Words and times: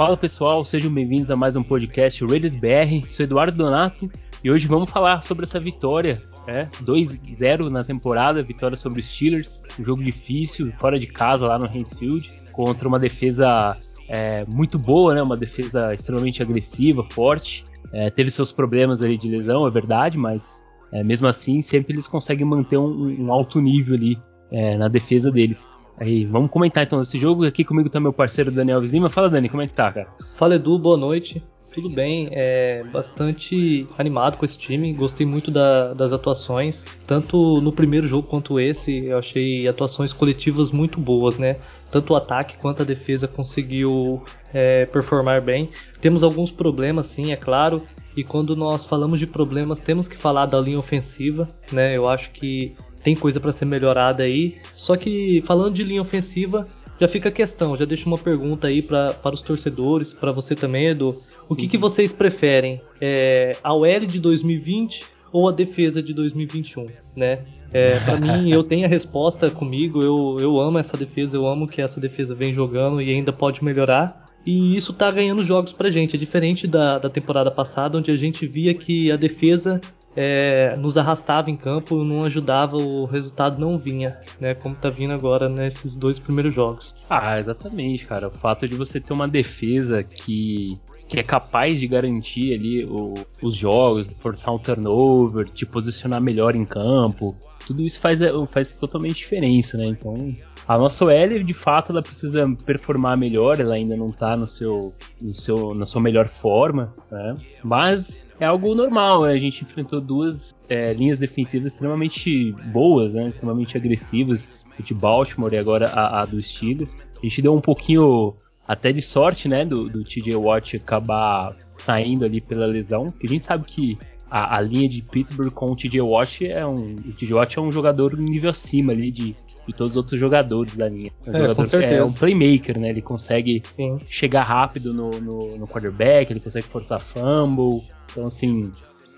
Fala 0.00 0.16
pessoal, 0.16 0.64
sejam 0.64 0.90
bem-vindos 0.90 1.30
a 1.30 1.36
mais 1.36 1.56
um 1.56 1.62
podcast 1.62 2.24
Raiders 2.24 2.56
BR. 2.56 3.06
Sou 3.10 3.22
Eduardo 3.22 3.54
Donato 3.54 4.10
e 4.42 4.50
hoje 4.50 4.66
vamos 4.66 4.88
falar 4.90 5.22
sobre 5.22 5.44
essa 5.44 5.60
vitória, 5.60 6.18
é, 6.48 6.64
2-0 6.82 7.68
na 7.68 7.84
temporada, 7.84 8.42
vitória 8.42 8.78
sobre 8.78 9.00
os 9.00 9.06
Steelers, 9.10 9.62
um 9.78 9.84
jogo 9.84 10.02
difícil, 10.02 10.72
fora 10.72 10.98
de 10.98 11.06
casa 11.06 11.46
lá 11.46 11.58
no 11.58 11.66
Hansfield, 11.66 12.30
contra 12.50 12.88
uma 12.88 12.98
defesa 12.98 13.76
é, 14.08 14.46
muito 14.46 14.78
boa, 14.78 15.14
né? 15.14 15.22
Uma 15.22 15.36
defesa 15.36 15.92
extremamente 15.92 16.42
agressiva, 16.42 17.04
forte. 17.04 17.66
É, 17.92 18.08
teve 18.08 18.30
seus 18.30 18.50
problemas 18.50 19.04
ali 19.04 19.18
de 19.18 19.28
lesão, 19.28 19.66
é 19.66 19.70
verdade, 19.70 20.16
mas 20.16 20.66
é, 20.90 21.04
mesmo 21.04 21.28
assim 21.28 21.60
sempre 21.60 21.92
eles 21.92 22.06
conseguem 22.06 22.46
manter 22.46 22.78
um, 22.78 23.26
um 23.26 23.30
alto 23.30 23.60
nível 23.60 23.96
ali 23.96 24.18
é, 24.50 24.78
na 24.78 24.88
defesa 24.88 25.30
deles. 25.30 25.68
Aí, 26.00 26.24
vamos 26.24 26.50
comentar 26.50 26.82
então 26.82 27.02
esse 27.02 27.18
jogo. 27.18 27.44
Aqui 27.44 27.62
comigo 27.62 27.90
tá 27.90 28.00
meu 28.00 28.12
parceiro 28.12 28.50
Daniel 28.50 28.78
Alves 28.78 28.90
Lima. 28.90 29.10
Fala, 29.10 29.28
Dani, 29.28 29.50
como 29.50 29.60
é 29.60 29.66
que 29.66 29.74
tá, 29.74 29.92
cara? 29.92 30.08
Fala, 30.34 30.54
Edu, 30.54 30.78
boa 30.78 30.96
noite. 30.96 31.44
Tudo 31.74 31.90
bem, 31.90 32.28
é 32.32 32.82
bastante 32.90 33.86
animado 33.98 34.38
com 34.38 34.44
esse 34.44 34.58
time. 34.58 34.94
Gostei 34.94 35.26
muito 35.26 35.50
da, 35.50 35.92
das 35.92 36.10
atuações, 36.12 36.84
tanto 37.06 37.60
no 37.60 37.70
primeiro 37.70 38.08
jogo 38.08 38.26
quanto 38.26 38.58
esse. 38.58 39.06
Eu 39.06 39.18
achei 39.18 39.68
atuações 39.68 40.12
coletivas 40.12 40.72
muito 40.72 40.98
boas, 40.98 41.36
né? 41.36 41.58
Tanto 41.92 42.14
o 42.14 42.16
ataque 42.16 42.56
quanto 42.56 42.80
a 42.80 42.84
defesa 42.84 43.28
conseguiu 43.28 44.24
é, 44.54 44.86
performar 44.86 45.42
bem. 45.42 45.68
Temos 46.00 46.22
alguns 46.22 46.50
problemas, 46.50 47.08
sim, 47.08 47.30
é 47.30 47.36
claro. 47.36 47.82
E 48.16 48.24
quando 48.24 48.56
nós 48.56 48.86
falamos 48.86 49.20
de 49.20 49.26
problemas, 49.26 49.78
temos 49.78 50.08
que 50.08 50.16
falar 50.16 50.46
da 50.46 50.58
linha 50.58 50.78
ofensiva, 50.78 51.46
né? 51.70 51.94
Eu 51.96 52.08
acho 52.08 52.32
que 52.32 52.74
tem 53.02 53.14
coisa 53.14 53.40
para 53.40 53.52
ser 53.52 53.64
melhorada 53.64 54.22
aí. 54.22 54.56
Só 54.74 54.96
que 54.96 55.42
falando 55.46 55.74
de 55.74 55.82
linha 55.84 56.02
ofensiva, 56.02 56.66
já 57.00 57.08
fica 57.08 57.30
a 57.30 57.32
questão, 57.32 57.76
já 57.76 57.84
deixo 57.86 58.06
uma 58.06 58.18
pergunta 58.18 58.66
aí 58.66 58.82
pra, 58.82 59.14
para 59.14 59.34
os 59.34 59.40
torcedores, 59.40 60.12
para 60.12 60.32
você 60.32 60.54
também, 60.54 60.88
Edu. 60.88 61.16
O 61.48 61.54
que, 61.54 61.66
que 61.66 61.78
vocês 61.78 62.12
preferem? 62.12 62.80
É, 63.00 63.56
a 63.64 63.72
OL 63.72 64.00
de 64.06 64.20
2020 64.20 65.04
ou 65.32 65.48
a 65.48 65.52
defesa 65.52 66.02
de 66.02 66.12
2021, 66.12 66.88
né? 67.16 67.40
É, 67.72 67.98
para 68.00 68.18
mim, 68.18 68.50
eu 68.52 68.62
tenho 68.62 68.84
a 68.84 68.88
resposta 68.88 69.50
comigo. 69.50 70.02
Eu, 70.02 70.36
eu 70.40 70.60
amo 70.60 70.78
essa 70.78 70.96
defesa, 70.96 71.36
eu 71.36 71.46
amo 71.46 71.66
que 71.66 71.80
essa 71.80 71.98
defesa 71.98 72.34
vem 72.34 72.52
jogando 72.52 73.00
e 73.00 73.10
ainda 73.10 73.32
pode 73.32 73.64
melhorar. 73.64 74.26
E 74.44 74.76
isso 74.76 74.92
tá 74.92 75.10
ganhando 75.10 75.44
jogos 75.44 75.72
pra 75.72 75.90
gente. 75.90 76.16
É 76.16 76.18
diferente 76.18 76.66
da, 76.66 76.98
da 76.98 77.08
temporada 77.08 77.50
passada, 77.50 77.96
onde 77.96 78.10
a 78.10 78.16
gente 78.16 78.46
via 78.46 78.74
que 78.74 79.10
a 79.10 79.16
defesa 79.16 79.80
é, 80.16 80.74
nos 80.78 80.96
arrastava 80.96 81.50
em 81.50 81.56
campo, 81.56 82.04
não 82.04 82.24
ajudava, 82.24 82.76
o 82.76 83.04
resultado 83.04 83.58
não 83.58 83.78
vinha, 83.78 84.16
né? 84.40 84.54
Como 84.54 84.74
tá 84.74 84.90
vindo 84.90 85.12
agora 85.12 85.48
nesses 85.48 85.94
dois 85.94 86.18
primeiros 86.18 86.54
jogos. 86.54 87.06
Ah, 87.08 87.38
exatamente, 87.38 88.06
cara. 88.06 88.28
O 88.28 88.32
fato 88.32 88.68
de 88.68 88.76
você 88.76 89.00
ter 89.00 89.12
uma 89.12 89.28
defesa 89.28 90.02
que, 90.02 90.76
que 91.08 91.18
é 91.18 91.22
capaz 91.22 91.78
de 91.78 91.86
garantir 91.86 92.54
ali 92.54 92.84
o, 92.84 93.14
os 93.42 93.54
jogos, 93.54 94.12
forçar 94.12 94.54
um 94.54 94.58
turnover, 94.58 95.48
te 95.48 95.64
posicionar 95.64 96.20
melhor 96.20 96.56
em 96.56 96.64
campo, 96.64 97.36
tudo 97.66 97.82
isso 97.82 98.00
faz, 98.00 98.20
faz 98.48 98.76
totalmente 98.76 99.18
diferença, 99.18 99.78
né? 99.78 99.86
Então, 99.86 100.34
a 100.66 100.78
nossa 100.78 101.04
OL, 101.04 101.42
de 101.44 101.54
fato, 101.54 101.92
ela 101.92 102.02
precisa 102.02 102.48
performar 102.64 103.16
melhor, 103.16 103.58
ela 103.58 103.74
ainda 103.74 103.96
não 103.96 104.06
está 104.06 104.36
no 104.36 104.46
seu, 104.46 104.92
no 105.20 105.34
seu, 105.34 105.74
na 105.74 105.86
sua 105.86 106.00
melhor 106.00 106.28
forma, 106.28 106.94
né? 107.10 107.36
Mas 107.62 108.24
é 108.38 108.46
algo 108.46 108.74
normal, 108.74 109.24
né? 109.24 109.32
a 109.32 109.38
gente 109.38 109.64
enfrentou 109.64 110.00
duas 110.00 110.54
é, 110.68 110.92
linhas 110.92 111.18
defensivas 111.18 111.72
extremamente 111.72 112.52
boas, 112.72 113.12
né? 113.12 113.28
extremamente 113.28 113.76
agressivas, 113.76 114.64
de 114.78 114.94
Baltimore 114.94 115.52
e 115.52 115.58
agora 115.58 115.88
a, 115.88 116.22
a 116.22 116.24
dos 116.24 116.46
Steelers. 116.46 116.96
A 117.18 117.26
gente 117.26 117.42
deu 117.42 117.54
um 117.54 117.60
pouquinho 117.60 118.34
até 118.66 118.92
de 118.92 119.02
sorte, 119.02 119.48
né, 119.48 119.64
do, 119.64 119.88
do 119.88 120.04
TJ 120.04 120.36
Watt 120.36 120.76
acabar 120.76 121.52
saindo 121.74 122.24
ali 122.24 122.40
pela 122.40 122.66
lesão, 122.66 123.10
que 123.10 123.26
a 123.26 123.28
gente 123.28 123.44
sabe 123.44 123.64
que 123.66 123.98
a, 124.30 124.56
a, 124.56 124.60
linha 124.60 124.88
de 124.88 125.02
Pittsburgh 125.02 125.50
com 125.50 125.72
o 125.72 125.76
TJ 125.76 126.00
Watt 126.00 126.46
é 126.46 126.64
um. 126.64 126.86
O 126.86 127.12
TJ 127.12 127.34
Watt 127.34 127.58
é 127.58 127.60
um 127.60 127.72
jogador 127.72 128.16
nível 128.16 128.50
acima 128.50 128.92
ali 128.92 129.10
de, 129.10 129.34
de 129.66 129.74
todos 129.74 129.92
os 129.92 129.96
outros 129.96 130.20
jogadores 130.20 130.76
da 130.76 130.88
linha. 130.88 131.10
É 131.26 131.30
um, 131.30 131.50
é, 131.50 131.54
certeza. 131.66 131.94
é 131.94 132.04
um 132.04 132.12
playmaker, 132.12 132.78
né? 132.78 132.90
Ele 132.90 133.02
consegue 133.02 133.60
Sim. 133.64 133.98
chegar 134.06 134.44
rápido 134.44 134.94
no, 134.94 135.10
no, 135.10 135.58
no, 135.58 135.66
quarterback, 135.66 136.32
ele 136.32 136.38
consegue 136.38 136.68
forçar 136.68 137.00
fumble. 137.00 137.82
Então, 138.12 138.26
assim, 138.26 138.70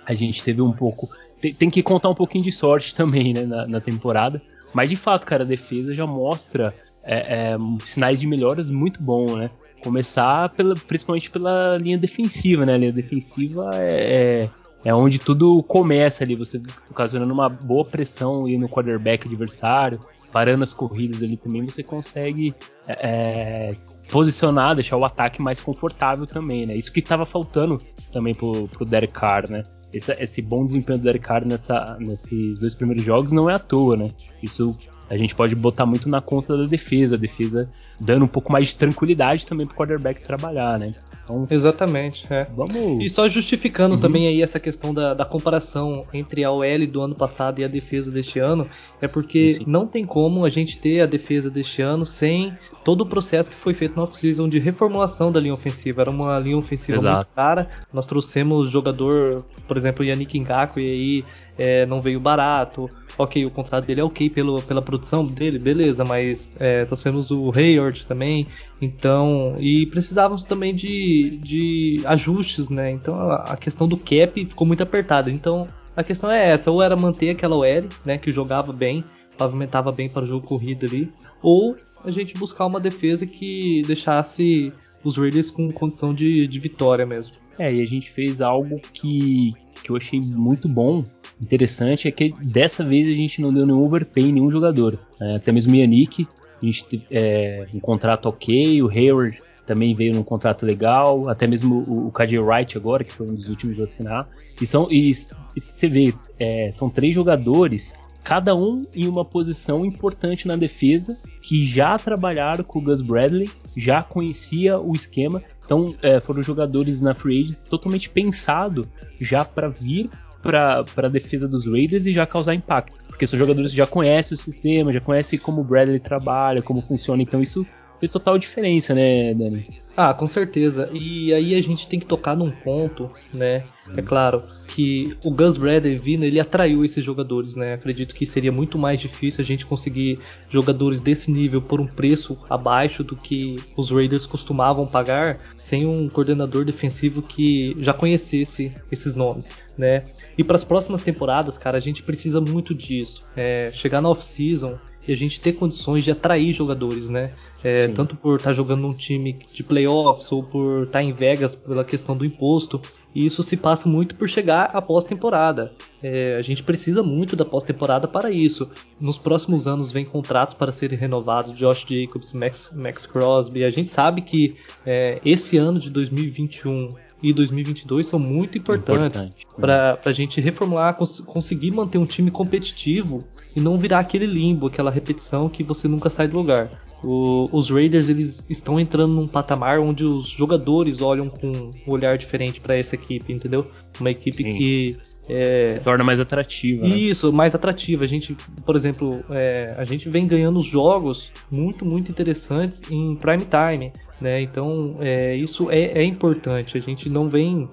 a 0.06 0.14
gente 0.14 0.42
teve 0.42 0.62
um 0.62 0.72
pouco. 0.72 1.08
Tem, 1.42 1.52
tem 1.52 1.70
que 1.70 1.82
contar 1.82 2.08
um 2.08 2.14
pouquinho 2.14 2.44
de 2.44 2.52
sorte 2.52 2.94
também, 2.96 3.34
né, 3.34 3.42
na, 3.42 3.66
na, 3.66 3.80
temporada. 3.80 4.40
Mas 4.72 4.88
de 4.88 4.96
fato, 4.96 5.26
cara, 5.26 5.44
a 5.44 5.46
defesa 5.46 5.94
já 5.94 6.06
mostra 6.06 6.74
é, 7.04 7.52
é, 7.52 7.56
sinais 7.84 8.18
de 8.18 8.26
melhoras 8.26 8.70
muito 8.70 9.02
bom, 9.02 9.36
né? 9.36 9.50
Começar 9.82 10.48
pela, 10.50 10.74
principalmente 10.74 11.30
pela 11.30 11.76
linha 11.76 11.98
defensiva, 11.98 12.64
né? 12.64 12.74
A 12.74 12.78
linha 12.78 12.92
defensiva 12.92 13.68
é, 13.74 14.48
é 14.84 14.94
onde 14.94 15.18
tudo 15.18 15.62
começa 15.62 16.24
ali, 16.24 16.34
você 16.34 16.60
ocasionando 16.90 17.32
uma 17.32 17.48
boa 17.48 17.84
pressão 17.84 18.44
ali 18.44 18.58
no 18.58 18.68
quarterback 18.68 19.26
adversário, 19.26 20.00
parando 20.32 20.62
as 20.62 20.72
corridas 20.72 21.22
ali 21.22 21.36
também, 21.36 21.64
você 21.64 21.82
consegue 21.82 22.54
é, 22.86 23.70
é 23.70 23.92
posicionar, 24.12 24.74
deixar 24.74 24.98
o 24.98 25.04
ataque 25.04 25.40
mais 25.40 25.60
confortável 25.60 26.26
também, 26.26 26.66
né? 26.66 26.76
Isso 26.76 26.92
que 26.92 27.00
estava 27.00 27.24
faltando 27.24 27.80
também 28.12 28.34
pro, 28.34 28.68
pro 28.68 28.84
Derek 28.84 29.14
Carr, 29.14 29.50
né? 29.50 29.62
Esse, 29.92 30.12
esse 30.20 30.42
bom 30.42 30.66
desempenho 30.66 30.98
do 30.98 31.04
Derek 31.04 31.24
Carr 31.24 31.46
nessa, 31.46 31.96
nesses 31.98 32.60
dois 32.60 32.74
primeiros 32.74 33.02
jogos 33.02 33.32
não 33.32 33.48
é 33.48 33.54
à 33.54 33.58
toa, 33.58 33.96
né? 33.96 34.10
Isso 34.42 34.76
a 35.08 35.16
gente 35.16 35.34
pode 35.34 35.54
botar 35.54 35.86
muito 35.86 36.10
na 36.10 36.20
conta 36.20 36.56
da 36.56 36.66
defesa, 36.66 37.16
a 37.16 37.18
defesa 37.18 37.70
dando 37.98 38.26
um 38.26 38.28
pouco 38.28 38.52
mais 38.52 38.68
de 38.68 38.76
tranquilidade 38.76 39.46
também 39.46 39.66
pro 39.66 39.76
quarterback 39.76 40.22
trabalhar, 40.22 40.78
né? 40.78 40.92
Então, 41.40 41.56
Exatamente, 41.56 42.26
é. 42.30 42.46
Vamos... 42.54 43.02
E 43.02 43.08
só 43.08 43.28
justificando 43.28 43.94
uhum. 43.94 44.00
também 44.00 44.28
aí 44.28 44.42
essa 44.42 44.60
questão 44.60 44.92
da, 44.92 45.14
da, 45.14 45.24
comparação 45.24 46.04
entre 46.12 46.44
a 46.44 46.50
OL 46.50 46.86
do 46.86 47.00
ano 47.00 47.14
passado 47.14 47.60
e 47.60 47.64
a 47.64 47.68
defesa 47.68 48.10
deste 48.10 48.38
ano, 48.38 48.66
é 49.00 49.08
porque 49.08 49.52
Sim. 49.52 49.64
não 49.66 49.86
tem 49.86 50.04
como 50.04 50.44
a 50.44 50.50
gente 50.50 50.78
ter 50.78 51.00
a 51.00 51.06
defesa 51.06 51.50
deste 51.50 51.82
ano 51.82 52.04
sem 52.04 52.56
todo 52.84 53.02
o 53.02 53.06
processo 53.06 53.50
que 53.50 53.56
foi 53.56 53.74
feito 53.74 53.96
na 53.96 54.02
off-season 54.02 54.48
de 54.48 54.58
reformulação 54.58 55.30
da 55.30 55.40
linha 55.40 55.54
ofensiva. 55.54 56.02
Era 56.02 56.10
uma 56.10 56.38
linha 56.38 56.56
ofensiva 56.56 56.98
Exato. 56.98 57.16
muito 57.16 57.34
cara. 57.34 57.70
Nós 57.92 58.06
trouxemos 58.06 58.70
jogador, 58.70 59.44
por 59.66 59.76
exemplo, 59.76 60.04
Yannick 60.04 60.38
Ngaku, 60.38 60.80
e 60.80 60.90
aí 60.90 61.24
é, 61.58 61.86
não 61.86 62.00
veio 62.00 62.20
barato. 62.20 62.88
Ok, 63.18 63.44
o 63.44 63.50
contrato 63.50 63.84
dele 63.84 64.00
é 64.00 64.04
ok 64.04 64.30
pelo, 64.30 64.62
pela 64.62 64.80
produção 64.80 65.22
dele, 65.22 65.58
beleza, 65.58 66.04
mas 66.04 66.56
é, 66.58 66.84
trouxemos 66.86 67.30
o 67.30 67.52
Hayward 67.54 68.06
também, 68.06 68.46
então. 68.80 69.54
E 69.58 69.86
precisávamos 69.86 70.44
também 70.44 70.74
de, 70.74 71.38
de 71.42 72.02
ajustes, 72.06 72.70
né? 72.70 72.90
Então 72.90 73.14
a, 73.14 73.52
a 73.52 73.56
questão 73.56 73.86
do 73.86 73.96
cap 73.96 74.32
ficou 74.34 74.66
muito 74.66 74.82
apertada. 74.82 75.30
Então 75.30 75.68
a 75.96 76.02
questão 76.02 76.30
é 76.30 76.50
essa, 76.50 76.70
ou 76.70 76.82
era 76.82 76.96
manter 76.96 77.30
aquela 77.30 77.56
OL, 77.56 77.84
né, 78.04 78.16
que 78.16 78.32
jogava 78.32 78.72
bem, 78.72 79.04
pavimentava 79.36 79.92
bem 79.92 80.08
para 80.08 80.22
o 80.22 80.26
jogo 80.26 80.46
corrido 80.46 80.86
ali, 80.86 81.12
ou 81.42 81.76
a 82.04 82.10
gente 82.10 82.36
buscar 82.36 82.66
uma 82.66 82.80
defesa 82.80 83.26
que 83.26 83.82
deixasse 83.86 84.72
os 85.04 85.16
Raiders 85.16 85.50
com 85.50 85.70
condição 85.70 86.14
de, 86.14 86.46
de 86.48 86.58
vitória 86.58 87.04
mesmo. 87.04 87.36
É, 87.58 87.72
e 87.72 87.82
a 87.82 87.86
gente 87.86 88.10
fez 88.10 88.40
algo 88.40 88.80
que, 88.92 89.52
que 89.82 89.90
eu 89.90 89.96
achei 89.96 90.20
muito 90.20 90.68
bom, 90.68 91.04
interessante, 91.42 92.06
é 92.06 92.10
que 92.10 92.32
dessa 92.40 92.84
vez 92.84 93.08
a 93.08 93.16
gente 93.16 93.42
não 93.42 93.52
deu 93.52 93.66
nenhum 93.66 93.80
overpay 93.80 94.24
em 94.24 94.32
nenhum 94.32 94.50
jogador. 94.50 94.98
É, 95.20 95.36
até 95.36 95.50
mesmo 95.50 95.72
o 95.72 95.76
Yannick, 95.76 96.26
a 96.62 96.64
gente 96.64 96.84
teve 96.84 97.04
é, 97.10 97.66
um 97.74 97.80
contrato 97.80 98.26
ok, 98.26 98.82
o 98.82 98.88
Hayward 98.88 99.38
também 99.66 99.94
veio 99.94 100.14
num 100.14 100.22
contrato 100.22 100.64
legal, 100.64 101.28
até 101.28 101.46
mesmo 101.46 101.84
o, 101.86 102.08
o 102.08 102.12
KJ 102.12 102.38
Wright 102.38 102.76
agora, 102.76 103.04
que 103.04 103.12
foi 103.12 103.28
um 103.28 103.34
dos 103.34 103.48
últimos 103.48 103.80
a 103.80 103.84
assinar. 103.84 104.28
E, 104.60 104.66
são, 104.66 104.86
e, 104.90 105.10
e 105.10 105.60
você 105.60 105.88
vê, 105.88 106.14
é, 106.38 106.70
são 106.70 106.88
três 106.88 107.14
jogadores 107.14 107.92
cada 108.24 108.54
um 108.54 108.86
em 108.94 109.08
uma 109.08 109.24
posição 109.24 109.84
importante 109.84 110.46
na 110.46 110.54
defesa, 110.54 111.18
que 111.40 111.64
já 111.64 111.98
trabalharam 111.98 112.62
com 112.62 112.78
o 112.78 112.82
Gus 112.82 113.00
Bradley, 113.00 113.50
já 113.76 114.02
conhecia 114.02 114.78
o 114.78 114.94
esquema, 114.94 115.42
então 115.64 115.94
é, 116.00 116.20
foram 116.20 116.40
jogadores 116.42 117.00
na 117.00 117.14
free 117.14 117.44
agent 117.44 117.58
totalmente 117.68 118.08
pensado 118.08 118.86
já 119.20 119.44
para 119.44 119.68
vir 119.68 120.08
para 120.42 120.84
a 120.96 121.08
defesa 121.08 121.48
dos 121.48 121.66
Raiders 121.66 122.06
e 122.06 122.12
já 122.12 122.26
causar 122.26 122.54
impacto, 122.54 123.02
porque 123.04 123.26
são 123.26 123.38
jogadores 123.38 123.70
que 123.70 123.76
já 123.76 123.86
conhecem 123.86 124.34
o 124.34 124.38
sistema, 124.38 124.92
já 124.92 125.00
conhecem 125.00 125.38
como 125.38 125.60
o 125.60 125.64
Bradley 125.64 126.00
trabalha, 126.00 126.60
como 126.60 126.82
funciona, 126.82 127.22
então 127.22 127.40
isso 127.40 127.64
fez 128.02 128.10
total 128.10 128.36
diferença, 128.36 128.92
né, 128.96 129.32
Dani? 129.32 129.64
Ah, 129.96 130.12
com 130.12 130.26
certeza. 130.26 130.90
E 130.92 131.32
aí 131.32 131.54
a 131.54 131.62
gente 131.62 131.86
tem 131.86 132.00
que 132.00 132.06
tocar 132.06 132.36
num 132.36 132.50
ponto, 132.50 133.08
né? 133.32 133.62
É 133.96 134.02
claro 134.02 134.42
que 134.66 135.16
o 135.22 135.30
Gus 135.30 135.56
Bradley 135.56 135.96
vindo, 135.96 136.24
ele 136.24 136.40
atraiu 136.40 136.84
esses 136.84 137.04
jogadores, 137.04 137.54
né? 137.54 137.74
Acredito 137.74 138.12
que 138.12 138.26
seria 138.26 138.50
muito 138.50 138.76
mais 138.76 138.98
difícil 138.98 139.40
a 139.40 139.44
gente 139.44 139.64
conseguir 139.64 140.18
jogadores 140.50 141.00
desse 141.00 141.30
nível 141.30 141.62
por 141.62 141.80
um 141.80 141.86
preço 141.86 142.36
abaixo 142.50 143.04
do 143.04 143.14
que 143.14 143.56
os 143.76 143.90
Raiders 143.90 144.26
costumavam 144.26 144.84
pagar, 144.84 145.38
sem 145.54 145.86
um 145.86 146.08
coordenador 146.08 146.64
defensivo 146.64 147.22
que 147.22 147.76
já 147.78 147.92
conhecesse 147.92 148.74
esses 148.90 149.14
nomes, 149.14 149.52
né? 149.78 150.02
E 150.36 150.42
para 150.42 150.56
as 150.56 150.64
próximas 150.64 151.02
temporadas, 151.02 151.56
cara, 151.56 151.76
a 151.76 151.80
gente 151.80 152.02
precisa 152.02 152.40
muito 152.40 152.74
disso. 152.74 153.24
É, 153.36 153.70
chegar 153.72 154.00
na 154.00 154.08
off-season 154.08 154.76
e 155.06 155.12
a 155.12 155.16
gente 155.16 155.40
ter 155.40 155.52
condições 155.52 156.04
de 156.04 156.10
atrair 156.10 156.52
jogadores, 156.52 157.08
né? 157.08 157.32
É, 157.64 157.86
tanto 157.88 158.16
por 158.16 158.36
estar 158.36 158.50
tá 158.50 158.54
jogando 158.54 158.80
num 158.80 158.92
time 158.92 159.38
de 159.52 159.62
playoffs 159.62 160.30
ou 160.32 160.42
por 160.42 160.82
estar 160.82 160.98
tá 160.98 161.02
em 161.02 161.12
Vegas 161.12 161.54
pela 161.54 161.84
questão 161.84 162.16
do 162.16 162.24
imposto. 162.24 162.80
E 163.14 163.26
isso 163.26 163.42
se 163.42 163.56
passa 163.56 163.88
muito 163.88 164.14
por 164.14 164.28
chegar 164.28 164.70
à 164.72 164.80
pós-temporada. 164.80 165.72
É, 166.02 166.34
a 166.36 166.42
gente 166.42 166.62
precisa 166.62 167.02
muito 167.02 167.36
da 167.36 167.44
pós-temporada 167.44 168.08
para 168.08 168.30
isso. 168.30 168.68
Nos 168.98 169.18
próximos 169.18 169.66
anos 169.66 169.92
vem 169.92 170.04
contratos 170.04 170.54
para 170.54 170.72
serem 170.72 170.98
renovados, 170.98 171.56
Josh 171.56 171.86
Jacobs, 171.88 172.32
Max, 172.32 172.72
Max 172.74 173.06
Crosby. 173.06 173.64
A 173.64 173.70
gente 173.70 173.88
sabe 173.88 174.22
que 174.22 174.56
é, 174.84 175.20
esse 175.24 175.58
ano 175.58 175.78
de 175.78 175.90
2021 175.90 176.90
e 177.22 177.32
2022 177.32 178.06
são 178.06 178.18
muito 178.18 178.58
importantes 178.58 179.22
Importante, 179.22 179.46
para 179.56 180.00
a 180.04 180.12
gente 180.12 180.40
reformular, 180.40 180.94
cons 180.94 181.20
conseguir 181.20 181.70
manter 181.70 181.98
um 181.98 182.06
time 182.06 182.30
competitivo 182.30 183.24
e 183.54 183.60
não 183.60 183.78
virar 183.78 184.00
aquele 184.00 184.26
limbo, 184.26 184.66
aquela 184.66 184.90
repetição 184.90 185.48
que 185.48 185.62
você 185.62 185.86
nunca 185.86 186.10
sai 186.10 186.28
do 186.28 186.36
lugar. 186.36 186.70
O, 187.04 187.48
os 187.50 187.68
Raiders 187.68 188.08
eles 188.08 188.44
estão 188.48 188.78
entrando 188.78 189.12
num 189.12 189.26
patamar 189.26 189.80
onde 189.80 190.04
os 190.04 190.28
jogadores 190.28 191.00
olham 191.00 191.28
com 191.28 191.48
um 191.50 191.72
olhar 191.86 192.16
diferente 192.16 192.60
para 192.60 192.76
essa 192.76 192.94
equipe, 192.94 193.32
entendeu? 193.32 193.66
Uma 194.00 194.10
equipe 194.10 194.44
Sim. 194.44 194.56
que 194.56 194.96
é, 195.28 195.68
se 195.68 195.80
torna 195.80 196.04
mais 196.04 196.20
atrativa. 196.20 196.86
Né? 196.86 196.96
Isso, 196.96 197.30
né? 197.30 197.36
mais 197.36 197.54
atrativa. 197.54 198.04
A 198.04 198.06
gente, 198.06 198.36
por 198.64 198.76
exemplo, 198.76 199.24
é, 199.30 199.74
a 199.76 199.84
gente 199.84 200.08
vem 200.08 200.26
ganhando 200.26 200.60
jogos 200.62 201.32
muito, 201.50 201.84
muito 201.84 202.10
interessantes 202.10 202.82
em 202.90 203.16
prime 203.16 203.46
time. 203.46 203.92
Né? 204.20 204.40
Então, 204.40 204.96
é, 205.00 205.34
isso 205.34 205.70
é, 205.70 205.98
é, 205.98 206.04
importante. 206.04 206.78
A 206.78 206.80
gente 206.80 207.08
não 207.08 207.28
vem. 207.28 207.68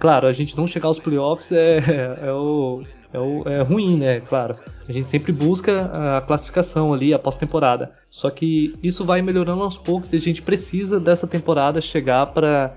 Claro, 0.00 0.26
a 0.26 0.32
gente 0.32 0.56
não 0.56 0.66
chegar 0.66 0.88
aos 0.88 0.98
playoffs 0.98 1.52
é, 1.52 1.78
é, 2.26 2.32
o, 2.32 2.82
é, 3.14 3.18
o, 3.18 3.48
é 3.48 3.62
ruim, 3.62 3.96
né? 3.96 4.20
Claro. 4.20 4.56
A 4.88 4.92
gente 4.92 5.06
sempre 5.06 5.32
busca 5.32 6.16
a 6.16 6.20
classificação 6.20 6.92
ali, 6.92 7.14
a 7.14 7.18
pós-temporada. 7.18 7.92
Só 8.10 8.28
que 8.28 8.74
isso 8.82 9.04
vai 9.04 9.22
melhorando 9.22 9.62
aos 9.62 9.78
poucos 9.78 10.12
e 10.12 10.16
a 10.16 10.20
gente 10.20 10.42
precisa 10.42 10.98
dessa 10.98 11.26
temporada 11.26 11.80
chegar 11.80 12.26
para 12.26 12.76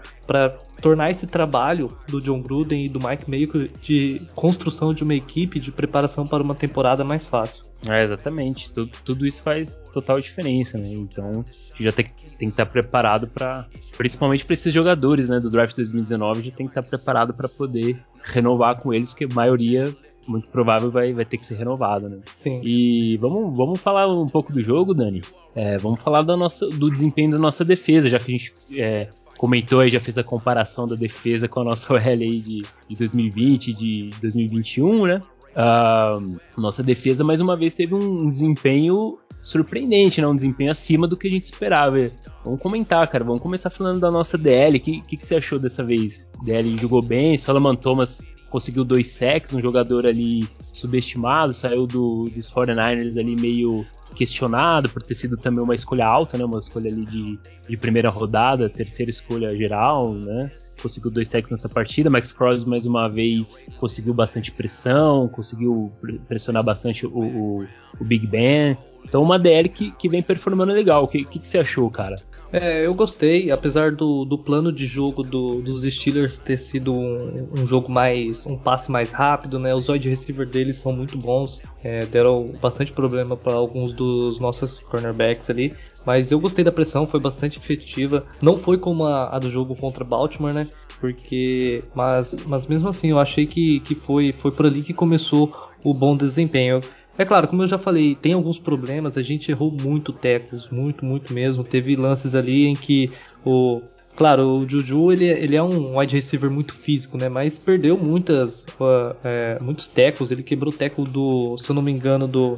tornar 0.79 1.09
esse 1.09 1.25
trabalho 1.25 1.97
do 2.07 2.21
John 2.21 2.39
Gruden 2.39 2.85
e 2.85 2.89
do 2.89 2.99
Mike 2.99 3.27
Mayo 3.27 3.69
de 3.81 4.21
construção 4.35 4.93
de 4.93 5.03
uma 5.03 5.15
equipe, 5.15 5.59
de 5.59 5.71
preparação 5.71 6.27
para 6.27 6.43
uma 6.43 6.53
temporada 6.53 7.03
mais 7.03 7.25
fácil. 7.25 7.65
É, 7.89 8.03
exatamente. 8.03 8.71
Tudo, 8.71 8.91
tudo 9.03 9.25
isso 9.25 9.41
faz 9.41 9.81
total 9.91 10.21
diferença, 10.21 10.77
né? 10.77 10.89
Então, 10.91 11.43
já 11.79 11.91
tem, 11.91 12.05
tem 12.05 12.49
que 12.49 12.53
estar 12.53 12.65
preparado 12.67 13.27
para, 13.27 13.65
principalmente 13.97 14.45
para 14.45 14.53
esses 14.53 14.73
jogadores, 14.73 15.29
né, 15.29 15.39
do 15.39 15.49
draft 15.49 15.75
2019, 15.75 16.43
já 16.43 16.51
tem 16.51 16.67
que 16.67 16.71
estar 16.71 16.83
preparado 16.83 17.33
para 17.33 17.49
poder 17.49 17.99
renovar 18.23 18.79
com 18.79 18.93
eles, 18.93 19.09
porque 19.09 19.25
a 19.25 19.29
maioria 19.29 19.85
muito 20.27 20.47
provável 20.49 20.91
vai, 20.91 21.13
vai 21.13 21.25
ter 21.25 21.37
que 21.37 21.45
ser 21.45 21.55
renovado, 21.55 22.09
né? 22.09 22.19
Sim. 22.25 22.61
E 22.63 23.17
vamos, 23.17 23.55
vamos 23.55 23.79
falar 23.79 24.07
um 24.07 24.27
pouco 24.27 24.51
do 24.51 24.61
jogo, 24.61 24.93
Dani. 24.93 25.21
É, 25.55 25.77
vamos 25.77 26.01
falar 26.01 26.21
da 26.21 26.37
nossa, 26.37 26.67
do 26.67 26.89
desempenho 26.89 27.31
da 27.31 27.37
nossa 27.37 27.65
defesa, 27.65 28.09
já 28.09 28.19
que 28.19 28.31
a 28.31 28.37
gente 28.37 28.53
é, 28.77 29.09
comentou 29.37 29.83
e 29.83 29.89
já 29.89 29.99
fez 29.99 30.17
a 30.17 30.23
comparação 30.23 30.87
da 30.87 30.95
defesa 30.95 31.47
com 31.47 31.61
a 31.61 31.63
nossa 31.63 31.93
OL 31.93 31.99
aí 31.99 32.37
de, 32.37 32.61
de 32.89 32.95
2020 32.95 33.73
de 33.73 34.09
2021, 34.21 35.05
né? 35.05 35.21
Uh, 35.57 36.37
nossa 36.55 36.83
defesa 36.83 37.23
mais 37.23 37.41
uma 37.41 37.57
vez 37.57 37.73
teve 37.73 37.95
um 37.95 38.29
desempenho 38.29 39.17
surpreendente, 39.43 40.21
né? 40.21 40.27
Um 40.27 40.35
desempenho 40.35 40.69
acima 40.69 41.07
do 41.07 41.17
que 41.17 41.27
a 41.27 41.31
gente 41.31 41.43
esperava. 41.43 41.97
Vamos 42.43 42.61
comentar, 42.61 43.07
cara. 43.07 43.23
Vamos 43.23 43.41
começar 43.41 43.69
falando 43.69 43.99
da 43.99 44.11
nossa 44.11 44.37
DL. 44.37 44.77
O 44.77 44.81
que, 44.81 45.01
que, 45.01 45.17
que, 45.17 45.25
você 45.25 45.37
achou 45.37 45.57
dessa 45.57 45.83
vez? 45.83 46.29
DL 46.43 46.77
jogou 46.77 47.01
bem, 47.01 47.37
Solomon 47.37 47.75
Thomas 47.75 48.21
conseguiu 48.49 48.83
dois 48.83 49.07
sacks, 49.07 49.53
um 49.53 49.61
jogador 49.61 50.05
ali 50.05 50.47
subestimado, 50.73 51.53
saiu 51.53 51.85
do, 51.85 52.29
dos 52.29 52.49
49ers 52.51 53.19
ali 53.19 53.35
meio 53.35 53.85
questionado 54.15 54.89
por 54.89 55.01
ter 55.03 55.15
sido 55.15 55.37
também 55.37 55.63
uma 55.63 55.75
escolha 55.75 56.05
alta, 56.05 56.37
né? 56.37 56.45
Uma 56.45 56.59
escolha 56.59 56.91
ali 56.91 57.05
de, 57.05 57.39
de 57.69 57.77
primeira 57.77 58.09
rodada, 58.09 58.69
terceira 58.69 59.09
escolha 59.09 59.55
geral, 59.55 60.13
né? 60.13 60.51
Conseguiu 60.81 61.11
dois 61.11 61.27
sacks 61.27 61.51
nessa 61.51 61.67
partida. 61.67 62.09
Max 62.09 62.31
Crosby 62.31 62.69
mais 62.69 62.85
uma 62.85 63.07
vez 63.07 63.65
conseguiu 63.77 64.13
bastante 64.13 64.51
pressão, 64.51 65.27
conseguiu 65.27 65.91
pressionar 66.27 66.63
bastante 66.63 67.05
o, 67.05 67.17
o, 67.17 67.67
o 67.99 68.05
Big 68.05 68.27
Ben. 68.27 68.77
Então 69.03 69.23
uma 69.23 69.39
DL 69.39 69.69
que, 69.69 69.91
que 69.91 70.07
vem 70.07 70.21
performando 70.21 70.71
legal. 70.71 71.03
O 71.03 71.07
que, 71.07 71.23
que, 71.23 71.39
que 71.39 71.47
você 71.47 71.59
achou, 71.59 71.89
cara? 71.89 72.17
É, 72.51 72.85
eu 72.85 72.93
gostei, 72.93 73.51
apesar 73.51 73.91
do, 73.91 74.23
do 74.23 74.37
plano 74.37 74.71
de 74.71 74.85
jogo 74.85 75.21
do, 75.21 75.61
dos 75.61 75.83
Steelers 75.83 76.37
ter 76.37 76.57
sido 76.57 76.93
um, 76.93 77.17
um, 77.59 77.67
jogo 77.67 77.91
mais. 77.91 78.45
um 78.45 78.57
passe 78.57 78.89
mais 78.91 79.11
rápido, 79.11 79.59
né? 79.59 79.75
Os 79.75 79.89
wide 79.89 80.07
receiver 80.07 80.47
deles 80.47 80.77
são 80.77 80.93
muito 80.93 81.17
bons, 81.17 81.61
é, 81.83 82.05
deram 82.05 82.45
bastante 82.61 82.91
problema 82.91 83.35
para 83.35 83.53
alguns 83.53 83.91
dos 83.91 84.39
nossos 84.39 84.79
cornerbacks 84.79 85.49
ali. 85.49 85.75
Mas 86.05 86.31
eu 86.31 86.39
gostei 86.39 86.63
da 86.63 86.71
pressão, 86.71 87.05
foi 87.05 87.19
bastante 87.19 87.57
efetiva. 87.57 88.25
Não 88.41 88.57
foi 88.57 88.77
como 88.77 89.03
a, 89.03 89.35
a 89.35 89.39
do 89.39 89.49
jogo 89.51 89.75
contra 89.75 90.05
Baltimore, 90.05 90.53
né? 90.53 90.67
Porque. 91.01 91.83
Mas, 91.93 92.45
mas 92.45 92.65
mesmo 92.65 92.87
assim, 92.87 93.09
eu 93.09 93.19
achei 93.19 93.45
que, 93.45 93.81
que 93.81 93.93
foi, 93.93 94.31
foi 94.31 94.51
por 94.51 94.65
ali 94.65 94.81
que 94.81 94.93
começou 94.93 95.53
o 95.83 95.93
bom 95.93 96.15
desempenho. 96.15 96.79
É 97.17 97.25
claro, 97.25 97.47
como 97.47 97.63
eu 97.63 97.67
já 97.67 97.77
falei, 97.77 98.15
tem 98.15 98.33
alguns 98.33 98.59
problemas. 98.59 99.17
A 99.17 99.23
gente 99.23 99.49
errou 99.49 99.75
muito 99.81 100.13
tecos, 100.13 100.69
muito, 100.69 101.03
muito 101.03 101.33
mesmo. 101.33 101.63
Teve 101.63 101.95
lances 101.95 102.35
ali 102.35 102.67
em 102.67 102.75
que 102.75 103.11
o. 103.45 103.81
Claro, 104.15 104.47
o 104.47 104.67
Juju 104.67 105.11
ele, 105.11 105.25
ele 105.25 105.55
é 105.55 105.61
um 105.61 105.97
wide 105.97 106.15
receiver 106.15 106.49
muito 106.49 106.73
físico, 106.73 107.17
né? 107.19 107.29
Mas 107.29 107.59
perdeu 107.59 107.95
muitas, 107.95 108.65
uh, 108.79 109.15
é, 109.23 109.59
muitos 109.61 109.87
tecos. 109.87 110.31
Ele 110.31 110.41
quebrou 110.41 110.73
o 110.73 110.75
teco 110.75 111.03
do, 111.03 111.55
se 111.59 111.69
eu 111.69 111.75
não 111.75 111.81
me 111.81 111.91
engano, 111.91 112.27
do. 112.27 112.55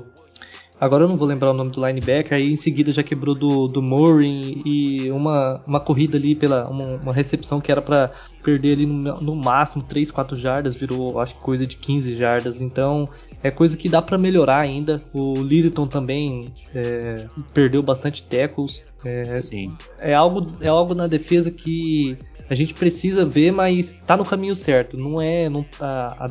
Agora 0.79 1.03
eu 1.03 1.09
não 1.09 1.17
vou 1.17 1.27
lembrar 1.27 1.51
o 1.51 1.53
nome 1.53 1.71
do 1.71 1.85
linebacker. 1.85 2.37
Aí 2.37 2.51
em 2.51 2.55
seguida 2.55 2.91
já 2.91 3.03
quebrou 3.03 3.35
do, 3.35 3.67
do 3.67 3.81
Murray 3.81 4.61
e 4.65 5.11
uma, 5.11 5.61
uma 5.67 5.79
corrida 5.79 6.17
ali 6.17 6.35
pela 6.35 6.69
uma, 6.69 6.95
uma 7.03 7.13
recepção 7.13 7.59
que 7.59 7.71
era 7.71 7.81
para 7.81 8.11
perder 8.43 8.73
ali 8.73 8.85
no, 8.85 9.19
no 9.19 9.35
máximo 9.35 9.83
3, 9.83 10.09
4 10.09 10.37
jardas, 10.37 10.75
virou 10.75 11.19
acho 11.19 11.35
que 11.35 11.41
coisa 11.41 11.67
de 11.67 11.75
15 11.75 12.15
jardas. 12.15 12.61
Então 12.61 13.09
é 13.43 13.51
coisa 13.51 13.75
que 13.75 13.89
dá 13.89 14.01
para 14.01 14.17
melhorar 14.17 14.59
ainda. 14.59 15.01
O 15.13 15.41
Littleton 15.41 15.87
também 15.87 16.53
é, 16.73 17.27
perdeu 17.53 17.83
bastante 17.83 18.23
tackles. 18.23 18.81
É, 19.03 19.41
Sim. 19.41 19.75
é 19.99 20.13
algo 20.13 20.47
é 20.61 20.67
algo 20.67 20.93
na 20.93 21.07
defesa 21.07 21.51
que 21.51 22.17
a 22.49 22.55
gente 22.55 22.73
precisa 22.73 23.23
ver, 23.23 23.51
mas 23.51 24.03
tá 24.07 24.17
no 24.17 24.25
caminho 24.25 24.55
certo. 24.55 24.97
Não 24.97 25.21
é. 25.21 25.49
Não, 25.49 25.65
a, 25.79 26.25
a, 26.25 26.27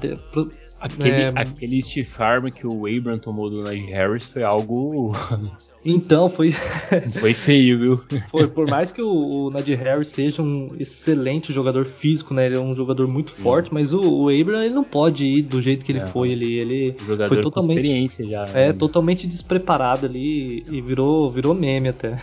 aquele, 0.81 1.23
é, 1.23 1.33
aquele 1.35 1.83
stiff 1.83 2.23
arm 2.23 2.51
que 2.51 2.67
o 2.67 2.87
Abram 2.87 3.19
tomou 3.19 3.51
do 3.51 3.63
Najee 3.63 3.91
Harris 3.91 4.25
foi 4.25 4.43
algo. 4.43 5.13
Então, 5.85 6.29
foi. 6.29 6.53
foi 7.21 7.33
feio, 7.33 7.79
viu? 7.79 7.97
Foi, 8.29 8.49
por 8.49 8.69
mais 8.69 8.91
que 8.91 9.01
o, 9.01 9.47
o 9.47 9.51
Najee 9.51 9.77
Harris 9.77 10.09
seja 10.09 10.43
um 10.43 10.69
excelente 10.79 11.53
jogador 11.53 11.87
físico, 11.87 12.35
né? 12.35 12.47
Ele 12.47 12.57
é 12.57 12.61
um 12.61 12.75
jogador 12.75 13.09
muito 13.09 13.31
forte, 13.31 13.73
mas 13.73 13.93
o, 13.93 14.01
o 14.01 14.29
Abram 14.29 14.63
ele 14.63 14.75
não 14.75 14.85
pode 14.85 15.25
ir 15.25 15.43
do 15.43 15.63
jeito 15.63 15.85
que 15.85 15.93
ele 15.93 16.01
é, 16.01 16.07
foi. 16.07 16.31
Ele, 16.31 16.53
ele 16.53 16.97
jogador 17.07 17.29
foi 17.29 17.43
totalmente. 17.43 17.79
experiência 17.79 18.27
já. 18.27 18.49
É, 18.49 18.67
né? 18.67 18.73
totalmente 18.73 19.27
despreparado 19.27 20.05
ali 20.05 20.65
e 20.69 20.81
virou, 20.83 21.31
virou 21.31 21.55
meme 21.55 21.89
até. 21.89 22.17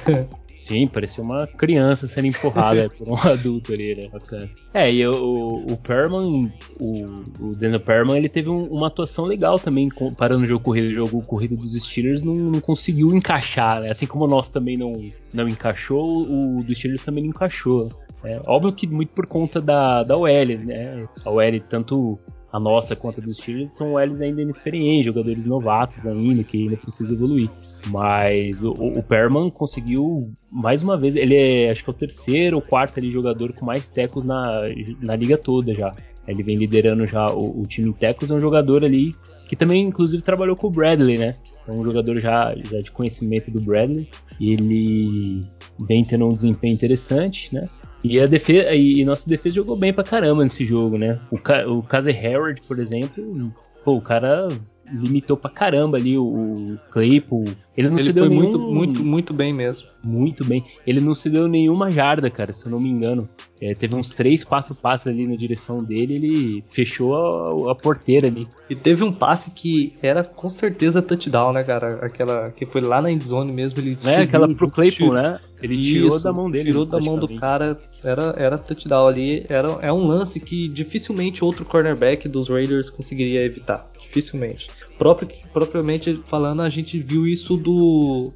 Sim, 0.58 0.88
parecia 0.88 1.24
uma 1.24 1.46
criança 1.48 2.08
sendo 2.08 2.28
empurrada 2.28 2.90
por 2.98 3.10
um 3.10 3.16
adulto 3.16 3.74
ali, 3.74 3.96
né? 3.96 4.08
Bacana. 4.12 4.50
É, 4.74 4.92
e 4.92 5.06
o, 5.06 5.66
o 5.70 5.78
Perman, 5.78 6.52
o, 6.80 7.06
o 7.40 7.56
Daniel 7.56 7.80
Perman, 7.80 8.18
ele 8.18 8.30
teve 8.30 8.50
um, 8.50 8.64
uma 8.64 8.88
atuação 8.88 9.26
legal 9.26 9.60
também, 9.60 9.90
parando 10.18 10.44
o 10.44 10.48
jogo 10.48 10.64
corrido. 10.64 10.88
O 10.88 10.94
jogo 10.94 11.22
corrido 11.24 11.56
dos 11.56 11.74
Steelers 11.74 12.22
não, 12.22 12.36
não 12.36 12.60
conseguiu 12.60 13.14
encaixar, 13.14 13.82
né? 13.82 13.90
Assim 13.90 14.06
como 14.06 14.26
o 14.26 14.28
nosso 14.28 14.52
também 14.52 14.78
não, 14.78 15.10
não 15.34 15.48
encaixou, 15.48 16.24
o 16.24 16.64
dos 16.64 16.78
Steelers 16.78 17.04
também 17.04 17.24
não 17.24 17.30
encaixou. 17.30 17.92
É, 18.24 18.42
óbvio 18.48 18.74
que 18.74 18.88
muito 18.88 19.14
por 19.14 19.28
conta 19.28 19.62
da, 19.62 20.04
da 20.04 20.18
OL, 20.18 20.28
né? 20.64 21.08
A 21.24 21.30
OL, 21.30 21.60
tanto 21.70 22.20
a 22.52 22.60
nossa 22.60 22.96
quanto 22.96 23.20
a 23.20 23.24
dos 23.24 23.38
Steelers, 23.38 23.72
são 23.72 23.94
OLs 23.94 24.22
ainda 24.22 24.42
inexperientes, 24.42 25.06
jogadores 25.06 25.46
novatos 25.46 26.08
ainda, 26.08 26.42
que 26.42 26.58
ainda 26.58 26.78
precisam 26.78 27.16
evoluir. 27.16 27.50
Mas 27.88 28.64
o, 28.64 28.72
o 28.72 29.04
Perman 29.04 29.50
conseguiu 29.50 30.32
mais 30.52 30.82
uma 30.82 30.98
vez. 30.98 31.16
Ele 31.16 31.36
é 31.36 31.70
acho 31.70 31.84
que 31.84 31.90
é 31.90 31.94
o 31.94 31.96
terceiro 31.96 32.56
ou 32.58 32.62
quarto 32.62 33.00
ali, 33.00 33.12
jogador 33.12 33.54
com 33.54 33.66
mais 33.66 33.88
tecos 33.88 34.24
na, 34.24 34.62
na 35.02 35.16
liga 35.16 35.38
toda 35.38 35.74
já. 35.74 35.94
Ele 36.28 36.42
vem 36.42 36.58
liderando 36.58 37.06
já 37.06 37.28
o, 37.28 37.62
o 37.62 37.68
time 37.68 37.94
tecos. 37.94 38.32
É 38.32 38.36
um 38.36 38.40
jogador 38.40 38.84
ali 38.84 39.16
que 39.48 39.56
também, 39.56 39.86
inclusive, 39.86 40.24
trabalhou 40.24 40.56
com 40.56 40.68
o 40.68 40.72
Bradley, 40.72 41.18
né? 41.18 41.36
Então, 41.62 41.76
um 41.76 41.84
jogador 41.84 42.20
já, 42.20 42.54
já 42.56 42.80
de 42.80 42.92
conhecimento 42.92 43.52
do 43.52 43.62
Bradley. 43.62 44.10
Ele 44.42 45.44
vem 45.80 46.04
tendo 46.04 46.26
um 46.26 46.34
desempenho 46.34 46.74
interessante, 46.74 47.54
né? 47.54 47.70
E 48.04 48.20
a 48.20 48.26
defesa, 48.26 48.74
e 48.74 49.04
nossa 49.04 49.30
defesa 49.30 49.56
jogou 49.56 49.76
bem 49.76 49.94
pra 49.94 50.04
caramba 50.04 50.44
nesse 50.44 50.66
jogo, 50.66 50.98
né? 50.98 51.20
O, 51.32 51.38
o 51.72 51.84
Casey 51.84 52.16
Hayward, 52.16 52.62
por 52.68 52.80
exemplo, 52.80 53.54
pô, 53.84 53.96
o 53.96 54.02
cara 54.02 54.48
limitou 54.92 55.36
pra 55.38 55.50
caramba 55.50 55.98
ali 55.98 56.18
o, 56.18 56.78
Claypool. 56.90 57.46
Ele 57.76 57.90
não 57.90 57.98
ele 57.98 58.04
se 58.04 58.14
deu 58.14 58.30
nenhum... 58.30 58.42
muito, 58.42 58.60
muito, 58.60 59.06
muito 59.06 59.34
bem 59.34 59.54
mesmo. 59.54 59.88
Muito 60.04 60.46
bem. 60.46 60.64
Ele 60.88 61.02
não 61.02 61.14
se 61.14 61.30
deu 61.30 61.48
nenhuma 61.48 61.92
jarda, 61.92 62.30
cara, 62.30 62.54
se 62.54 62.66
eu 62.66 62.72
não 62.72 62.80
me 62.80 62.90
engano. 62.90 63.28
é, 63.62 63.74
teve 63.74 63.96
uns 63.96 64.10
3, 64.12 64.44
4 64.44 64.76
passes 64.76 65.08
ali 65.08 65.28
na 65.28 65.36
direção 65.36 65.80
dele, 65.80 66.16
ele 66.16 66.64
fechou 66.68 67.16
a, 67.16 67.72
a, 67.72 67.76
porteira 67.76 68.28
ali. 68.28 68.48
E 68.70 68.76
teve 68.76 69.04
um 69.04 69.12
passe 69.12 69.52
que 69.52 69.94
era 70.02 70.24
com 70.24 70.50
certeza 70.50 71.02
touchdown, 71.02 71.54
né, 71.54 71.64
cara? 71.64 72.06
Aquela 72.06 72.50
que 72.52 72.66
foi 72.66 72.82
lá 72.82 73.02
na 73.02 73.12
endzone 73.12 73.52
mesmo, 73.52 73.80
ele 73.80 73.98
É, 74.06 74.22
aquela 74.22 74.48
pro 74.54 74.70
Claypool, 74.70 75.14
né? 75.14 75.40
Ele 75.62 75.76
Isso, 75.76 75.92
tirou 75.92 76.20
da 76.22 76.34
mão 76.34 76.52
dele. 76.52 76.66
Tirou 76.66 76.86
da 76.86 77.00
mão 77.00 77.18
do 77.18 77.28
cara, 77.36 77.78
era, 78.04 78.36
era 78.38 78.58
touchdown 78.58 79.08
ali. 79.08 79.46
Era, 79.50 79.68
é 79.82 79.92
um 79.92 80.06
lance 80.06 80.40
que 80.40 80.68
dificilmente 80.68 81.44
outro 81.44 81.66
cornerback 81.66 82.28
dos 82.30 82.50
Raiders 82.50 82.90
conseguiria 82.90 83.44
evitar. 83.44 83.84
Dificilmente. 84.16 84.70
Próprio, 84.98 85.28
propriamente 85.52 86.22
falando, 86.26 86.62
a 86.62 86.70
gente 86.70 86.98
viu 87.00 87.28
isso 87.28 87.58
do 87.58 88.32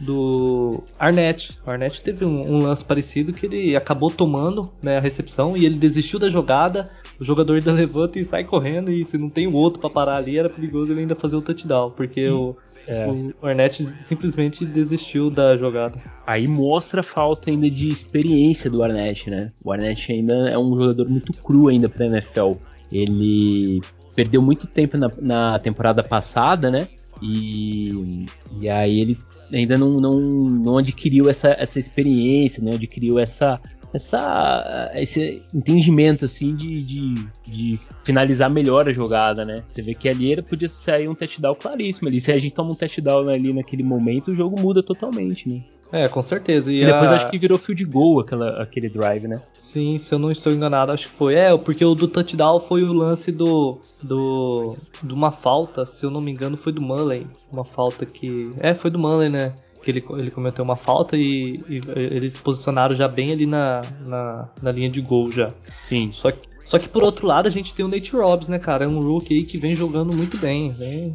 do 0.00 0.82
Arnett. 0.98 1.56
O 1.64 1.70
Arnett 1.70 2.02
teve 2.02 2.24
um, 2.24 2.56
um, 2.56 2.58
lance 2.62 2.84
parecido 2.84 3.32
que 3.32 3.46
ele 3.46 3.76
acabou 3.76 4.10
tomando 4.10 4.72
né, 4.82 4.98
a 4.98 5.00
recepção 5.00 5.56
e 5.56 5.64
ele 5.64 5.78
desistiu 5.78 6.18
da 6.18 6.28
jogada. 6.28 6.90
O 7.20 7.24
jogador 7.24 7.54
ainda 7.54 7.70
levanta 7.72 8.18
e 8.18 8.24
sai 8.24 8.42
correndo 8.42 8.90
e 8.90 9.04
se 9.04 9.16
não 9.16 9.30
tem 9.30 9.46
o 9.46 9.54
outro 9.54 9.80
para 9.80 9.90
parar 9.90 10.16
ali 10.16 10.36
era 10.36 10.50
perigoso 10.50 10.92
ele 10.92 11.02
ainda 11.02 11.14
fazer 11.14 11.36
o 11.36 11.42
touchdown, 11.42 11.92
porque 11.92 12.28
o, 12.28 12.56
é. 12.88 13.06
o 13.06 13.46
Arnett 13.46 13.84
simplesmente 13.86 14.64
desistiu 14.64 15.30
da 15.30 15.56
jogada. 15.56 16.00
Aí 16.26 16.48
mostra 16.48 17.00
a 17.00 17.04
falta 17.04 17.50
ainda 17.50 17.70
de 17.70 17.88
experiência 17.88 18.68
do 18.68 18.82
Arnett, 18.82 19.30
né? 19.30 19.52
O 19.62 19.70
Arnett 19.70 20.12
ainda 20.12 20.50
é 20.50 20.58
um 20.58 20.76
jogador 20.76 21.08
muito 21.08 21.32
cru 21.34 21.68
ainda 21.68 21.88
para 21.88 22.06
NFL. 22.06 22.54
Ele 22.90 23.80
perdeu 24.14 24.42
muito 24.42 24.66
tempo 24.66 24.96
na, 24.96 25.10
na 25.20 25.58
temporada 25.58 26.02
passada, 26.02 26.70
né? 26.70 26.88
E, 27.20 28.26
e 28.60 28.68
aí 28.68 29.00
ele 29.00 29.18
ainda 29.52 29.76
não, 29.78 29.92
não, 29.92 30.20
não 30.20 30.78
adquiriu 30.78 31.28
essa, 31.28 31.54
essa 31.58 31.78
experiência, 31.78 32.62
né? 32.62 32.74
Adquiriu 32.74 33.18
essa, 33.18 33.60
essa, 33.92 34.90
esse 34.94 35.42
entendimento 35.54 36.24
assim 36.24 36.54
de, 36.54 36.78
de, 36.82 37.14
de, 37.46 37.80
finalizar 38.02 38.50
melhor 38.50 38.88
a 38.88 38.92
jogada, 38.92 39.44
né? 39.44 39.62
Você 39.68 39.82
vê 39.82 39.94
que 39.94 40.08
ali 40.08 40.32
ele 40.32 40.42
podia 40.42 40.68
sair 40.68 41.08
um 41.08 41.14
touchdown 41.14 41.54
claríssimo 41.54 42.08
ali. 42.08 42.20
Se 42.20 42.32
a 42.32 42.38
gente 42.38 42.54
toma 42.54 42.72
um 42.72 42.74
touchdown 42.74 43.28
ali 43.28 43.52
naquele 43.52 43.82
momento, 43.82 44.30
o 44.30 44.34
jogo 44.34 44.58
muda 44.58 44.82
totalmente, 44.82 45.48
né? 45.48 45.62
É, 45.92 46.08
com 46.08 46.22
certeza. 46.22 46.72
E, 46.72 46.82
e 46.82 46.86
depois 46.86 47.10
a... 47.12 47.16
acho 47.16 47.28
que 47.28 47.36
virou 47.36 47.58
field 47.58 47.84
goal 47.84 48.20
aquela, 48.20 48.62
aquele 48.62 48.88
drive, 48.88 49.28
né? 49.28 49.42
Sim, 49.52 49.98
se 49.98 50.14
eu 50.14 50.18
não 50.18 50.32
estou 50.32 50.50
enganado, 50.50 50.90
acho 50.90 51.06
que 51.06 51.12
foi. 51.12 51.34
É, 51.34 51.56
porque 51.58 51.84
o 51.84 51.94
do 51.94 52.08
touchdown 52.08 52.58
foi 52.58 52.82
o 52.82 52.94
lance 52.94 53.30
do. 53.30 53.78
do. 54.02 54.74
de 55.02 55.12
uma 55.12 55.30
falta, 55.30 55.84
se 55.84 56.06
eu 56.06 56.10
não 56.10 56.22
me 56.22 56.32
engano, 56.32 56.56
foi 56.56 56.72
do 56.72 56.80
Mullen. 56.80 57.26
Uma 57.52 57.64
falta 57.64 58.06
que. 58.06 58.50
É, 58.58 58.74
foi 58.74 58.90
do 58.90 58.98
Mullen, 58.98 59.28
né? 59.28 59.52
Que 59.82 59.90
ele, 59.90 60.04
ele 60.10 60.30
cometeu 60.30 60.64
uma 60.64 60.76
falta 60.76 61.16
e, 61.16 61.60
e, 61.68 61.80
eles 61.96 62.34
se 62.34 62.40
posicionaram 62.40 62.94
já 62.94 63.08
bem 63.08 63.32
ali 63.32 63.46
na, 63.46 63.82
na, 64.06 64.48
na, 64.62 64.72
linha 64.72 64.88
de 64.88 65.00
gol 65.00 65.30
já. 65.30 65.52
Sim. 65.82 66.10
Só 66.12 66.30
que, 66.30 66.48
só 66.64 66.78
que 66.78 66.88
por 66.88 67.02
outro 67.02 67.26
lado 67.26 67.46
a 67.46 67.50
gente 67.50 67.74
tem 67.74 67.84
o 67.84 67.88
Nate 67.88 68.12
Robbs, 68.12 68.48
né, 68.48 68.58
cara? 68.58 68.84
É 68.84 68.88
um 68.88 69.00
rookie 69.00 69.34
aí 69.34 69.44
que 69.44 69.58
vem 69.58 69.74
jogando 69.74 70.14
muito 70.14 70.38
bem. 70.38 70.68
Vem, 70.70 71.14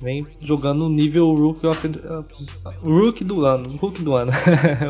vem 0.00 0.26
jogando 0.40 0.80
no 0.80 0.88
nível 0.88 1.32
rookie, 1.34 1.66
rookie 2.82 3.24
do 3.24 3.44
ano, 3.44 3.76
rookie 3.76 4.02
do 4.02 4.14
ano. 4.14 4.32